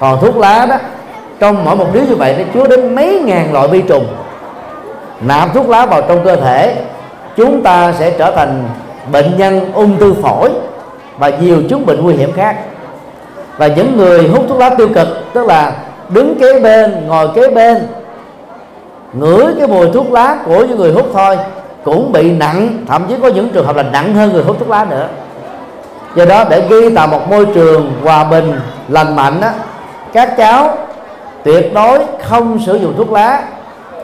Còn 0.00 0.20
thuốc 0.20 0.36
lá 0.36 0.66
đó 0.66 0.76
trong 1.38 1.64
mỗi 1.64 1.76
một 1.76 1.86
điếu 1.92 2.02
như 2.02 2.14
vậy 2.14 2.34
nó 2.38 2.44
chứa 2.54 2.66
đến 2.66 2.94
mấy 2.94 3.22
ngàn 3.24 3.52
loại 3.52 3.68
vi 3.68 3.82
trùng. 3.82 4.06
Nạp 5.20 5.54
thuốc 5.54 5.68
lá 5.68 5.86
vào 5.86 6.02
trong 6.02 6.24
cơ 6.24 6.36
thể 6.36 6.74
chúng 7.36 7.62
ta 7.62 7.92
sẽ 7.98 8.10
trở 8.10 8.30
thành 8.36 8.64
bệnh 9.12 9.38
nhân 9.38 9.72
ung 9.72 9.98
thư 9.98 10.14
phổi 10.22 10.50
và 11.20 11.28
nhiều 11.28 11.62
chứng 11.68 11.86
bệnh 11.86 12.02
nguy 12.02 12.14
hiểm 12.14 12.32
khác. 12.32 12.56
Và 13.56 13.66
những 13.66 13.96
người 13.96 14.28
hút 14.28 14.44
thuốc 14.48 14.58
lá 14.58 14.70
tiêu 14.70 14.88
cực 14.94 15.08
tức 15.34 15.46
là 15.46 15.72
đứng 16.08 16.38
kế 16.40 16.60
bên 16.60 17.06
ngồi 17.06 17.28
kế 17.34 17.50
bên 17.50 17.76
ngửi 19.12 19.44
cái 19.58 19.66
mùi 19.66 19.90
thuốc 19.94 20.12
lá 20.12 20.36
của 20.44 20.64
những 20.64 20.78
người 20.78 20.92
hút 20.92 21.06
thôi 21.12 21.38
cũng 21.84 22.12
bị 22.12 22.30
nặng 22.30 22.84
thậm 22.88 23.06
chí 23.08 23.14
có 23.22 23.28
những 23.28 23.48
trường 23.48 23.66
hợp 23.66 23.76
là 23.76 23.82
nặng 23.82 24.14
hơn 24.14 24.32
người 24.32 24.42
hút 24.42 24.56
thuốc 24.58 24.70
lá 24.70 24.86
nữa. 24.90 25.08
Do 26.14 26.24
đó 26.24 26.44
để 26.50 26.68
ghi 26.70 26.94
tạo 26.94 27.06
một 27.06 27.30
môi 27.30 27.46
trường 27.54 27.92
hòa 28.04 28.24
bình 28.24 28.52
lành 28.88 29.16
mạnh 29.16 29.40
á, 29.40 29.52
các 30.12 30.34
cháu 30.36 30.78
tuyệt 31.44 31.74
đối 31.74 31.98
không 32.22 32.58
sử 32.66 32.74
dụng 32.74 32.94
thuốc 32.96 33.12
lá 33.12 33.42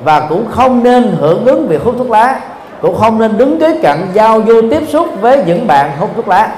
và 0.02 0.20
cũng 0.20 0.46
không 0.50 0.82
nên 0.82 1.16
hưởng 1.20 1.46
ứng 1.46 1.68
việc 1.68 1.82
hút 1.84 1.94
thuốc 1.98 2.10
lá 2.10 2.40
cũng 2.80 2.98
không 2.98 3.18
nên 3.18 3.38
đứng 3.38 3.60
kế 3.60 3.78
cạnh 3.82 4.06
giao 4.12 4.42
du 4.46 4.62
tiếp 4.70 4.82
xúc 4.88 5.06
với 5.20 5.42
những 5.46 5.66
bạn 5.66 5.90
hút 5.98 6.10
thuốc 6.16 6.28
lá 6.28 6.48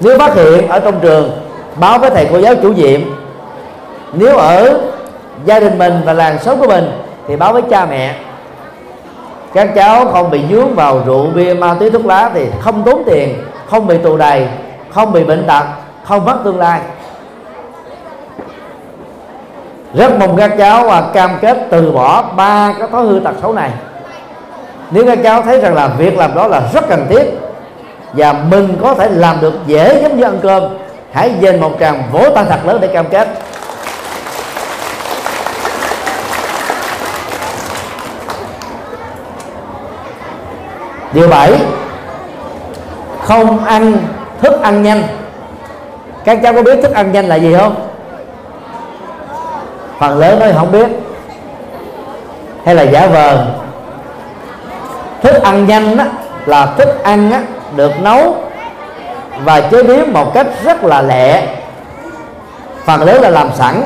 nếu 0.00 0.18
phát 0.18 0.34
hiện 0.34 0.68
ở 0.68 0.80
trong 0.80 1.00
trường, 1.00 1.30
báo 1.76 1.98
với 1.98 2.10
thầy 2.10 2.28
cô 2.32 2.38
giáo 2.38 2.54
chủ 2.62 2.72
nhiệm. 2.72 3.00
Nếu 4.12 4.36
ở 4.36 4.80
gia 5.44 5.60
đình 5.60 5.78
mình 5.78 6.00
và 6.04 6.12
làng 6.12 6.38
xóm 6.38 6.60
của 6.60 6.66
mình, 6.66 6.90
thì 7.28 7.36
báo 7.36 7.52
với 7.52 7.62
cha 7.70 7.86
mẹ. 7.86 8.14
Các 9.54 9.74
cháu 9.74 10.06
không 10.12 10.30
bị 10.30 10.40
dướng 10.50 10.74
vào 10.74 11.02
rượu 11.06 11.26
bia, 11.34 11.54
ma 11.54 11.74
túy, 11.80 11.90
thuốc 11.90 12.06
lá 12.06 12.30
thì 12.34 12.46
không 12.60 12.82
tốn 12.82 13.02
tiền, 13.06 13.34
không 13.70 13.86
bị 13.86 13.98
tù 13.98 14.16
đầy, 14.16 14.48
không 14.90 15.12
bị 15.12 15.24
bệnh 15.24 15.46
tật, 15.46 15.64
không 16.04 16.24
mất 16.24 16.36
tương 16.44 16.58
lai. 16.58 16.80
Rất 19.94 20.18
mong 20.18 20.36
các 20.36 20.54
cháu 20.58 20.84
và 20.84 21.02
cam 21.12 21.30
kết 21.40 21.58
từ 21.70 21.92
bỏ 21.92 22.24
ba 22.36 22.74
cái 22.78 22.88
thói 22.88 23.06
hư 23.06 23.20
tật 23.24 23.34
xấu 23.42 23.52
này. 23.52 23.70
Nếu 24.90 25.06
các 25.06 25.18
cháu 25.22 25.42
thấy 25.42 25.60
rằng 25.60 25.74
là 25.74 25.88
việc 25.88 26.18
làm 26.18 26.34
đó 26.34 26.46
là 26.46 26.62
rất 26.72 26.88
cần 26.88 27.06
thiết 27.08 27.24
và 28.12 28.32
mình 28.32 28.78
có 28.82 28.94
thể 28.94 29.08
làm 29.10 29.40
được 29.40 29.54
dễ 29.66 30.02
giống 30.02 30.16
như 30.16 30.24
ăn 30.24 30.38
cơm. 30.42 30.62
Hãy 31.12 31.32
dành 31.40 31.60
một 31.60 31.72
tràng 31.80 32.02
vỗ 32.12 32.24
tay 32.34 32.44
thật 32.48 32.66
lớn 32.66 32.78
để 32.80 32.88
cam 32.88 33.06
kết. 33.08 33.28
Điều 41.12 41.28
bảy 41.28 41.52
không 43.22 43.64
ăn 43.64 43.96
thức 44.40 44.62
ăn 44.62 44.82
nhanh. 44.82 45.02
Các 46.24 46.38
cháu 46.42 46.52
có 46.54 46.62
biết 46.62 46.78
thức 46.82 46.92
ăn 46.92 47.12
nhanh 47.12 47.28
là 47.28 47.36
gì 47.36 47.54
không? 47.58 47.88
Phần 49.98 50.18
lớn 50.18 50.38
nói 50.38 50.52
không 50.56 50.72
biết. 50.72 50.86
Hay 52.64 52.74
là 52.74 52.82
giả 52.82 53.06
vờ. 53.06 53.46
Thức 55.22 55.42
ăn 55.42 55.66
nhanh 55.66 55.96
đó, 55.96 56.04
là 56.46 56.66
thức 56.66 57.02
ăn 57.02 57.30
á, 57.30 57.42
được 57.76 58.00
nấu 58.00 58.36
và 59.44 59.60
chế 59.60 59.82
biến 59.82 60.12
một 60.12 60.34
cách 60.34 60.46
rất 60.64 60.84
là 60.84 61.02
lẹ. 61.02 61.42
Phần 62.84 63.02
lớn 63.02 63.22
là 63.22 63.30
làm 63.30 63.50
sẵn. 63.54 63.82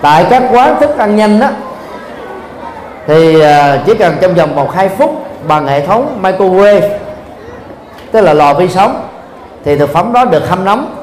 Tại 0.00 0.26
các 0.30 0.42
quán 0.52 0.80
thức 0.80 0.98
ăn 0.98 1.16
nhanh 1.16 1.40
đó 1.40 1.48
thì 3.06 3.40
ờ, 3.40 3.78
chỉ 3.86 3.94
cần 3.94 4.16
trong 4.20 4.34
vòng 4.34 4.54
một 4.54 4.74
hai 4.74 4.88
phút 4.88 5.26
bằng 5.48 5.66
hệ 5.66 5.86
thống 5.86 6.18
microwave, 6.22 6.88
tức 8.12 8.20
là 8.20 8.34
lò 8.34 8.54
vi 8.54 8.68
sóng, 8.68 9.08
thì 9.64 9.76
thực 9.76 9.92
phẩm 9.92 10.12
đó 10.12 10.24
được 10.24 10.48
hâm 10.48 10.64
nóng 10.64 10.94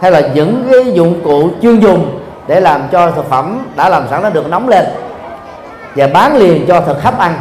hay 0.00 0.10
là 0.10 0.20
những 0.20 0.68
cái 0.70 0.92
dụng 0.92 1.20
cụ 1.24 1.50
chuyên 1.62 1.80
dùng 1.80 2.20
để 2.46 2.60
làm 2.60 2.88
cho 2.92 3.10
thực 3.10 3.30
phẩm 3.30 3.66
đã 3.76 3.88
làm 3.88 4.08
sẵn 4.10 4.22
nó 4.22 4.30
được 4.30 4.48
nóng 4.48 4.68
lên 4.68 4.84
và 5.96 6.06
bán 6.06 6.36
liền 6.36 6.66
cho 6.66 6.80
thực 6.80 7.02
khách 7.02 7.18
ăn 7.18 7.34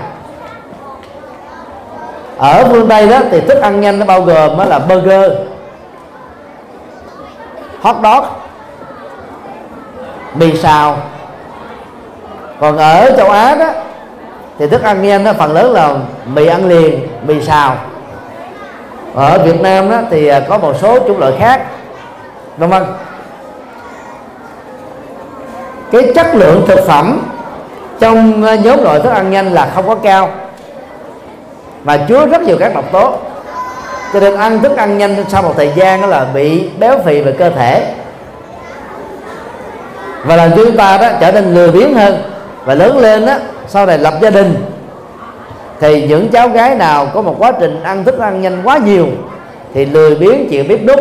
ở 2.39 2.65
phương 2.71 2.89
tây 2.89 3.07
đó 3.07 3.19
thì 3.31 3.41
thức 3.41 3.61
ăn 3.61 3.81
nhanh 3.81 3.99
nó 3.99 4.05
bao 4.05 4.21
gồm 4.21 4.57
đó 4.57 4.65
là 4.65 4.79
burger, 4.79 5.31
hot 7.81 7.95
dog, 8.03 8.25
mì 10.33 10.57
xào. 10.57 10.97
Còn 12.59 12.77
ở 12.77 13.11
châu 13.17 13.29
á 13.29 13.55
đó 13.55 13.67
thì 14.59 14.67
thức 14.67 14.83
ăn 14.83 15.01
nhanh 15.01 15.23
nó 15.23 15.33
phần 15.33 15.53
lớn 15.53 15.71
là 15.73 15.95
mì 16.25 16.45
ăn 16.45 16.69
liền, 16.69 17.07
mì 17.25 17.41
xào. 17.41 17.75
Ở 19.15 19.39
Việt 19.43 19.61
Nam 19.61 19.91
đó 19.91 19.97
thì 20.09 20.27
à, 20.27 20.39
có 20.39 20.57
một 20.57 20.73
số 20.81 20.99
chủng 21.07 21.19
loại 21.19 21.33
khác, 21.39 21.65
vân 22.57 22.69
vân. 22.69 22.83
Cái 25.91 26.11
chất 26.15 26.35
lượng 26.35 26.65
thực 26.67 26.79
phẩm 26.87 27.21
trong 27.99 28.43
à, 28.43 28.55
nhóm 28.55 28.83
loại 28.83 28.99
thức 28.99 29.09
ăn 29.09 29.31
nhanh 29.31 29.53
là 29.53 29.71
không 29.75 29.87
có 29.87 29.95
cao 29.95 30.29
và 31.84 31.97
chứa 31.97 32.25
rất 32.25 32.41
nhiều 32.41 32.57
các 32.59 32.75
độc 32.75 32.91
tố. 32.91 33.13
Cho 34.13 34.19
nên 34.19 34.36
ăn 34.36 34.59
thức 34.59 34.77
ăn 34.77 34.97
nhanh 34.97 35.25
sau 35.30 35.41
một 35.41 35.53
thời 35.57 35.71
gian 35.75 36.01
đó 36.01 36.07
là 36.07 36.25
bị 36.34 36.69
béo 36.80 36.99
phì 37.05 37.21
về 37.21 37.32
cơ 37.32 37.49
thể. 37.49 37.93
Và 40.25 40.36
làm 40.36 40.49
cho 40.49 40.65
chúng 40.65 40.77
ta 40.77 40.97
đó 40.97 41.07
trở 41.19 41.32
nên 41.32 41.53
lười 41.53 41.71
biếng 41.71 41.93
hơn 41.93 42.21
và 42.65 42.75
lớn 42.75 42.97
lên 42.97 43.25
đó 43.25 43.34
sau 43.67 43.86
này 43.86 43.97
lập 43.97 44.13
gia 44.21 44.30
đình. 44.30 44.55
Thì 45.80 46.07
những 46.07 46.30
cháu 46.30 46.49
gái 46.49 46.75
nào 46.75 47.07
có 47.13 47.21
một 47.21 47.36
quá 47.39 47.51
trình 47.59 47.84
ăn 47.84 48.03
thức 48.03 48.19
ăn 48.19 48.41
nhanh 48.41 48.61
quá 48.63 48.77
nhiều 48.77 49.07
thì 49.73 49.86
lười 49.86 50.15
biếng 50.15 50.49
chịu 50.49 50.63
bếp 50.69 50.86
đúc 50.86 50.99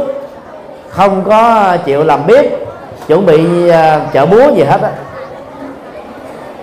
không 0.89 1.25
có 1.25 1.77
chịu 1.85 2.05
làm 2.05 2.27
bếp 2.27 2.45
chuẩn 3.09 3.27
bị 3.27 3.45
uh, 3.69 3.73
chợ 4.13 4.27
búa 4.27 4.55
gì 4.57 4.63
hết 4.63 4.83
á. 4.83 4.91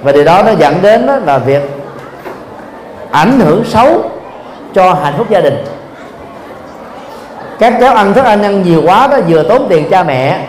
Và 0.02 0.12
điều 0.12 0.24
đó 0.24 0.44
nó 0.44 0.52
dẫn 0.52 0.76
đến 0.82 1.08
đó 1.08 1.16
là 1.26 1.38
việc 1.38 1.62
ảnh 3.16 3.40
hưởng 3.40 3.64
xấu 3.66 4.12
cho 4.74 4.94
hạnh 4.94 5.14
phúc 5.18 5.28
gia 5.30 5.42
đình. 5.42 5.66
Các 7.60 7.74
cháu 7.82 7.96
ăn 7.96 8.14
thức 8.14 8.26
ăn 8.26 8.44
ăn 8.44 8.64
nhiều 8.64 8.82
quá 8.86 9.08
đó, 9.08 9.18
vừa 9.28 9.44
tốn 9.44 9.66
tiền 9.70 9.90
cha 9.90 10.04
mẹ 10.04 10.40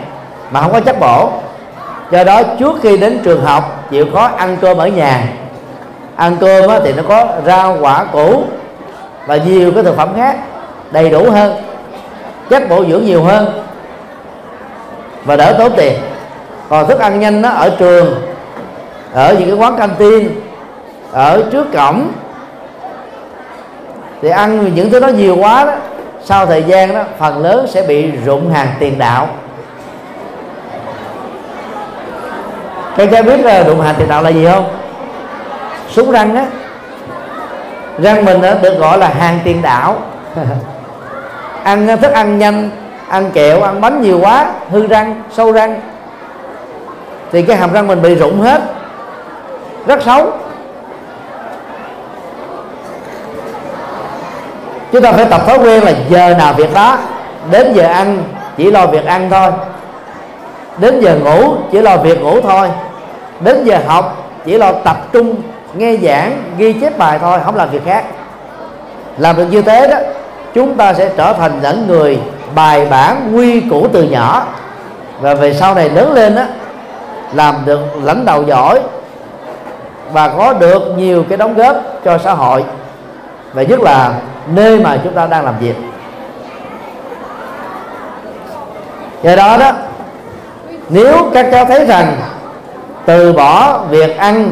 mà 0.51 0.61
không 0.61 0.71
có 0.71 0.79
chất 0.79 0.99
bổ. 0.99 1.29
Do 2.11 2.23
đó, 2.23 2.41
trước 2.59 2.75
khi 2.83 2.97
đến 2.97 3.19
trường 3.23 3.45
học, 3.45 3.89
chịu 3.91 4.05
khó 4.13 4.29
ăn 4.37 4.57
cơm 4.61 4.77
ở 4.77 4.87
nhà. 4.87 5.23
Ăn 6.15 6.37
cơm 6.39 6.71
thì 6.83 6.93
nó 6.93 7.03
có 7.07 7.27
rau, 7.45 7.77
quả 7.81 8.03
củ 8.03 8.43
và 9.27 9.37
nhiều 9.37 9.71
cái 9.71 9.83
thực 9.83 9.97
phẩm 9.97 10.09
khác, 10.15 10.37
đầy 10.91 11.09
đủ 11.09 11.31
hơn, 11.31 11.53
chất 12.49 12.69
bổ 12.69 12.85
dưỡng 12.85 13.05
nhiều 13.05 13.23
hơn 13.23 13.63
và 15.25 15.35
đỡ 15.35 15.55
tốn 15.59 15.71
tiền. 15.77 15.93
Còn 16.69 16.87
thức 16.87 16.99
ăn 16.99 17.19
nhanh 17.19 17.41
nó 17.41 17.49
ở 17.49 17.69
trường, 17.79 18.15
ở 19.13 19.35
những 19.39 19.49
cái 19.49 19.57
quán 19.57 19.77
canteen, 19.77 20.29
ở 21.11 21.43
trước 21.51 21.65
cổng 21.73 22.07
thì 24.21 24.29
ăn 24.29 24.75
những 24.75 24.89
thứ 24.89 24.99
đó 24.99 25.07
nhiều 25.07 25.37
quá 25.39 25.65
đó, 25.65 25.73
sau 26.23 26.45
thời 26.45 26.63
gian 26.63 26.93
đó, 26.93 27.03
phần 27.19 27.43
lớn 27.43 27.67
sẽ 27.69 27.81
bị 27.81 28.11
rụng 28.25 28.53
hàng 28.53 28.67
tiền 28.79 28.97
đạo. 28.97 29.27
Các 32.97 33.09
cháu 33.11 33.23
biết 33.23 33.45
là 33.45 33.63
rụng 33.63 33.81
hàng 33.81 33.95
tiền 33.97 34.09
đạo 34.09 34.23
là 34.23 34.29
gì 34.29 34.45
không? 34.45 34.65
Súng 35.89 36.11
răng 36.11 36.35
á. 36.35 36.45
Răng 37.99 38.25
mình 38.25 38.41
đó 38.41 38.53
được 38.61 38.79
gọi 38.79 38.97
là 38.97 39.09
hàng 39.09 39.39
tiền 39.43 39.61
đạo. 39.61 39.95
Ăn 41.63 41.87
ờ, 41.87 41.95
thức 41.95 42.11
ăn 42.11 42.39
nhanh, 42.39 42.69
ăn 43.09 43.31
kẹo, 43.31 43.61
ăn 43.61 43.81
bánh 43.81 44.01
nhiều 44.01 44.19
quá, 44.21 44.45
hư 44.71 44.87
răng, 44.87 45.23
sâu 45.33 45.51
răng. 45.51 45.81
Thì 47.31 47.41
cái 47.41 47.57
hàm 47.57 47.73
răng 47.73 47.87
mình 47.87 48.01
bị 48.01 48.15
rụng 48.15 48.41
hết. 48.41 48.61
Rất 49.87 50.01
xấu. 50.03 50.31
Chúng 54.91 55.01
ta 55.01 55.11
phải 55.11 55.25
tập 55.25 55.41
thói 55.47 55.57
quen 55.57 55.83
là 55.83 55.91
giờ 56.09 56.33
nào 56.37 56.53
việc 56.53 56.73
đó. 56.73 56.97
Đến 57.51 57.73
giờ 57.73 57.83
ăn, 57.83 58.23
chỉ 58.57 58.71
lo 58.71 58.87
việc 58.87 59.05
ăn 59.05 59.29
thôi. 59.29 59.51
Đến 60.77 60.99
giờ 61.01 61.15
ngủ, 61.15 61.53
chỉ 61.71 61.81
lo 61.81 61.97
việc 61.97 62.21
ngủ 62.21 62.41
thôi. 62.41 62.69
Đến 63.39 63.65
giờ 63.65 63.79
học, 63.87 64.29
chỉ 64.45 64.57
lo 64.57 64.71
tập 64.71 64.97
trung, 65.11 65.35
nghe 65.75 65.97
giảng, 65.97 66.43
ghi 66.57 66.73
chép 66.73 66.97
bài 66.97 67.19
thôi, 67.21 67.39
không 67.45 67.55
làm 67.55 67.69
việc 67.69 67.81
khác. 67.85 68.03
Làm 69.17 69.37
được 69.37 69.45
như 69.51 69.61
thế 69.61 69.87
đó, 69.87 69.97
chúng 70.53 70.75
ta 70.75 70.93
sẽ 70.93 71.09
trở 71.17 71.33
thành 71.33 71.59
những 71.61 71.87
người 71.87 72.19
bài 72.55 72.85
bản, 72.85 73.31
quy 73.35 73.61
củ 73.69 73.87
từ 73.93 74.03
nhỏ. 74.03 74.45
Và 75.21 75.33
về 75.33 75.53
sau 75.53 75.75
này 75.75 75.89
lớn 75.89 76.13
lên 76.13 76.35
đó 76.35 76.43
làm 77.33 77.55
được 77.65 77.79
lãnh 78.03 78.25
đạo 78.25 78.43
giỏi 78.43 78.79
và 80.11 80.27
có 80.27 80.53
được 80.53 80.93
nhiều 80.97 81.25
cái 81.29 81.37
đóng 81.37 81.55
góp 81.55 81.75
cho 82.05 82.17
xã 82.17 82.33
hội. 82.33 82.63
Và 83.53 83.63
nhất 83.63 83.79
là 83.79 84.11
nơi 84.55 84.79
mà 84.79 84.97
chúng 85.03 85.13
ta 85.13 85.27
đang 85.27 85.45
làm 85.45 85.59
việc. 85.59 85.75
Do 89.23 89.35
đó 89.35 89.57
đó, 89.57 89.71
nếu 90.89 91.29
các 91.33 91.47
cháu 91.51 91.65
thấy 91.65 91.85
rằng 91.85 92.15
từ 93.05 93.33
bỏ 93.33 93.79
việc 93.89 94.17
ăn 94.17 94.51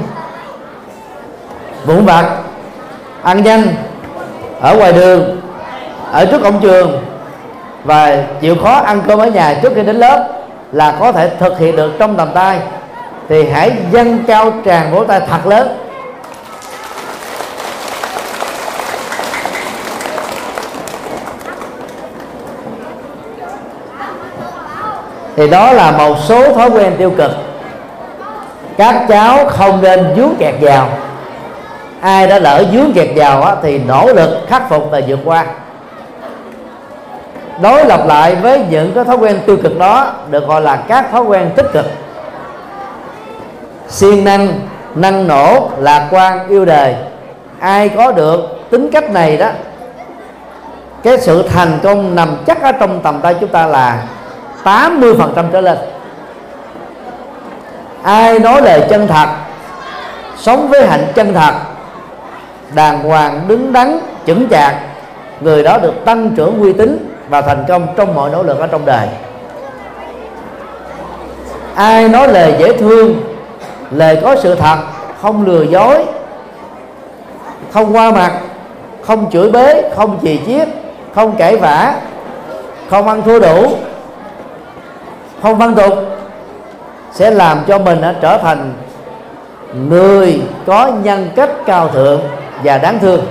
vụn 1.85 2.05
vặt, 2.05 2.25
ăn 3.21 3.43
nhanh 3.43 3.63
ở 4.61 4.75
ngoài 4.75 4.93
đường, 4.93 5.41
ở 6.11 6.25
trước 6.25 6.41
cổng 6.43 6.59
trường 6.61 7.01
và 7.83 8.23
chịu 8.41 8.55
khó 8.63 8.73
ăn 8.73 9.01
cơm 9.07 9.19
ở 9.19 9.25
nhà 9.27 9.59
trước 9.61 9.71
khi 9.75 9.83
đến 9.83 9.95
lớp 9.95 10.27
là 10.71 10.95
có 10.99 11.11
thể 11.11 11.29
thực 11.39 11.59
hiện 11.59 11.75
được 11.75 11.91
trong 11.99 12.17
tầm 12.17 12.29
tay, 12.33 12.59
thì 13.29 13.49
hãy 13.49 13.71
dâng 13.91 14.23
cao 14.27 14.51
tràng 14.65 14.91
vỗ 14.91 15.03
tay 15.03 15.21
thật 15.29 15.45
lớn. 15.45 15.77
Thì 25.35 25.49
đó 25.49 25.71
là 25.71 25.91
một 25.91 26.15
số 26.23 26.53
thói 26.53 26.69
quen 26.69 26.95
tiêu 26.97 27.11
cực. 27.17 27.31
Các 28.77 29.05
cháu 29.07 29.45
không 29.45 29.81
nên 29.81 30.13
dướng 30.15 30.35
kẹt 30.39 30.55
vào. 30.61 30.87
Ai 32.01 32.27
đã 32.27 32.39
lỡ 32.39 32.65
dướng 32.73 32.93
kẹt 32.93 33.07
vào 33.15 33.41
á, 33.41 33.55
thì 33.63 33.79
nỗ 33.79 34.13
lực 34.13 34.39
khắc 34.47 34.69
phục 34.69 34.91
và 34.91 35.01
vượt 35.07 35.19
qua. 35.25 35.45
Đối 37.61 37.85
lập 37.85 38.01
lại 38.05 38.35
với 38.35 38.65
những 38.69 38.91
cái 38.95 39.03
thói 39.03 39.17
quen 39.17 39.39
tiêu 39.45 39.57
cực 39.63 39.79
đó 39.79 40.13
được 40.29 40.47
gọi 40.47 40.61
là 40.61 40.75
các 40.75 41.11
thói 41.11 41.21
quen 41.21 41.51
tích 41.55 41.67
cực. 41.73 41.85
Siêng 43.87 44.23
năng 44.23 44.53
năng 44.95 45.27
nổ 45.27 45.69
lạc 45.77 46.07
quan 46.11 46.47
yêu 46.49 46.65
đời. 46.65 46.95
Ai 47.59 47.89
có 47.89 48.11
được 48.11 48.39
tính 48.69 48.89
cách 48.91 49.11
này 49.11 49.37
đó 49.37 49.49
cái 51.03 51.17
sự 51.17 51.47
thành 51.47 51.79
công 51.83 52.15
nằm 52.15 52.37
chắc 52.45 52.61
ở 52.61 52.71
trong 52.71 53.01
tầm 53.01 53.21
tay 53.21 53.35
chúng 53.39 53.49
ta 53.49 53.67
là 53.67 54.03
80% 54.65 55.51
trở 55.51 55.61
lên. 55.61 55.77
Ai 58.03 58.39
nói 58.39 58.61
lời 58.61 58.83
chân 58.89 59.07
thật 59.07 59.27
sống 60.37 60.67
với 60.67 60.87
hạnh 60.87 61.07
chân 61.15 61.33
thật 61.33 61.53
đàng 62.75 63.03
hoàng 63.03 63.41
đứng 63.47 63.73
đắn 63.73 63.99
chững 64.27 64.47
chạc 64.49 64.75
người 65.41 65.63
đó 65.63 65.77
được 65.77 66.05
tăng 66.05 66.29
trưởng 66.35 66.61
uy 66.61 66.73
tín 66.73 67.15
và 67.29 67.41
thành 67.41 67.65
công 67.67 67.87
trong 67.95 68.15
mọi 68.15 68.29
nỗ 68.29 68.43
lực 68.43 68.59
ở 68.59 68.67
trong 68.67 68.85
đời. 68.85 69.07
Ai 71.75 72.09
nói 72.09 72.27
lời 72.27 72.55
dễ 72.59 72.77
thương 72.77 73.15
lời 73.91 74.19
có 74.23 74.35
sự 74.43 74.55
thật 74.55 74.77
không 75.21 75.45
lừa 75.45 75.63
dối 75.63 76.05
không 77.71 77.95
qua 77.95 78.11
mặt 78.11 78.31
không 79.01 79.31
chửi 79.31 79.51
bế, 79.51 79.91
không 79.95 80.19
chì 80.21 80.39
chiết 80.45 80.67
không 81.15 81.35
cãi 81.37 81.57
vã 81.57 81.95
không 82.89 83.07
ăn 83.07 83.21
thua 83.21 83.39
đủ 83.39 83.77
không 85.45 85.57
văn 85.57 85.75
tục, 85.75 85.93
sẽ 87.11 87.31
làm 87.31 87.63
cho 87.67 87.79
mình 87.79 88.01
trở 88.21 88.37
thành 88.37 88.73
người 89.89 90.41
có 90.65 90.91
nhân 91.03 91.29
cách 91.35 91.49
cao 91.65 91.87
thượng 91.87 92.21
và 92.63 92.77
đáng 92.77 92.99
thương. 92.99 93.25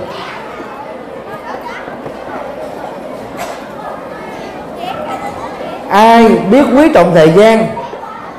Ai 5.89 6.29
biết 6.51 6.63
quý 6.77 6.91
trọng 6.93 7.11
thời 7.15 7.31
gian, 7.31 7.67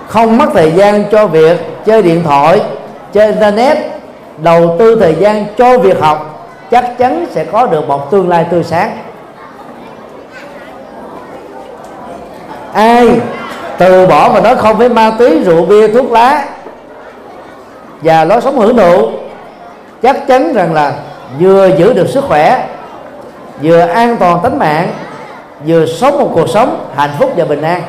không 0.08 0.38
mất 0.38 0.46
thời 0.54 0.72
gian 0.72 1.04
cho 1.10 1.26
việc 1.26 1.84
chơi 1.86 2.02
điện 2.02 2.22
thoại, 2.24 2.60
chơi 3.12 3.26
internet, 3.26 3.78
đầu 4.38 4.76
tư 4.78 4.96
thời 5.00 5.14
gian 5.14 5.46
cho 5.58 5.78
việc 5.78 6.00
học, 6.00 6.48
chắc 6.70 6.98
chắn 6.98 7.26
sẽ 7.32 7.44
có 7.44 7.66
được 7.66 7.88
một 7.88 8.10
tương 8.10 8.28
lai 8.28 8.46
tươi 8.50 8.64
sáng. 8.64 8.98
Ai 12.72 13.08
từ 13.78 14.06
bỏ 14.06 14.28
và 14.28 14.40
nói 14.40 14.56
không 14.56 14.76
với 14.76 14.88
ma 14.88 15.12
túy, 15.18 15.44
rượu 15.44 15.66
bia, 15.66 15.88
thuốc 15.88 16.10
lá. 16.10 16.44
Và 18.02 18.24
lối 18.24 18.40
sống 18.40 18.58
hưởng 18.58 18.76
thụ. 18.76 19.10
Chắc 20.02 20.26
chắn 20.26 20.52
rằng 20.52 20.74
là 20.74 20.92
vừa 21.40 21.66
giữ 21.78 21.92
được 21.92 22.08
sức 22.08 22.24
khỏe, 22.24 22.66
vừa 23.62 23.80
an 23.80 24.16
toàn 24.16 24.40
tính 24.42 24.58
mạng, 24.58 24.88
vừa 25.66 25.86
sống 25.86 26.18
một 26.18 26.30
cuộc 26.34 26.48
sống 26.48 26.86
hạnh 26.96 27.10
phúc 27.18 27.32
và 27.36 27.44
bình 27.44 27.62
an. 27.62 27.82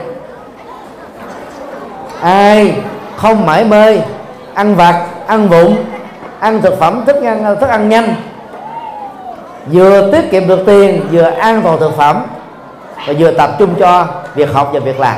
Ai 2.22 2.76
không 3.16 3.46
mải 3.46 3.64
mê 3.64 3.98
ăn 4.54 4.76
vặt, 4.76 5.06
ăn 5.28 5.50
vụng, 5.50 5.76
ăn 6.40 6.62
thực 6.62 6.80
phẩm, 6.80 7.04
thức 7.08 7.24
ăn 7.24 7.56
thức 7.60 7.70
ăn 7.70 7.90
nhanh, 7.90 8.16
vừa 9.72 10.12
tiết 10.12 10.32
kiệm 10.32 10.48
được 10.48 10.60
tiền, 10.66 11.08
vừa 11.12 11.30
an 11.40 11.62
toàn 11.64 11.80
thực 11.80 11.98
phẩm 11.98 12.24
và 13.08 13.14
vừa 13.20 13.32
tập 13.32 13.50
trung 13.60 13.76
cho 13.80 14.06
việc 14.36 14.54
học 14.54 14.70
và 14.74 14.80
việc 14.80 15.00
làm? 15.00 15.16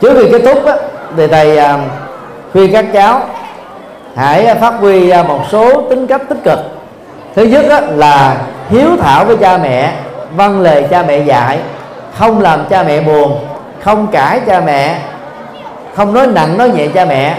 Trước 0.00 0.18
khi 0.20 0.30
kết 0.32 0.42
thúc 0.44 0.66
á, 0.66 0.74
thì 1.16 1.26
thầy 1.26 1.58
à, 1.58 1.78
khuyên 2.52 2.72
các 2.72 2.84
cháu 2.92 3.20
hãy 4.16 4.54
phát 4.54 4.74
huy 4.80 5.10
à, 5.10 5.22
một 5.22 5.40
số 5.50 5.82
tính 5.82 6.06
cách 6.06 6.22
tích 6.28 6.38
cực. 6.44 6.58
Thứ 7.34 7.44
nhất 7.44 7.64
á, 7.70 7.80
là 7.80 8.36
hiếu 8.68 8.88
thảo 9.00 9.24
với 9.24 9.36
cha 9.36 9.58
mẹ 9.58 9.92
vâng 10.36 10.60
lời 10.60 10.86
cha 10.90 11.02
mẹ 11.02 11.18
dạy 11.18 11.58
không 12.18 12.40
làm 12.40 12.64
cha 12.70 12.82
mẹ 12.82 13.00
buồn 13.00 13.38
không 13.80 14.06
cãi 14.06 14.40
cha 14.46 14.60
mẹ 14.60 14.98
không 15.94 16.14
nói 16.14 16.26
nặng 16.26 16.58
nói 16.58 16.68
nhẹ 16.68 16.88
cha 16.94 17.04
mẹ. 17.04 17.36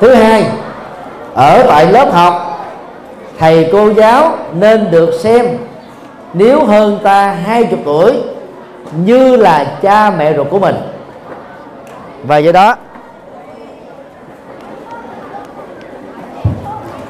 Thứ 0.00 0.14
hai 0.14 0.44
ở 1.34 1.62
tại 1.68 1.86
lớp 1.86 2.12
học 2.12 2.64
thầy 3.38 3.68
cô 3.72 3.92
giáo 3.92 4.32
nên 4.54 4.90
được 4.90 5.10
xem 5.20 5.46
nếu 6.32 6.64
hơn 6.64 6.98
ta 7.02 7.34
hai 7.46 7.64
chục 7.64 7.78
tuổi 7.84 8.12
như 8.96 9.36
là 9.36 9.64
cha 9.82 10.10
mẹ 10.10 10.34
ruột 10.36 10.46
của 10.50 10.58
mình. 10.58 10.76
Và 12.24 12.38
do 12.38 12.52
đó, 12.52 12.76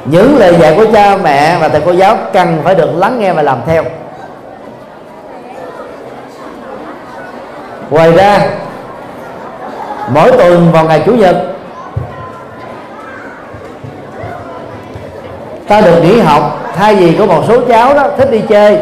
những 0.04 0.38
lời 0.38 0.56
dạy 0.60 0.74
của 0.76 0.86
cha 0.92 1.16
mẹ 1.16 1.58
và 1.60 1.68
thầy 1.68 1.80
cô 1.84 1.92
giáo 1.92 2.16
cần 2.32 2.60
phải 2.64 2.74
được 2.74 2.90
lắng 2.96 3.20
nghe 3.20 3.32
và 3.32 3.42
làm 3.42 3.58
theo. 3.66 3.84
Ngoài 7.90 8.12
ra, 8.12 8.48
mỗi 10.08 10.32
tuần 10.32 10.72
vào 10.72 10.84
ngày 10.84 11.02
chủ 11.06 11.12
nhật, 11.12 11.36
ta 15.68 15.80
được 15.80 16.00
nghỉ 16.02 16.20
học 16.20 16.58
thay 16.74 16.94
vì 16.94 17.16
có 17.18 17.26
một 17.26 17.44
số 17.48 17.60
cháu 17.68 17.94
đó 17.94 18.08
thích 18.16 18.30
đi 18.30 18.40
chơi. 18.48 18.78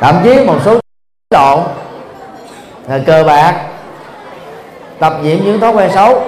Thậm 0.00 0.14
chí 0.24 0.44
một 0.44 0.56
số 0.64 0.80
lộn 1.30 1.60
cờ 3.06 3.24
bạc. 3.24 3.54
Tập 4.98 5.12
nhiễm 5.22 5.38
những 5.44 5.60
thói 5.60 5.72
quen 5.72 5.90
xấu. 5.94 6.22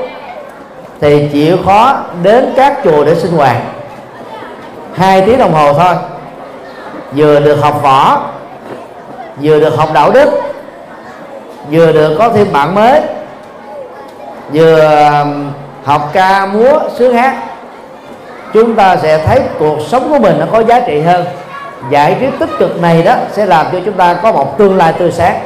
Thì 1.01 1.29
chịu 1.33 1.57
khó 1.65 1.97
đến 2.23 2.53
các 2.57 2.79
chùa 2.85 3.05
để 3.05 3.15
sinh 3.15 3.33
hoạt. 3.33 3.57
Hai 4.95 5.23
tiếng 5.23 5.39
đồng 5.39 5.53
hồ 5.53 5.73
thôi. 5.73 5.95
Vừa 7.13 7.41
được 7.41 7.57
học 7.63 7.83
võ, 7.83 8.21
vừa 9.43 9.61
được 9.61 9.77
học 9.77 9.89
đạo 9.95 10.11
đức, 10.11 10.31
vừa 11.71 11.93
được 11.93 12.17
có 12.19 12.29
thêm 12.29 12.53
bạn 12.53 12.75
mới, 12.75 13.01
vừa 14.53 15.25
học 15.85 16.11
ca 16.13 16.47
múa 16.47 16.79
sướng 16.99 17.15
hát, 17.15 17.37
chúng 18.55 18.75
ta 18.75 18.97
sẽ 18.97 19.25
thấy 19.27 19.41
cuộc 19.59 19.79
sống 19.89 20.11
của 20.11 20.19
mình 20.19 20.37
nó 20.41 20.47
có 20.53 20.63
giá 20.63 20.81
trị 20.81 21.01
hơn 21.01 21.25
giải 21.91 22.17
trí 22.21 22.27
tích 22.39 22.51
cực 22.59 22.83
này 22.83 23.03
đó 23.03 23.15
sẽ 23.33 23.47
làm 23.47 23.67
cho 23.73 23.79
chúng 23.85 23.95
ta 23.95 24.15
có 24.15 24.33
một 24.33 24.59
tương 24.59 24.77
lai 24.77 24.93
tươi 24.93 25.13
sáng. 25.13 25.41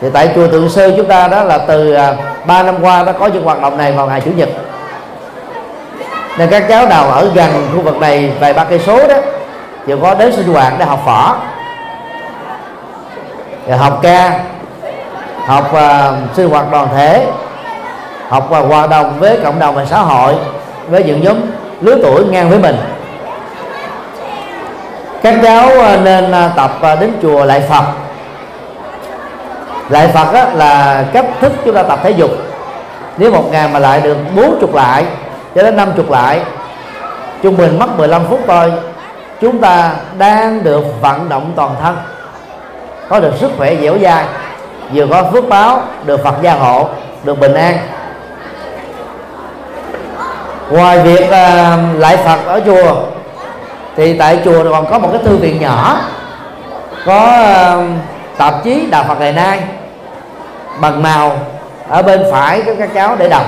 Thì 0.00 0.08
tại 0.12 0.28
chùa 0.34 0.46
Tượng 0.46 0.68
Sư 0.68 0.94
chúng 0.96 1.06
ta 1.06 1.28
đó 1.28 1.44
là 1.44 1.58
từ 1.58 1.94
à, 1.94 2.14
3 2.46 2.62
năm 2.62 2.74
qua 2.82 3.02
đã 3.02 3.12
có 3.12 3.26
những 3.26 3.44
hoạt 3.44 3.62
động 3.62 3.76
này 3.76 3.92
vào 3.92 4.06
ngày 4.06 4.20
chủ 4.24 4.30
nhật. 4.36 4.48
Nên 6.38 6.50
các 6.50 6.64
cháu 6.68 6.86
nào 6.86 7.10
ở 7.10 7.30
gần 7.34 7.50
khu 7.74 7.82
vực 7.82 7.96
này 7.96 8.32
vài 8.40 8.52
ba 8.52 8.64
cây 8.64 8.78
số 8.78 9.08
đó 9.08 9.14
thì 9.86 9.94
có 10.02 10.14
đến 10.14 10.32
sinh 10.32 10.46
hoạt 10.46 10.72
để 10.78 10.84
học 10.84 11.00
võ. 11.04 11.36
Rồi 13.68 13.78
học 13.78 13.98
ca 14.02 14.40
học 15.46 15.72
uh, 15.72 16.36
sinh 16.36 16.50
hoạt 16.50 16.70
đoàn 16.70 16.88
thể 16.96 17.26
học 18.28 18.46
và 18.50 18.58
uh, 18.58 18.68
hòa 18.68 18.86
đồng 18.86 19.18
với 19.18 19.38
cộng 19.44 19.58
đồng 19.58 19.74
và 19.74 19.84
xã 19.84 19.98
hội 19.98 20.34
với 20.88 21.04
những 21.04 21.22
nhóm 21.22 21.36
lứa 21.80 21.98
tuổi 22.02 22.24
ngang 22.24 22.50
với 22.50 22.58
mình 22.58 22.76
các 25.22 25.34
cháu 25.42 25.68
à, 25.80 25.98
nên 26.04 26.32
à, 26.32 26.50
tập 26.56 26.70
à, 26.82 26.94
đến 26.94 27.12
chùa 27.22 27.44
lại 27.44 27.62
Phật. 27.68 27.84
Lại 29.88 30.08
Phật 30.08 30.32
á, 30.32 30.46
là 30.54 31.04
cách 31.12 31.26
thức 31.40 31.52
chúng 31.64 31.74
ta 31.74 31.82
tập 31.82 31.98
thể 32.02 32.10
dục. 32.10 32.30
Nếu 33.16 33.32
một 33.32 33.44
ngày 33.52 33.68
mà 33.68 33.78
lại 33.78 34.00
được 34.00 34.16
bốn 34.36 34.58
chục 34.60 34.74
lại 34.74 35.04
cho 35.54 35.62
đến 35.62 35.76
năm 35.76 35.92
chục 35.96 36.10
lại 36.10 36.40
trung 37.42 37.56
bình 37.56 37.78
mất 37.78 37.98
15 37.98 38.22
phút 38.28 38.40
thôi 38.46 38.72
chúng 39.40 39.58
ta 39.58 39.90
đang 40.18 40.64
được 40.64 40.84
vận 41.00 41.28
động 41.28 41.52
toàn 41.56 41.74
thân. 41.82 41.96
Có 43.08 43.20
được 43.20 43.32
sức 43.40 43.50
khỏe 43.56 43.74
dẻo 43.76 43.98
dai 43.98 44.24
vừa 44.92 45.06
có 45.06 45.22
phước 45.32 45.48
báo 45.48 45.82
được 46.06 46.24
Phật 46.24 46.34
gia 46.42 46.54
hộ 46.54 46.88
được 47.24 47.40
bình 47.40 47.54
an. 47.54 47.78
Ngoài 50.70 50.98
việc 50.98 51.24
uh, 51.24 52.00
lại 52.00 52.16
Phật 52.16 52.38
ở 52.46 52.60
chùa 52.66 52.94
thì 53.98 54.18
tại 54.18 54.38
chùa 54.44 54.64
còn 54.72 54.86
có 54.90 54.98
một 54.98 55.08
cái 55.12 55.20
thư 55.24 55.36
viện 55.36 55.60
nhỏ 55.60 56.00
có 57.06 57.44
uh, 57.78 57.84
tạp 58.36 58.54
chí 58.64 58.86
đạo 58.90 59.04
Phật 59.08 59.20
ngày 59.20 59.32
nay 59.32 59.60
bằng 60.80 61.02
màu 61.02 61.38
ở 61.88 62.02
bên 62.02 62.22
phải 62.32 62.62
của 62.62 62.72
các 62.78 62.90
cháu 62.94 63.16
để 63.16 63.28
đọc. 63.28 63.44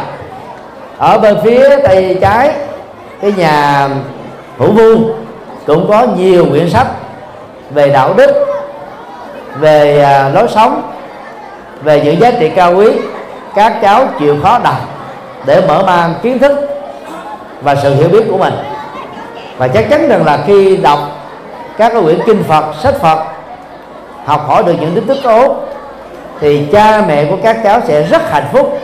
Ở 0.98 1.18
bên 1.18 1.36
phía 1.44 1.76
tay 1.84 2.18
trái 2.20 2.52
cái 3.22 3.32
nhà 3.36 3.88
hữu 4.58 4.72
vu 4.72 5.14
cũng 5.66 5.88
có 5.88 6.06
nhiều 6.16 6.46
quyển 6.50 6.70
sách 6.70 6.86
về 7.70 7.88
đạo 7.88 8.14
đức 8.14 8.46
về 9.58 10.06
uh, 10.28 10.34
lối 10.34 10.48
sống 10.48 10.92
về 11.82 12.00
những 12.00 12.20
giá 12.20 12.30
trị 12.30 12.50
cao 12.56 12.74
quý. 12.76 12.86
Các 13.54 13.72
cháu 13.82 14.06
chịu 14.18 14.36
khó 14.42 14.58
đọc 14.58 14.76
để 15.46 15.62
mở 15.68 15.82
mang 15.86 16.14
kiến 16.22 16.38
thức 16.38 16.52
và 17.62 17.74
sự 17.74 17.94
hiểu 17.94 18.08
biết 18.08 18.24
của 18.30 18.38
mình 18.38 18.54
và 19.60 19.68
chắc 19.68 19.90
chắn 19.90 20.08
rằng 20.08 20.24
là 20.24 20.38
khi 20.46 20.76
đọc 20.76 20.98
các 21.78 21.92
cái 21.92 22.02
quyển 22.02 22.18
kinh 22.26 22.44
Phật 22.44 22.64
sách 22.82 22.94
Phật 23.00 23.18
học 24.24 24.44
hỏi 24.48 24.62
được 24.66 24.74
những 24.80 24.94
đức 24.94 25.02
tính 25.06 25.18
tốt 25.22 25.68
thì 26.40 26.66
cha 26.72 27.02
mẹ 27.08 27.24
của 27.24 27.36
các 27.42 27.56
cháu 27.64 27.80
sẽ 27.86 28.02
rất 28.02 28.30
hạnh 28.30 28.46
phúc 28.52 28.78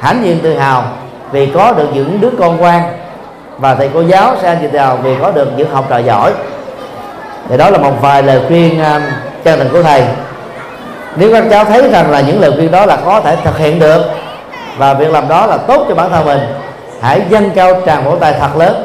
hãnh 0.00 0.24
diện 0.24 0.40
tự 0.42 0.58
hào 0.58 0.84
vì 1.32 1.46
có 1.46 1.72
được 1.72 1.88
những 1.94 2.20
đứa 2.20 2.30
con 2.38 2.56
ngoan. 2.56 2.82
Và 3.58 3.74
thầy 3.74 3.90
cô 3.94 4.00
giáo 4.00 4.36
sẽ 4.42 4.48
hãnh 4.48 4.70
tự 4.70 4.78
hào 4.78 4.96
vì 4.96 5.14
có 5.22 5.30
được 5.30 5.48
những 5.56 5.70
học 5.70 5.84
trò 5.90 5.98
giỏi. 5.98 6.32
Thì 7.48 7.56
đó 7.56 7.70
là 7.70 7.78
một 7.78 7.92
vài 8.00 8.22
lời 8.22 8.40
khuyên 8.48 8.84
um, 8.84 9.02
chân 9.44 9.58
thành 9.58 9.68
của 9.72 9.82
thầy. 9.82 10.02
Nếu 11.16 11.32
các 11.32 11.44
cháu 11.50 11.64
thấy 11.64 11.90
rằng 11.90 12.10
là 12.10 12.20
những 12.20 12.40
lời 12.40 12.52
khuyên 12.56 12.70
đó 12.70 12.86
là 12.86 12.98
có 13.04 13.20
thể 13.20 13.36
thực 13.44 13.58
hiện 13.58 13.78
được 13.78 14.02
và 14.78 14.94
việc 14.94 15.10
làm 15.10 15.28
đó 15.28 15.46
là 15.46 15.56
tốt 15.56 15.86
cho 15.88 15.94
bản 15.94 16.10
thân 16.10 16.24
mình 16.24 16.40
hãy 17.00 17.22
dâng 17.28 17.50
cao 17.54 17.80
tràng 17.86 18.04
vỗ 18.04 18.16
tay 18.20 18.34
thật 18.40 18.56
lớn. 18.56 18.84